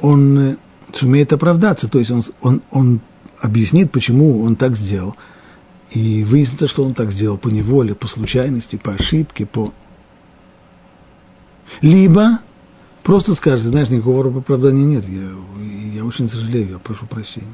он 0.00 0.38
э, 0.38 0.56
сумеет 0.92 1.32
оправдаться, 1.32 1.88
то 1.88 1.98
есть 1.98 2.10
он, 2.10 2.24
он, 2.40 2.62
он 2.70 3.00
объяснит, 3.40 3.90
почему 3.90 4.42
он 4.42 4.56
так 4.56 4.76
сделал, 4.76 5.16
и 5.90 6.24
выяснится, 6.24 6.68
что 6.68 6.84
он 6.84 6.94
так 6.94 7.10
сделал 7.12 7.38
по 7.38 7.48
неволе, 7.48 7.94
по 7.94 8.06
случайности, 8.06 8.76
по 8.76 8.94
ошибке, 8.94 9.46
по... 9.46 9.72
Либо 11.80 12.38
просто 13.02 13.34
скажет, 13.34 13.66
знаешь, 13.66 13.88
никакого 13.88 14.38
оправдания 14.38 14.84
нет, 14.84 15.04
я, 15.08 15.30
я 15.94 16.04
очень 16.04 16.28
сожалею, 16.28 16.72
я 16.72 16.78
прошу 16.78 17.06
прощения. 17.06 17.48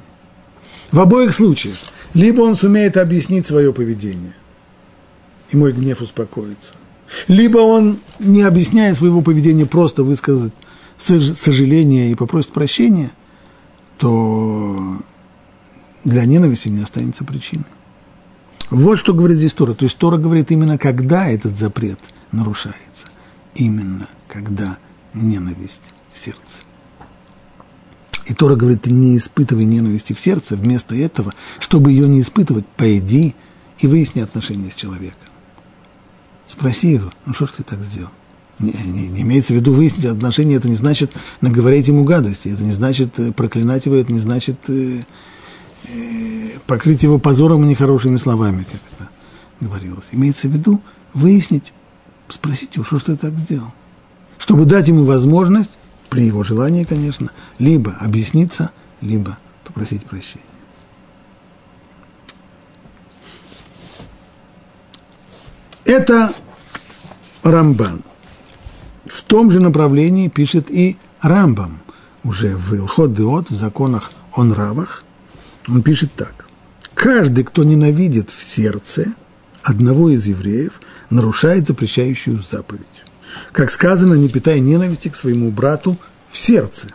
В 0.90 1.00
обоих 1.00 1.34
случаях, 1.34 1.76
либо 2.14 2.40
он 2.40 2.54
сумеет 2.54 2.96
объяснить 2.96 3.46
свое 3.46 3.72
поведение, 3.72 4.34
и 5.50 5.56
мой 5.56 5.72
гнев 5.72 6.00
успокоится, 6.00 6.74
либо 7.26 7.58
он, 7.58 7.98
не 8.18 8.42
объясняя 8.42 8.94
своего 8.94 9.22
поведения, 9.22 9.66
просто 9.66 10.02
высказать 10.02 10.52
сожаление 10.98 12.10
и 12.10 12.14
попросит 12.14 12.52
прощения, 12.52 13.12
то 13.98 14.98
для 16.04 16.24
ненависти 16.24 16.68
не 16.68 16.82
останется 16.82 17.24
причины. 17.24 17.64
Вот 18.70 18.98
что 18.98 19.14
говорит 19.14 19.38
здесь 19.38 19.52
Тора. 19.52 19.74
То 19.74 19.84
есть 19.84 19.96
Тора 19.96 20.18
говорит 20.18 20.50
именно, 20.50 20.76
когда 20.78 21.28
этот 21.28 21.58
запрет 21.58 21.98
нарушается. 22.32 23.08
Именно, 23.54 24.08
когда 24.28 24.78
ненависть 25.14 25.82
в 26.12 26.18
сердце. 26.18 26.58
И 28.26 28.34
Тора 28.34 28.56
говорит, 28.56 28.86
не 28.86 29.16
испытывай 29.16 29.64
ненависти 29.64 30.12
в 30.12 30.20
сердце, 30.20 30.54
вместо 30.54 30.94
этого, 30.94 31.32
чтобы 31.60 31.92
ее 31.92 32.06
не 32.06 32.20
испытывать, 32.20 32.66
пойди 32.66 33.34
и 33.78 33.86
выясни 33.86 34.20
отношения 34.20 34.70
с 34.70 34.74
человеком. 34.74 35.28
Спроси 36.46 36.92
его, 36.92 37.10
ну 37.24 37.32
что 37.32 37.46
ж 37.46 37.50
ты 37.58 37.62
так 37.62 37.82
сделал? 37.82 38.10
Не, 38.58 38.72
не, 38.72 39.08
не 39.08 39.22
имеется 39.22 39.52
в 39.52 39.56
виду 39.56 39.72
выяснить 39.72 40.04
отношения, 40.04 40.56
это 40.56 40.68
не 40.68 40.74
значит 40.74 41.12
наговорить 41.40 41.88
ему 41.88 42.04
гадости, 42.04 42.48
это 42.48 42.62
не 42.62 42.72
значит 42.72 43.18
э, 43.18 43.32
проклинать 43.32 43.86
его, 43.86 43.94
это 43.94 44.12
не 44.12 44.18
значит 44.18 44.56
э, 44.68 45.02
э, 45.84 46.48
покрыть 46.66 47.04
его 47.04 47.18
позором 47.18 47.64
и 47.64 47.68
нехорошими 47.68 48.16
словами, 48.16 48.64
как 48.64 48.80
это 48.92 49.10
говорилось. 49.60 50.08
Имеется 50.12 50.48
в 50.48 50.52
виду 50.52 50.82
выяснить, 51.14 51.72
спросить 52.28 52.76
его, 52.76 52.84
что 52.84 52.98
ж 52.98 53.04
ты 53.04 53.16
так 53.16 53.36
сделал. 53.38 53.72
Чтобы 54.38 54.64
дать 54.64 54.88
ему 54.88 55.04
возможность, 55.04 55.78
при 56.08 56.22
его 56.22 56.42
желании, 56.42 56.84
конечно, 56.84 57.30
либо 57.58 57.92
объясниться, 58.00 58.70
либо 59.00 59.38
попросить 59.64 60.04
прощения. 60.04 60.44
Это 65.84 66.32
Рамбан. 67.42 68.02
В 69.06 69.22
том 69.22 69.50
же 69.50 69.60
направлении 69.60 70.28
пишет 70.28 70.70
и 70.70 70.98
Рамбам, 71.20 71.80
уже 72.24 72.56
в 72.56 72.74
Илхот 72.74 73.14
Деот, 73.14 73.50
в 73.50 73.56
законах 73.56 74.12
о 74.32 74.44
нравах. 74.44 75.04
Он 75.66 75.82
пишет 75.82 76.12
так. 76.14 76.46
Каждый, 76.94 77.44
кто 77.44 77.64
ненавидит 77.64 78.30
в 78.30 78.42
сердце 78.42 79.14
одного 79.62 80.10
из 80.10 80.26
евреев, 80.26 80.80
нарушает 81.10 81.66
запрещающую 81.66 82.42
заповедь. 82.42 82.86
Как 83.52 83.70
сказано, 83.70 84.14
не 84.14 84.28
питай 84.28 84.60
ненависти 84.60 85.08
к 85.08 85.16
своему 85.16 85.50
брату 85.50 85.96
в 86.30 86.38
сердце. 86.38 86.88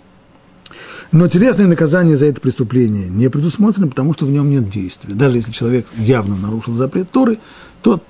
Но 1.11 1.27
телесное 1.27 1.67
наказание 1.67 2.17
за 2.17 2.25
это 2.25 2.41
преступление 2.41 3.07
не 3.07 3.29
предусмотрено, 3.29 3.87
потому 3.87 4.13
что 4.13 4.25
в 4.25 4.31
нем 4.31 4.49
нет 4.49 4.69
действия. 4.69 5.13
Даже 5.13 5.37
если 5.37 5.51
человек 5.51 5.85
явно 5.95 6.35
нарушил 6.35 6.73
запрет 6.73 7.11
Торы, 7.11 7.37
то 7.83 8.03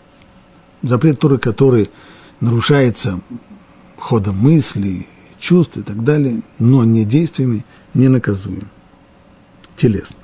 запрет 0.81 1.19
Торы, 1.19 1.37
который 1.37 1.89
нарушается 2.39 3.19
ходом 3.97 4.37
мыслей, 4.37 5.07
чувств 5.37 5.77
и 5.77 5.81
так 5.81 6.03
далее, 6.05 6.41
но 6.59 6.85
не 6.85 7.03
действиями, 7.03 7.65
не 7.93 8.07
наказуем. 8.07 8.69
Телесно. 9.75 10.17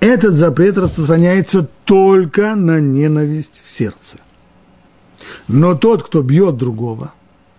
Этот 0.00 0.34
запрет 0.34 0.78
распространяется 0.78 1.68
только 1.84 2.56
на 2.56 2.80
ненависть 2.80 3.62
в 3.64 3.70
сердце. 3.70 4.18
Но 5.48 5.74
тот, 5.74 6.02
кто 6.02 6.22
бьет 6.22 6.56
другого, 6.56 7.12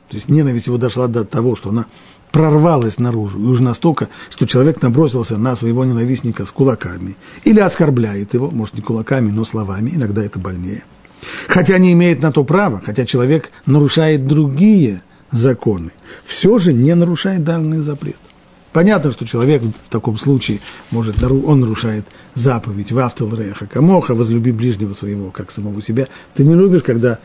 то 0.09 0.16
есть 0.16 0.30
ненависть 0.30 0.68
его 0.68 0.78
дошла 0.78 1.07
до 1.07 1.26
того, 1.26 1.55
что 1.55 1.70
она 1.70 1.86
прорвалась 2.32 2.97
наружу, 2.97 3.39
и 3.39 3.43
уже 3.43 3.61
настолько, 3.61 4.09
что 4.30 4.47
человек 4.47 4.82
набросился 4.82 5.38
на 5.38 5.55
своего 5.55 5.86
ненавистника 5.86 6.45
с 6.45 6.51
кулаками, 6.51 7.16
или 7.43 7.59
оскорбляет 7.59 8.34
его, 8.34 8.49
может, 8.49 8.76
не 8.76 8.82
кулаками, 8.82 9.30
но 9.30 9.45
словами, 9.45 9.91
иногда 9.93 10.24
это 10.24 10.39
больнее– 10.39 10.84
хотя 11.47 11.78
не 11.78 11.93
имеет 11.93 12.22
на 12.22 12.32
то 12.32 12.43
права, 12.43 12.82
хотя 12.84 13.05
человек 13.05 13.51
нарушает 13.66 14.28
другие 14.28 15.01
законы, 15.32 15.91
все 16.26 16.57
же 16.59 16.74
не 16.74 16.93
нарушает 16.95 17.43
данный 17.43 17.80
запрет. 17.80 18.18
Понятно, 18.72 19.11
что 19.11 19.26
человек 19.26 19.61
в 19.61 19.89
таком 19.89 20.18
случае 20.18 20.59
может, 20.89 21.22
он 21.22 21.59
нарушает 21.59 22.05
заповедь 22.34 22.91
в 22.91 22.97
автовреха 22.97 23.68
камоха, 23.68 24.16
возлюби 24.16 24.51
ближнего 24.51 24.95
своего, 24.95 25.30
как 25.30 25.51
самого 25.51 25.82
себя. 25.84 26.07
Ты 26.34 26.43
не 26.43 26.55
любишь, 26.55 26.82
когда 26.82 27.20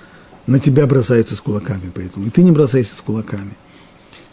на 0.49 0.59
тебя 0.59 0.87
бросаются 0.87 1.37
с 1.37 1.41
кулаками, 1.41 1.93
поэтому 1.95 2.27
и 2.27 2.31
ты 2.31 2.43
не 2.43 2.51
бросайся 2.51 2.97
с 2.97 3.01
кулаками. 3.03 3.57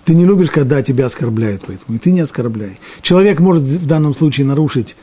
Ты 0.05 0.16
не 0.16 0.26
любишь, 0.26 0.49
когда 0.49 0.82
тебя 0.82 1.07
оскорбляют, 1.07 1.63
поэтому 1.68 1.97
и 1.97 1.99
ты 1.99 2.11
не 2.11 2.22
оскорбляй. 2.22 2.80
Человек 3.01 3.39
может 3.39 3.63
в 3.63 3.86
данном 3.86 4.16
случае 4.16 4.45
нарушить 4.47 4.95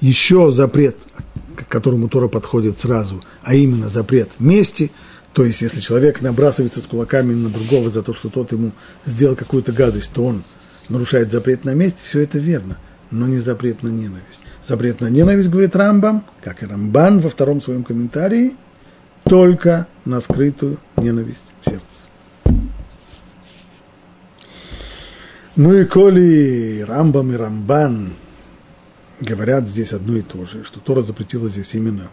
еще 0.00 0.50
запрет, 0.50 0.98
к 1.56 1.66
которому 1.66 2.08
Тора 2.08 2.28
подходит 2.28 2.78
сразу, 2.78 3.22
а 3.42 3.54
именно 3.54 3.88
запрет 3.88 4.32
мести, 4.38 4.92
то 5.32 5.44
есть 5.44 5.62
если 5.62 5.80
человек 5.80 6.20
набрасывается 6.20 6.80
с 6.80 6.84
кулаками 6.84 7.32
на 7.32 7.48
другого 7.48 7.88
за 7.88 8.02
то, 8.02 8.12
что 8.12 8.28
тот 8.28 8.52
ему 8.52 8.72
сделал 9.06 9.36
какую-то 9.36 9.72
гадость, 9.72 10.12
то 10.12 10.24
он 10.24 10.42
нарушает 10.90 11.32
запрет 11.32 11.64
на 11.64 11.72
месть, 11.74 12.02
все 12.02 12.20
это 12.20 12.38
верно, 12.38 12.76
но 13.10 13.26
не 13.26 13.38
запрет 13.38 13.82
на 13.82 13.88
ненависть. 13.88 14.40
Запрет 14.68 15.00
на 15.00 15.08
ненависть, 15.08 15.48
говорит 15.48 15.74
Рамбам, 15.74 16.26
как 16.44 16.62
и 16.62 16.66
Рамбан 16.66 17.20
во 17.20 17.30
втором 17.30 17.62
своем 17.62 17.82
комментарии, 17.82 18.56
только 19.30 19.86
на 20.04 20.20
скрытую 20.20 20.78
ненависть 20.96 21.44
в 21.62 21.70
сердце. 21.70 21.84
Ну 25.54 25.72
и 25.72 25.84
коли 25.84 26.80
Рамбам 26.80 27.30
и 27.30 27.36
Рамбан 27.36 28.12
говорят 29.20 29.68
здесь 29.68 29.92
одно 29.92 30.16
и 30.16 30.22
то 30.22 30.44
же, 30.46 30.64
что 30.64 30.80
Тора 30.80 31.02
запретила 31.02 31.46
здесь 31.48 31.76
именно 31.76 32.10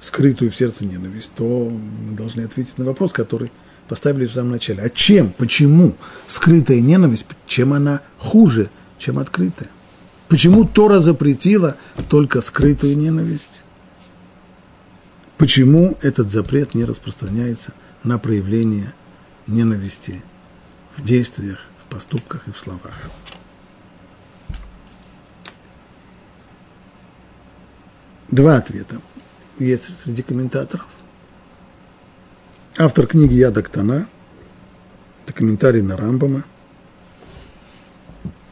скрытую 0.00 0.50
в 0.50 0.56
сердце 0.56 0.86
ненависть, 0.86 1.30
то 1.36 1.70
мы 1.70 2.16
должны 2.16 2.40
ответить 2.40 2.78
на 2.78 2.84
вопрос, 2.84 3.12
который 3.12 3.52
поставили 3.86 4.26
в 4.26 4.32
самом 4.32 4.50
начале. 4.50 4.82
А 4.82 4.90
чем, 4.90 5.32
почему 5.38 5.94
скрытая 6.26 6.80
ненависть, 6.80 7.26
чем 7.46 7.72
она 7.72 8.00
хуже, 8.18 8.70
чем 8.98 9.20
открытая? 9.20 9.68
Почему 10.26 10.64
Тора 10.64 10.98
запретила 10.98 11.76
только 12.10 12.40
скрытую 12.40 12.98
ненависть? 12.98 13.62
Почему 15.38 15.96
этот 16.02 16.30
запрет 16.30 16.74
не 16.74 16.84
распространяется 16.84 17.72
на 18.02 18.18
проявление 18.18 18.92
ненависти 19.46 20.22
в 20.96 21.04
действиях, 21.04 21.60
в 21.78 21.86
поступках 21.86 22.48
и 22.48 22.52
в 22.52 22.58
словах? 22.58 23.08
Два 28.32 28.56
ответа 28.56 29.00
есть 29.60 29.96
среди 30.00 30.22
комментаторов. 30.22 30.88
Автор 32.76 33.06
книги 33.06 33.34
Яда 33.34 33.62
Ктана, 33.62 34.08
это 35.24 35.32
комментарий 35.32 35.82
на 35.82 35.96
Рамбама. 35.96 36.44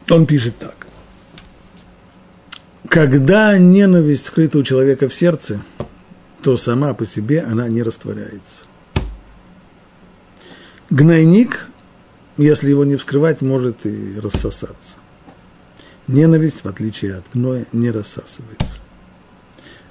Он 0.09 0.25
пишет 0.25 0.57
так. 0.57 0.87
Когда 2.89 3.57
ненависть 3.57 4.25
скрыта 4.25 4.57
у 4.57 4.63
человека 4.63 5.09
в 5.09 5.13
сердце, 5.13 5.61
то 6.41 6.57
сама 6.57 6.93
по 6.93 7.05
себе 7.05 7.41
она 7.41 7.67
не 7.67 7.83
растворяется. 7.83 8.65
Гнойник, 10.89 11.67
если 12.37 12.69
его 12.69 12.85
не 12.85 12.95
вскрывать, 12.95 13.41
может 13.41 13.85
и 13.85 14.19
рассосаться. 14.19 14.97
Ненависть, 16.07 16.63
в 16.63 16.67
отличие 16.67 17.15
от 17.15 17.25
гноя, 17.33 17.65
не 17.73 17.91
рассасывается 17.91 18.79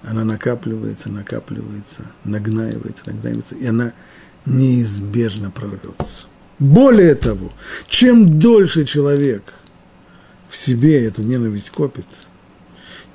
она 0.06 0.24
накапливается, 0.24 1.10
накапливается, 1.10 2.12
нагнаивается, 2.24 3.02
нагнаивается, 3.06 3.56
и 3.56 3.66
она 3.66 3.92
неизбежно 4.46 5.50
прорвется. 5.50 6.26
Более 6.60 7.16
того, 7.16 7.52
чем 7.88 8.38
дольше 8.38 8.84
человек 8.84 9.52
в 10.48 10.56
себе 10.56 11.04
эту 11.04 11.22
ненависть 11.22 11.70
копит, 11.70 12.06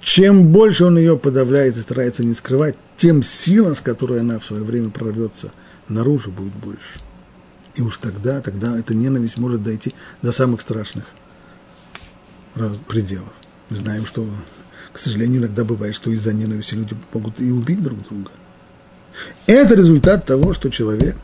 чем 0.02 0.50
больше 0.50 0.86
он 0.86 0.98
ее 0.98 1.18
подавляет 1.18 1.78
и 1.78 1.82
старается 1.82 2.26
не 2.26 2.34
скрывать, 2.34 2.76
тем 3.02 3.24
сила, 3.24 3.74
с 3.74 3.82
которой 3.82 4.20
она 4.20 4.38
в 4.38 4.46
свое 4.46 4.64
время 4.64 4.92
прорвется 4.92 5.52
наружу, 5.88 6.30
будет 6.30 6.54
больше. 6.54 7.00
И 7.74 7.82
уж 7.82 7.98
тогда, 7.98 8.42
тогда 8.42 8.78
эта 8.78 8.94
ненависть 8.94 9.38
может 9.38 9.64
дойти 9.64 9.96
до 10.22 10.32
самых 10.32 10.62
страшных 10.62 11.06
пределов. 12.88 13.34
Мы 13.72 13.78
знаем, 13.78 14.06
что, 14.06 14.30
к 14.94 15.00
сожалению, 15.00 15.40
иногда 15.40 15.64
бывает, 15.64 15.96
что 15.96 16.12
из-за 16.12 16.32
ненависти 16.32 16.76
люди 16.76 16.96
могут 17.12 17.42
и 17.42 17.52
убить 17.52 17.82
друг 17.82 18.04
друга. 18.04 18.30
Это 19.48 19.74
результат 19.74 20.28
того, 20.28 20.54
что 20.54 20.70
человек 20.70 21.16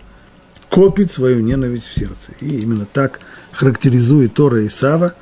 копит 0.71 1.11
свою 1.11 1.41
ненависть 1.41 1.85
в 1.85 1.95
сердце. 1.95 2.31
И 2.39 2.57
именно 2.57 2.87
так 2.91 3.19
характеризует 3.51 4.33
Тора 4.33 4.65
Исава, 4.65 5.13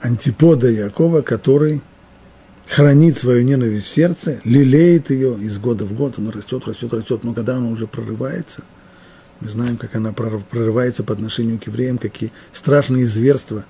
антипода 0.00 0.68
Якова, 0.68 1.22
который 1.22 1.80
хранит 2.68 3.18
свою 3.18 3.44
ненависть 3.44 3.86
в 3.86 3.92
сердце, 3.92 4.40
лелеет 4.44 5.10
ее 5.10 5.38
из 5.40 5.58
года 5.58 5.84
в 5.84 5.92
год, 5.94 6.18
она 6.18 6.32
растет, 6.32 6.66
растет, 6.66 6.92
растет, 6.92 7.24
но 7.24 7.32
когда 7.32 7.56
она 7.56 7.68
уже 7.68 7.86
прорывается, 7.86 8.62
мы 9.40 9.48
знаем, 9.48 9.76
как 9.76 9.94
она 9.94 10.12
прорывается 10.12 11.04
по 11.04 11.12
отношению 11.12 11.60
к 11.60 11.66
евреям, 11.66 11.98
какие 11.98 12.32
страшные 12.52 13.06
зверства 13.06 13.64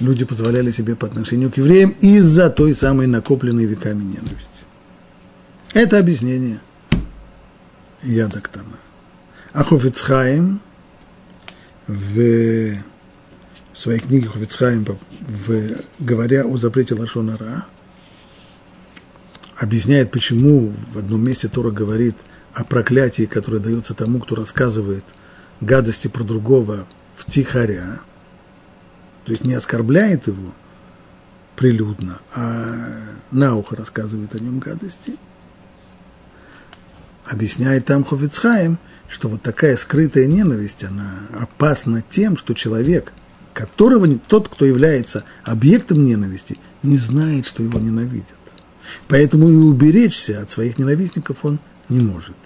люди 0.00 0.24
позволяли 0.24 0.70
себе 0.70 0.96
по 0.96 1.06
отношению 1.06 1.50
к 1.50 1.56
евреям 1.56 1.94
из-за 2.00 2.50
той 2.50 2.74
самой 2.74 3.06
накопленной 3.06 3.64
веками 3.64 4.02
ненависти. 4.02 4.64
Это 5.72 5.98
объяснение 5.98 6.60
Ядактана. 8.02 8.78
А 9.52 9.64
Хофицхайм 9.64 10.60
в 11.86 12.74
своей 13.84 14.00
книге 14.00 14.28
Хофицхайм, 14.28 14.86
в, 15.20 15.76
говоря 15.98 16.46
о 16.46 16.56
запрете 16.56 16.94
Лашонара, 16.94 17.66
объясняет, 19.56 20.10
почему 20.10 20.72
в 20.92 20.98
одном 20.98 21.22
месте 21.22 21.48
Тора 21.48 21.70
говорит 21.70 22.16
о 22.54 22.64
проклятии, 22.64 23.24
которое 23.26 23.58
дается 23.58 23.92
тому, 23.92 24.20
кто 24.20 24.36
рассказывает 24.36 25.04
гадости 25.60 26.08
про 26.08 26.24
другого 26.24 26.86
в 27.14 27.30
тихоря, 27.30 28.00
то 29.26 29.32
есть 29.32 29.44
не 29.44 29.52
оскорбляет 29.52 30.28
его 30.28 30.54
прилюдно, 31.54 32.20
а 32.34 32.64
на 33.30 33.54
ухо 33.54 33.76
рассказывает 33.76 34.34
о 34.34 34.38
нем 34.38 34.60
гадости– 34.60 35.16
объясняет 37.26 37.86
там 37.86 38.04
Хофицхайм, 38.04 38.78
что 39.08 39.28
вот 39.28 39.42
такая 39.42 39.76
скрытая 39.76 40.26
ненависть, 40.26 40.84
она 40.84 41.20
опасна 41.40 42.02
тем, 42.02 42.36
что 42.36 42.54
человек, 42.54 43.12
которого 43.54 44.06
тот, 44.18 44.48
кто 44.48 44.66
является 44.66 45.24
объектом 45.44 46.04
ненависти, 46.04 46.58
не 46.82 46.98
знает, 46.98 47.46
что 47.46 47.62
его 47.62 47.78
ненавидят. 47.78 48.38
Поэтому 49.08 49.48
и 49.48 49.54
уберечься 49.54 50.42
от 50.42 50.50
своих 50.50 50.76
ненавистников 50.76 51.44
он 51.44 51.58
не 51.88 52.00
может. 52.00 52.36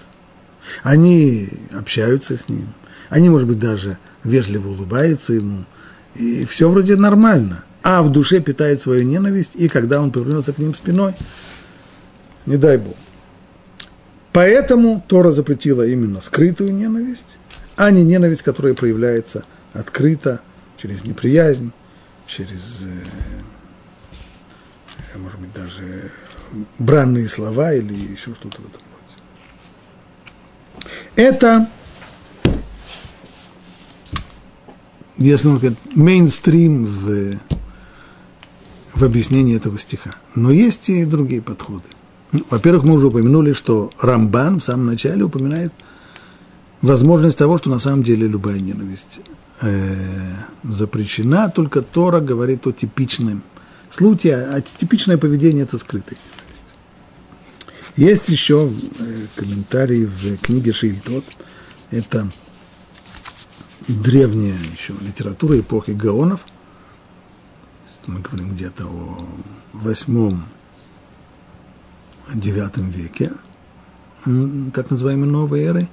Они 0.82 1.48
общаются 1.72 2.36
с 2.36 2.48
ним, 2.48 2.68
они, 3.08 3.30
может 3.30 3.48
быть, 3.48 3.58
даже 3.58 3.98
вежливо 4.22 4.68
улыбаются 4.68 5.32
ему, 5.32 5.64
и 6.14 6.44
все 6.44 6.68
вроде 6.68 6.96
нормально. 6.96 7.64
А 7.82 8.02
в 8.02 8.12
душе 8.12 8.40
питает 8.40 8.82
свою 8.82 9.04
ненависть, 9.04 9.52
и 9.54 9.68
когда 9.68 10.02
он 10.02 10.10
повернется 10.10 10.52
к 10.52 10.58
ним 10.58 10.74
спиной, 10.74 11.14
не 12.44 12.56
дай 12.56 12.76
Бог. 12.76 12.96
Поэтому 14.32 15.02
Тора 15.08 15.30
запретила 15.30 15.86
именно 15.86 16.20
скрытую 16.20 16.74
ненависть, 16.74 17.38
а 17.76 17.90
не 17.90 18.04
ненависть, 18.04 18.42
которая 18.42 18.74
проявляется 18.74 19.44
открыто, 19.72 20.40
через 20.78 21.04
неприязнь, 21.04 21.72
через, 22.26 22.82
э, 25.14 25.18
может 25.18 25.38
быть, 25.40 25.52
даже 25.52 26.10
бранные 26.78 27.28
слова 27.28 27.74
или 27.74 27.92
еще 27.92 28.34
что-то 28.34 28.62
в 28.62 28.66
этом 28.68 28.82
роде. 28.82 29.22
Это, 31.16 31.68
если 35.16 35.48
можно 35.48 35.58
сказать, 35.58 35.96
мейнстрим 35.96 36.86
в, 36.86 37.38
в 38.94 39.02
объяснении 39.02 39.56
этого 39.56 39.78
стиха. 39.78 40.14
Но 40.34 40.50
есть 40.50 40.88
и 40.88 41.04
другие 41.04 41.42
подходы. 41.42 41.84
Ну, 42.30 42.44
во-первых, 42.50 42.84
мы 42.84 42.94
уже 42.94 43.08
упомянули, 43.08 43.52
что 43.52 43.90
Рамбан 44.00 44.60
в 44.60 44.64
самом 44.64 44.86
начале 44.86 45.24
упоминает 45.24 45.72
возможность 46.82 47.38
того, 47.38 47.58
что 47.58 47.70
на 47.70 47.78
самом 47.78 48.04
деле 48.04 48.28
любая 48.28 48.60
ненависть 48.60 49.22
э, 49.60 50.36
запрещена, 50.64 51.50
только 51.50 51.82
Тора 51.82 52.20
говорит 52.20 52.66
о 52.66 52.72
типичном 52.72 53.42
случае, 53.90 54.46
а 54.46 54.60
типичное 54.60 55.18
поведение– 55.18 55.62
это 55.64 55.78
скрытая 55.78 56.18
ненависть. 56.18 56.66
Есть 57.96 58.28
еще 58.28 58.70
э, 58.98 59.26
комментарий 59.34 60.04
в 60.06 60.36
книге 60.38 60.72
Шильтот, 60.72 61.24
это 61.90 62.30
древняя 63.86 64.58
еще 64.72 64.94
литература 65.00 65.58
эпохи 65.58 65.92
Гаонов, 65.92 66.40
мы 68.06 68.20
говорим 68.20 68.52
где-то 68.52 68.86
о 68.86 69.28
восьмом 69.74 70.44
IX 72.32 72.90
веке, 72.90 73.32
так 74.72 74.90
называемой 74.90 75.28
новой 75.28 75.62
эры. 75.62 75.88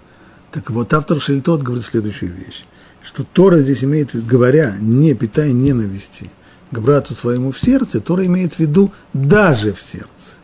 Так 0.51 0.69
вот, 0.71 0.93
автор 0.93 1.19
Шельтот 1.19 1.61
говорит 1.61 1.85
следующую 1.85 2.33
вещь, 2.33 2.65
что 3.05 3.23
Тора 3.23 3.57
здесь 3.57 3.83
имеет, 3.83 4.15
говоря, 4.25 4.75
не 4.79 5.13
питая 5.13 5.51
ненависти 5.51 6.31
к 6.71 6.79
брату 6.79 7.13
своему 7.13 7.51
в 7.51 7.59
сердце, 7.59 8.01
Тора 8.01 8.25
имеет 8.25 8.55
в 8.55 8.59
виду 8.59 8.91
даже 9.13 9.73
в 9.73 9.81
сердце. 9.81 10.35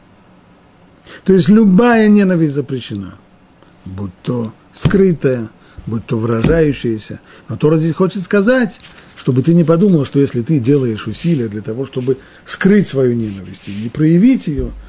То 1.25 1.33
есть 1.33 1.49
любая 1.49 2.07
ненависть 2.07 2.53
запрещена, 2.53 3.15
будь 3.85 4.11
то 4.23 4.53
скрытая, 4.73 5.49
будь 5.87 6.05
то 6.05 6.17
выражающаяся. 6.17 7.19
Но 7.49 7.57
Тора 7.57 7.77
здесь 7.77 7.95
хочет 7.95 8.23
сказать, 8.23 8.79
чтобы 9.15 9.41
ты 9.41 9.53
не 9.53 9.63
подумал, 9.63 10.05
что 10.05 10.19
если 10.19 10.41
ты 10.41 10.59
делаешь 10.59 11.07
усилия 11.07 11.47
для 11.47 11.61
того, 11.61 11.85
чтобы 11.85 12.17
скрыть 12.45 12.87
свою 12.87 13.13
ненависть 13.13 13.67
и 13.67 13.83
не 13.83 13.89
проявить 13.89 14.47
ее– 14.47 14.71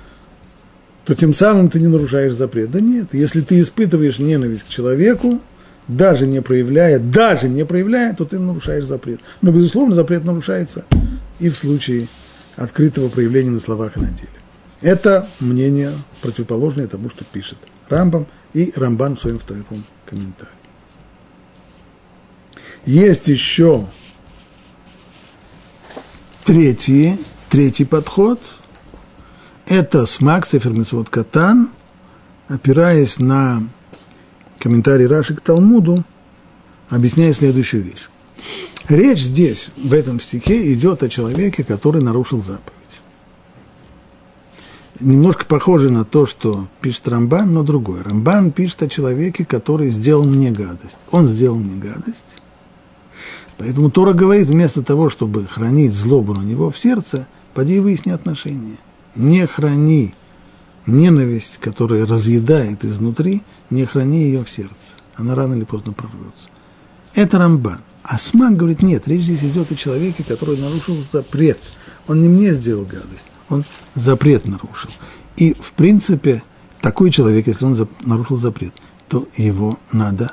то 1.04 1.14
тем 1.14 1.34
самым 1.34 1.68
ты 1.68 1.80
не 1.80 1.88
нарушаешь 1.88 2.34
запрет. 2.34 2.70
Да 2.70 2.80
нет, 2.80 3.08
если 3.12 3.40
ты 3.40 3.60
испытываешь 3.60 4.18
ненависть 4.18 4.64
к 4.64 4.68
человеку, 4.68 5.40
даже 5.89 6.26
не 6.26 6.41
проявляя, 6.41 6.99
даже 6.99 7.49
не 7.49 7.64
проявляя, 7.64 8.14
то 8.14 8.24
ты 8.24 8.39
нарушаешь 8.39 8.85
запрет. 8.85 9.20
Но, 9.41 9.51
безусловно, 9.51 9.95
запрет 9.95 10.24
нарушается 10.24 10.85
и 11.39 11.49
в 11.49 11.57
случае 11.57 12.07
открытого 12.57 13.09
проявления 13.09 13.51
на 13.51 13.61
словах 13.61 13.97
и 13.97 14.01
на 14.01 14.09
деле. 14.09 14.28
Это 14.80 15.26
мнение 15.41 15.91
противоположное 16.20 16.87
тому, 16.87 17.09
что 17.09 17.24
пишет 17.24 17.59
Рамбам 17.89 18.26
и 18.53 18.72
Рамбан 18.74 19.16
в 19.16 19.20
своем 19.20 19.39
втором 19.39 19.85
комментарии. 20.07 20.53
Есть 22.85 23.28
еще 23.28 23.87
третий, 26.45 27.16
третий 27.49 27.85
подход– 27.85 28.41
это 29.66 30.07
смак 30.07 30.47
Сефер 30.47 30.72
Митцвот 30.72 31.09
Катан, 31.09 31.70
опираясь 32.49 33.18
на 33.18 33.62
комментарий 34.62 35.06
Раши 35.06 35.34
к 35.34 35.40
Талмуду, 35.40 36.04
объясняя 36.88 37.32
следующую 37.32 37.82
вещь. 37.82 38.08
Речь 38.88 39.20
здесь, 39.20 39.70
в 39.76 39.92
этом 39.92 40.20
стихе, 40.20 40.72
идет 40.72 41.02
о 41.02 41.08
человеке, 41.08 41.64
который 41.64 42.00
нарушил 42.00 42.40
заповедь. 42.40 42.78
Немножко 45.00 45.46
похоже 45.46 45.90
на 45.90 46.04
то, 46.04 46.26
что 46.26 46.68
пишет 46.80 47.08
Рамбан, 47.08 47.52
но 47.52 47.64
другое. 47.64 48.04
Рамбан 48.04 48.52
пишет 48.52 48.84
о 48.84 48.88
человеке, 48.88 49.44
который 49.44 49.88
сделал 49.88 50.24
мне 50.24 50.52
гадость. 50.52 50.98
Он 51.10 51.26
сделал 51.26 51.58
мне 51.58 51.74
гадость. 51.74 52.40
Поэтому 53.58 53.90
Тора 53.90 54.12
говорит, 54.12 54.46
вместо 54.46 54.82
того, 54.82 55.10
чтобы 55.10 55.44
хранить 55.46 55.92
злобу 55.92 56.34
на 56.34 56.42
него 56.42 56.70
в 56.70 56.78
сердце, 56.78 57.26
поди 57.52 57.80
выясни 57.80 58.12
отношения– 58.12 58.76
не 59.14 59.46
храни 59.46 60.14
ненависть, 60.87 61.59
которая 61.59 62.07
разъедает 62.07 62.85
изнутри, 62.85 63.43
не 63.70 63.85
храни 63.85 64.24
ее 64.24 64.45
в 64.45 64.51
сердце. 64.51 64.97
Она 65.14 65.35
рано 65.35 65.55
или 65.55 65.64
поздно 65.64 65.93
прорвется. 65.93 66.49
Это 67.14 67.39
Рамбан. 67.39 67.80
А 68.03 68.18
Смак 68.18 68.57
говорит, 68.57 68.83
нет, 68.83 69.07
речь 69.07 69.22
здесь 69.22 69.45
идет 69.45 69.70
о 69.70 69.76
человеке, 69.76 70.24
который 70.26 70.57
нарушил 70.59 70.97
запрет. 71.12 71.59
Он 72.09 72.20
не 72.20 72.28
мне 72.28 72.53
сделал 72.53 72.85
гадость, 72.85 73.26
он 73.49 73.64
запрет 73.95 74.47
нарушил. 74.47 74.91
И, 75.37 75.55
в 75.55 75.72
принципе, 75.72 76.43
такой 76.80 77.11
человек, 77.11 77.47
если 77.47 77.64
он 77.64 77.89
нарушил 78.01 78.37
запрет, 78.37 78.74
то 79.09 79.28
его 79.37 79.78
надо 79.93 80.33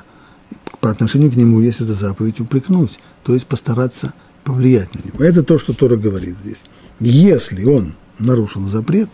по 0.80 0.90
отношению 0.90 1.30
к 1.30 1.36
нему, 1.36 1.60
если 1.60 1.84
это 1.84 1.94
заповедь, 1.94 2.40
упрекнуть, 2.40 2.98
то 3.22 3.34
есть 3.34 3.46
постараться 3.46 4.14
повлиять 4.42 4.92
на 4.94 5.06
него. 5.06 5.22
Это 5.22 5.42
то, 5.42 5.58
что 5.58 5.74
Тора 5.74 5.96
говорит 5.96 6.36
здесь. 6.38 6.64
Если 6.98 7.64
он 7.64 7.94
нарушил 8.18 8.66
запрет, 8.66 9.10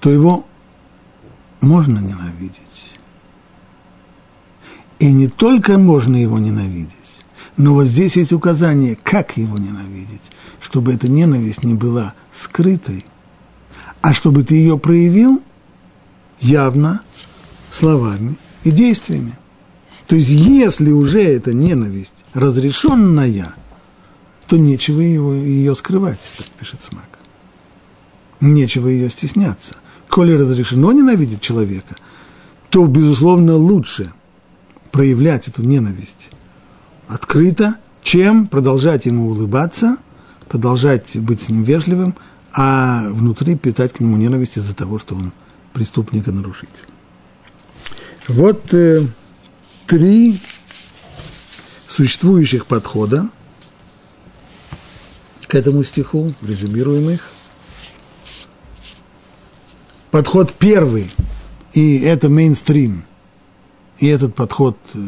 то 0.00 0.10
его 0.10 0.46
можно 1.60 1.98
ненавидеть. 1.98 2.54
И 4.98 5.12
не 5.12 5.28
только 5.28 5.78
можно 5.78 6.16
его 6.16 6.38
ненавидеть, 6.38 6.92
но 7.56 7.74
вот 7.74 7.86
здесь 7.86 8.16
есть 8.16 8.32
указание, 8.32 8.96
как 9.02 9.36
его 9.36 9.58
ненавидеть, 9.58 10.22
чтобы 10.60 10.94
эта 10.94 11.08
ненависть 11.08 11.62
не 11.62 11.74
была 11.74 12.14
скрытой, 12.32 13.04
а 14.00 14.14
чтобы 14.14 14.44
ты 14.44 14.54
ее 14.54 14.78
проявил 14.78 15.42
явно 16.40 17.02
словами 17.70 18.36
и 18.64 18.70
действиями. 18.70 19.36
То 20.06 20.16
есть, 20.16 20.30
если 20.30 20.90
уже 20.90 21.22
эта 21.22 21.52
ненависть 21.52 22.24
разрешенная, 22.32 23.54
то 24.46 24.56
нечего 24.56 25.00
его, 25.00 25.34
ее 25.34 25.74
скрывать, 25.74 26.20
так 26.38 26.46
пишет 26.58 26.80
Смак. 26.80 27.18
Нечего 28.40 28.88
ее 28.88 29.10
стесняться. 29.10 29.76
Коли 30.08 30.32
разрешено 30.32 30.92
ненавидеть 30.92 31.40
человека, 31.40 31.96
то, 32.70 32.86
безусловно, 32.86 33.56
лучше 33.56 34.12
проявлять 34.90 35.48
эту 35.48 35.62
ненависть 35.62 36.30
открыто, 37.06 37.76
чем 38.02 38.46
продолжать 38.46 39.06
ему 39.06 39.28
улыбаться, 39.28 39.96
продолжать 40.48 41.16
быть 41.16 41.42
с 41.42 41.48
ним 41.48 41.62
вежливым, 41.62 42.14
а 42.52 43.08
внутри 43.10 43.56
питать 43.56 43.92
к 43.92 44.00
нему 44.00 44.16
ненависть 44.16 44.58
из-за 44.58 44.74
того, 44.74 44.98
что 44.98 45.14
он 45.14 45.32
преступник 45.72 46.28
и 46.28 46.30
нарушитель. 46.30 46.86
Вот 48.26 48.72
э, 48.74 49.06
три 49.86 50.38
существующих 51.86 52.66
подхода 52.66 53.28
к 55.46 55.54
этому 55.54 55.82
стиху, 55.82 56.34
резюмируем 56.42 57.10
их. 57.10 57.26
Подход 60.10 60.54
первый, 60.54 61.10
и 61.74 61.98
это 61.98 62.30
мейнстрим, 62.30 63.04
и 63.98 64.06
этот 64.06 64.34
подход, 64.34 64.78
э, 64.94 64.98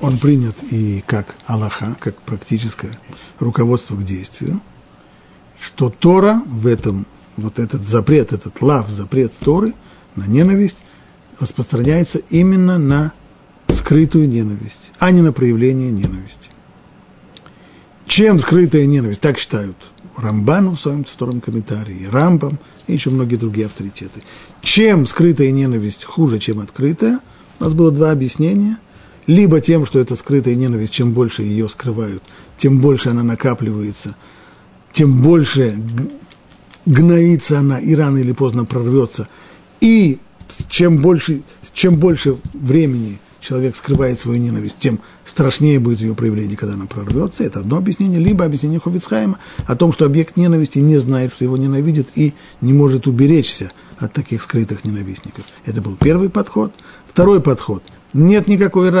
он 0.00 0.16
принят 0.16 0.56
и 0.70 1.04
как 1.06 1.36
Аллаха, 1.46 1.94
как 2.00 2.16
практическое 2.22 2.98
руководство 3.38 3.96
к 3.96 4.04
действию, 4.04 4.62
что 5.60 5.90
Тора 5.90 6.42
в 6.46 6.66
этом, 6.66 7.06
вот 7.36 7.58
этот 7.58 7.86
запрет, 7.86 8.32
этот 8.32 8.62
лав, 8.62 8.88
запрет 8.88 9.34
Торы 9.38 9.74
на 10.16 10.26
ненависть, 10.26 10.82
распространяется 11.38 12.18
именно 12.30 12.78
на 12.78 13.12
скрытую 13.68 14.26
ненависть, 14.26 14.92
а 14.98 15.10
не 15.10 15.20
на 15.20 15.34
проявление 15.34 15.90
ненависти. 15.90 16.48
Чем 18.06 18.38
скрытая 18.38 18.86
ненависть? 18.86 19.20
Так 19.20 19.38
считают 19.38 19.76
Рамбану 20.20 20.72
в 20.72 20.80
своем 20.80 21.04
втором 21.04 21.40
комментарии, 21.40 22.08
Рамбам 22.10 22.58
и 22.86 22.92
еще 22.92 23.10
многие 23.10 23.36
другие 23.36 23.66
авторитеты. 23.66 24.22
Чем 24.62 25.06
скрытая 25.06 25.50
ненависть 25.50 26.04
хуже, 26.04 26.38
чем 26.38 26.60
открытая? 26.60 27.20
У 27.58 27.64
нас 27.64 27.72
было 27.72 27.90
два 27.90 28.10
объяснения. 28.10 28.78
Либо 29.26 29.60
тем, 29.60 29.86
что 29.86 29.98
это 29.98 30.16
скрытая 30.16 30.54
ненависть, 30.54 30.92
чем 30.92 31.12
больше 31.12 31.42
ее 31.42 31.68
скрывают, 31.68 32.22
тем 32.56 32.80
больше 32.80 33.10
она 33.10 33.22
накапливается, 33.22 34.16
тем 34.92 35.22
больше 35.22 35.80
гноится 36.86 37.58
она 37.60 37.78
и 37.78 37.94
рано 37.94 38.18
или 38.18 38.32
поздно 38.32 38.64
прорвется. 38.64 39.28
И 39.80 40.18
чем 40.68 40.98
больше, 40.98 41.42
чем 41.72 41.96
больше 41.96 42.36
времени 42.52 43.18
человек 43.40 43.76
скрывает 43.76 44.20
свою 44.20 44.40
ненависть, 44.40 44.76
тем 44.78 45.00
страшнее 45.24 45.80
будет 45.80 46.00
ее 46.00 46.14
проявление, 46.14 46.56
когда 46.56 46.74
она 46.74 46.86
прорвется. 46.86 47.42
Это 47.44 47.60
одно 47.60 47.76
объяснение. 47.76 48.20
Либо 48.20 48.44
объяснение 48.44 48.80
Хофицхайма 48.80 49.38
о 49.66 49.76
том, 49.76 49.92
что 49.92 50.04
объект 50.04 50.36
ненависти 50.36 50.78
не 50.78 50.98
знает, 50.98 51.32
что 51.32 51.44
его 51.44 51.56
ненавидит, 51.56 52.08
и 52.14 52.34
не 52.60 52.72
может 52.72 53.06
уберечься 53.06 53.72
от 53.98 54.12
таких 54.12 54.42
скрытых 54.42 54.84
ненавистников. 54.84 55.44
Это 55.64 55.80
был 55.80 55.96
первый 55.96 56.30
подход. 56.30 56.74
Второй 57.08 57.40
подход. 57.40 57.82
Нет 58.12 58.48
никакой 58.48 58.92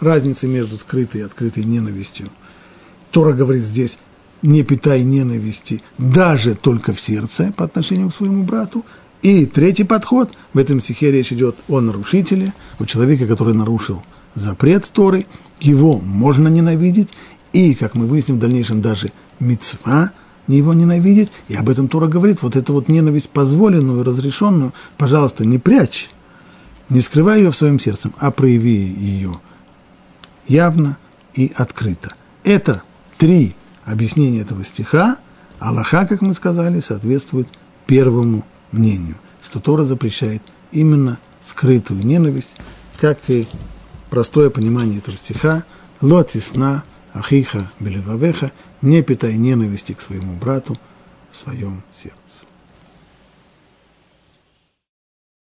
разницы 0.00 0.46
между 0.46 0.78
скрытой 0.78 1.22
и 1.22 1.24
открытой 1.24 1.64
ненавистью. 1.64 2.30
Тора 3.10 3.32
говорит 3.32 3.64
здесь, 3.64 3.98
не 4.42 4.62
питай 4.62 5.02
ненависти 5.02 5.82
даже 5.98 6.54
только 6.54 6.92
в 6.92 7.00
сердце 7.00 7.52
по 7.56 7.64
отношению 7.64 8.10
к 8.10 8.14
своему 8.14 8.44
брату, 8.44 8.84
и 9.22 9.46
третий 9.46 9.84
подход, 9.84 10.32
в 10.52 10.58
этом 10.58 10.80
стихе 10.80 11.10
речь 11.10 11.32
идет 11.32 11.56
о 11.68 11.80
нарушителе, 11.80 12.52
о 12.78 12.86
человеке, 12.86 13.26
который 13.26 13.54
нарушил 13.54 14.02
запрет 14.34 14.88
Торы, 14.92 15.26
его 15.60 15.98
можно 15.98 16.48
ненавидеть, 16.48 17.10
и, 17.52 17.74
как 17.74 17.94
мы 17.94 18.06
выясним 18.06 18.36
в 18.36 18.38
дальнейшем, 18.38 18.80
даже 18.80 19.10
мецва 19.40 20.12
его 20.46 20.74
ненавидеть, 20.74 21.30
и 21.48 21.54
об 21.54 21.68
этом 21.68 21.88
Тора 21.88 22.08
говорит, 22.08 22.42
вот 22.42 22.56
эту 22.56 22.72
вот 22.72 22.88
ненависть 22.88 23.28
позволенную, 23.28 24.02
разрешенную, 24.02 24.72
пожалуйста, 24.96 25.44
не 25.44 25.58
прячь, 25.58 26.10
не 26.88 27.00
скрывай 27.00 27.40
ее 27.40 27.52
в 27.52 27.56
своем 27.56 27.78
сердце, 27.78 28.10
а 28.18 28.30
прояви 28.30 28.74
ее 28.74 29.40
явно 30.48 30.98
и 31.34 31.52
открыто. 31.54 32.14
Это 32.42 32.82
три 33.16 33.54
объяснения 33.84 34.40
этого 34.40 34.64
стиха, 34.64 35.18
Аллаха, 35.60 36.06
как 36.06 36.22
мы 36.22 36.34
сказали, 36.34 36.80
соответствует 36.80 37.48
первому 37.86 38.44
мнению, 38.72 39.16
что 39.42 39.60
Тора 39.60 39.84
запрещает 39.84 40.42
именно 40.72 41.18
скрытую 41.46 42.04
ненависть, 42.04 42.50
как 42.98 43.18
и 43.28 43.46
простое 44.10 44.50
понимание 44.50 44.98
этого 44.98 45.16
стиха 45.16 45.64
«Лотисна 46.00 46.84
ахиха 47.12 47.70
белевавеха» 47.80 48.52
«Не 48.82 49.02
питай 49.02 49.36
ненависти 49.36 49.92
к 49.92 50.00
своему 50.00 50.34
брату 50.34 50.78
в 51.32 51.36
своем 51.36 51.82
сердце». 51.94 52.19